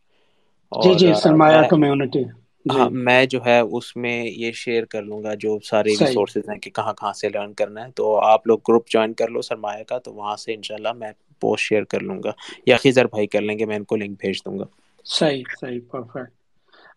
[0.72, 2.22] جی جی سرمایہ کمیونٹی
[2.66, 6.58] ہاں میں جو ہے اس میں یہ شیئر کر لوں گا جو سارے ریسورسز ہیں
[6.58, 9.82] کہ کہاں کہاں سے لرن کرنا ہے۔ تو آپ لوگ گروپ جوائن کر لو سرمایہ
[9.84, 11.10] کا تو وہاں سے انشاءاللہ میں
[11.42, 12.32] پوسٹ شیئر کر لوں گا۔
[12.66, 14.64] یا خزر بھائی کر لیں گے میں ان کو لنک بھیج دوں گا۔
[15.06, 16.32] صحیح صحیح پرفیکٹ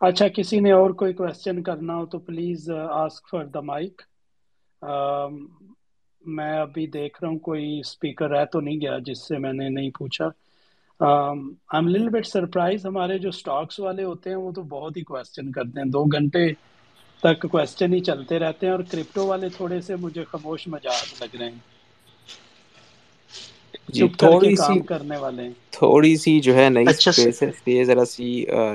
[0.01, 4.01] اچھا کسی نے اور کوئی کوشچن کرنا ہو تو please ask for the mic
[6.27, 9.69] میں ابھی دیکھ رہا ہوں کوئی اسپیکر رہ تو نہیں گیا جس سے میں نے
[9.69, 10.29] نہیں پوچھا۔
[11.69, 15.51] ایم لل بٹ سرپرائز ہمارے جو اسٹاکس والے ہوتے ہیں وہ تو بہت ہی کوشچن
[15.51, 16.45] کرتے ہیں۔ دو گھنٹے
[17.23, 21.35] تک کوشچن ہی چلتے رہتے ہیں اور کرپٹو والے تھوڑے سے مجھے خاموش مجاز لگ
[21.35, 21.59] رہے ہیں۔
[23.89, 28.29] جی تھوڑی سی کرنے والے تھوڑی سی جو ہے نئی اسپیس ہے یہ ذرا سی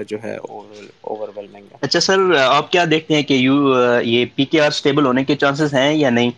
[0.09, 3.55] جو ہے اوور ویلمنگ ہے۔ اچھا سر آپ کیا دیکھتے ہیں کہ یو
[4.05, 6.31] یہ پی کے آر سٹیبل ہونے کے چانسز ہیں یا نہیں؟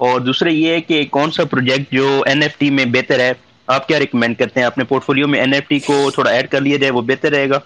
[0.00, 3.32] اور دوسرے یہ ہے کہ کون سا پروجیکٹ جو این ایف ٹی میں بہتر ہے،
[3.66, 6.50] آپ کیا ریکمینڈ کرتے ہیں؟ اپنے پورٹ فولیو میں این ایف ٹی کو تھوڑا ایڈ
[6.50, 7.58] کر لیا جائے، وہ بہتر رہے گا؟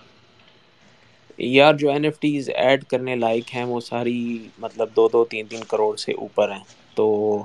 [1.39, 5.47] یار، جو این ایف ٹیز ایڈ کرنے لائق ہیں، وہ ساری مطلب دو دو تین
[5.47, 6.63] تین کروڑ سے اوپر ہیں۔
[6.95, 7.45] تو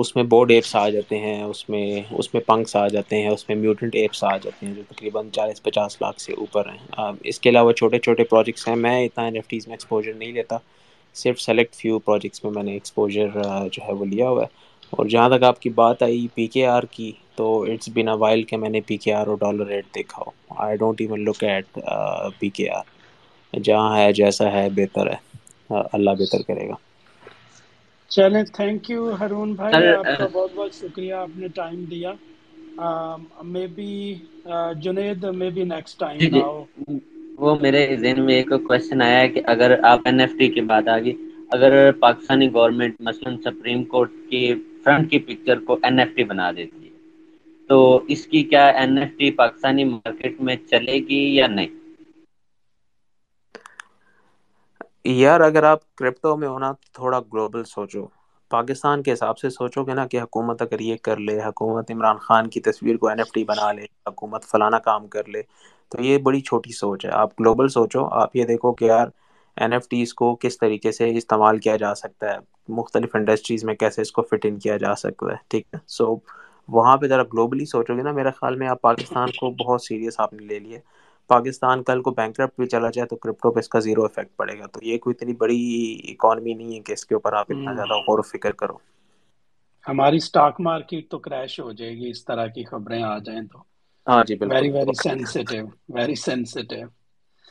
[0.00, 3.28] اس میں بورڈ ایپس آ جاتے ہیں، اس میں اس میں پنکس آ جاتے ہیں،
[3.28, 7.12] اس میں میوٹنٹ ایپس آ جاتے ہیں، جو تقریباً چالیس پچاس لاکھ سے اوپر ہیں۔
[7.24, 10.32] اس کے علاوہ چھوٹے چھوٹے پروجیکٹس ہیں، میں اتنا این ایف ٹیز میں ایکسپوجر نہیں
[10.32, 10.58] لیتا۔
[11.16, 13.28] صرف سلیکٹ فیو پروجیکٹس میں میں نے ایکسپوجر
[13.72, 16.66] جو ہے وہ لیا ہوا ہے۔ اور جہاں تک آپ کی بات آئی پی کے
[16.66, 19.66] آر کی تو اٹس بن اے وائل کہ میں نے پی کے آر اور ڈالر
[19.66, 21.78] ریٹ دیکھا ہو۔ I don't even look at
[22.38, 22.84] P K R
[23.52, 25.16] جہاں ہے جیسا ہے بہتر ہے۔
[25.92, 26.74] اللہ بہتر کرے گا۔
[28.10, 32.12] چلیں تھینک یو ہرون بھائی آپ کا بہت بہت شکریہ آپ نے ٹائم دیا۔
[33.68, 33.90] Maybe
[34.80, 36.62] Junaid maybe next time now
[37.38, 40.60] وہ میرے ذہن میں ایک کوشچن آیا ہے کہ اگر آپ این ایف ٹی کی
[40.60, 41.12] بات آگی
[41.52, 44.42] اگر پاکستانی گورنمنٹ مثلا سپریم کورٹ کی
[44.84, 46.90] فرنٹ کی پکچر کو این ایف ٹی بنا دیتی ہے،
[47.70, 47.78] تو
[48.08, 51.74] اس کی کیا N F T Pakistani market میں چلے گی یا نہیں؟
[55.04, 58.06] یار اگر آپ کرپٹو میں ہونا تھوڑا گلوبل سوچو۔
[58.50, 62.16] پاکستان کے حساب سے سوچو گے نا کہ حکومت اگر یہ کر لے، حکومت عمران
[62.16, 65.42] خان کی تصویر کو این ایف ٹی بنا لے، حکومت فلانا کام کر لے۔
[65.92, 69.06] تو یہ بڑی چھوٹی سوچ ہے۔ آپ گلوبل سوچو آپ یہ دیکھو کہ یار
[69.56, 72.38] این ایف ٹیز کو کس طریقے سے استعمال کیا جا سکتا ہے
[72.72, 76.14] مختلف انڈسٹریز میں کیسے اس کو فٹ ان کیا جا سکتا ہے ٹھیک ہے؟ سو
[76.68, 80.18] وہاں پہ ذرا گلوبلی سوچو گے نا میرا خیال میں آپ پاکستان کو بہت سیریس
[80.18, 80.78] آپ نے لے لیے
[81.30, 84.58] پاکستان کل کو بینک بھی چلا جائے تو کرپٹو پہ اس کا زیرو افیکٹ پڑے
[84.58, 85.58] گا۔ تو یہ کوئی اتنی بڑی
[86.10, 88.76] اکانومی نہیں ہے کہ اس کے اوپر آپ اتنا زیادہ غور و فکر کرو۔
[89.84, 93.58] ہماری سٹاک مارکیٹ تو کریش ہو جائے گی اس طرح کی خبریں آ جائیں تو۔
[94.06, 96.86] ہاں جی very very sensitive very sensitive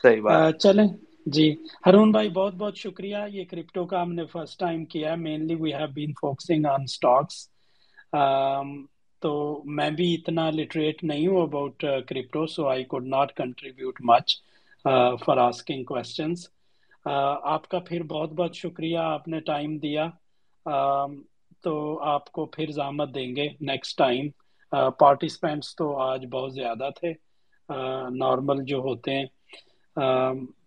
[0.03, 0.87] صحیح بات۔ چلیں۔
[1.27, 1.49] جی
[1.85, 5.55] ہرون بھائی بہت بہت شکریہ۔ یہ کرپٹو کا ہم نے فرسٹ ٹائم کیا ہے۔ Mainly
[5.55, 7.47] we have been focusing on stocks
[9.21, 9.31] تو
[9.71, 11.77] میں بھی اتنا لٹریٹ نہیں ہوں about
[12.07, 14.35] crypto so I could not contribute much
[15.19, 16.47] for asking questions
[17.45, 20.07] آپ کا پھر بہت بہت شکریہ۔ آپ نے ٹائم دیا۔
[21.63, 21.73] تو
[22.05, 24.27] آپ کو پھر زحمت دیں گے نیکسٹ ٹائم
[24.99, 27.13] پارٹیسپینٹس تو آج بہت زیادہ تھے۔
[28.09, 29.25] نارمل جو ہوتے ہیں۔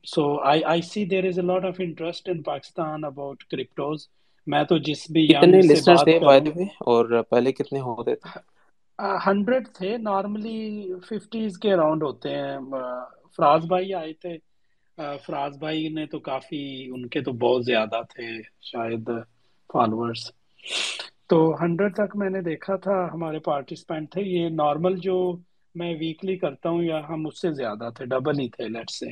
[0.05, 4.09] So I I see there is a lot of interest in Pakistan about cryptos
[4.47, 8.39] میں تو جس بھی کتنے لسنرز تھے بائی دی وے اور پہلے کتنے ہوتے تھے؟
[9.27, 12.59] ہنڈریڈ تھے۔ نارملی ففٹیز کے اراؤنڈ ہوتے ہیں۔
[13.37, 14.39] فراز بھائی آئے تھے۔
[15.27, 19.11] فراز بھائی نے تو کافی ان کے تو بہت زیادہ تھے شاید
[19.73, 20.31] فالوورس
[21.29, 25.37] تو ہنڈریڈ تک میں نے دیکھا تھا، ہمارے پارٹیسپینٹ تھے۔ یہ نارمل جو
[25.75, 29.07] میں ویکلی کرتا ہوں یا ہم اس سے زیادہ تھے ڈبل ہی تھے لیٹ سے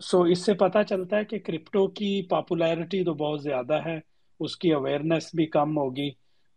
[0.00, 3.98] سو اس سے پتہ چلتا ہے کہ کرپٹو کی پاپولیرٹی تو بہت زیادہ ہے۔
[4.40, 6.10] اس کی اویئرنیس بھی کم ہوگی۔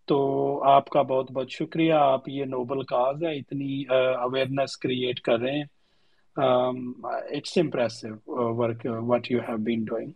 [0.06, 0.18] تو
[0.64, 3.84] آپ کا بہت بہت شکریہ۔ آپ یہ نوبل کاز ہے، اتنی
[4.22, 5.65] اویئرنیس کریٹ کر رہے ہیں۔
[7.38, 8.07] It's impressive
[8.56, 10.11] work what you have been doing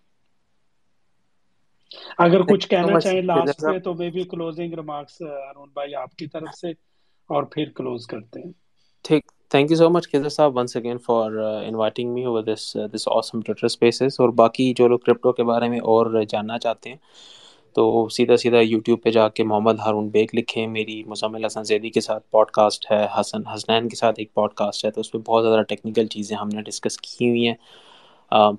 [2.19, 6.27] اگر کچھ کہنا چاہیں لاسٹ میں تو میں بھی کلوزنگ ریمارکس ارون بھائی آپ کی
[6.30, 6.72] طرف سے
[7.30, 8.51] اور پھر کلوز کرتے ہیں۔
[9.05, 11.31] ٹھیک thank you so much Qaiser صاحب once again for
[11.64, 15.69] inviting me over this this awesome Twitter spaces اور باقی جو لوگ کرپٹو کے بارے
[15.69, 16.97] میں اور جاننا چاہتے ہیں
[17.76, 21.89] تو سیدھا سیدھا یوٹیوب پہ جا کے محمد ہارون بیگ لکھیں۔ میری مزمل حسن زیدی
[21.89, 25.11] کے ساتھ پوڈ کاسٹ ہے حسن حسنین کے ساتھ ایک پوڈ کاسٹ ہے تو اس
[25.11, 27.55] پہ بہت زیادہ ٹیکنیکل چیزیں ہم نے ڈسکس کی ہوئی ہیں۔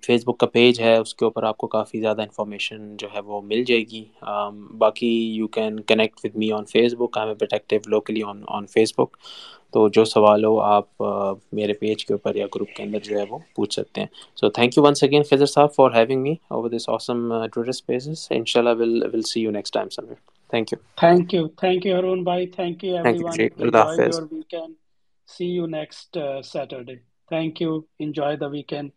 [0.03, 2.67] فیس بک کا پیج ہے اس کے اوپر آپ کو کافی زیادہ انفارمیشن
[2.97, 4.05] جو ہے وہ مل جائے گی۔
[4.79, 6.65] باقی you can connect with me on
[6.97, 9.17] Facebook I am a active locally on on Facebook
[9.73, 11.03] تو جو سوال ہو آپ
[11.53, 14.49] میرے پیج کے اوپر یا گروپ کے اندر جو ہے وہ پوچھ سکتے ہیں۔ So
[14.51, 18.45] thank you once again Faizar صاحب for having me over this awesome Twitter Spaces ان
[18.47, 20.15] شاء اللہ will will see you next time Sameer
[20.53, 24.21] thank you thank you thank you Haroon بھائی تھینک یو ایوری ون اللہ حافظ
[25.29, 26.13] see you next
[26.45, 26.95] Saturday
[27.31, 28.89] thank you enjoy the weekend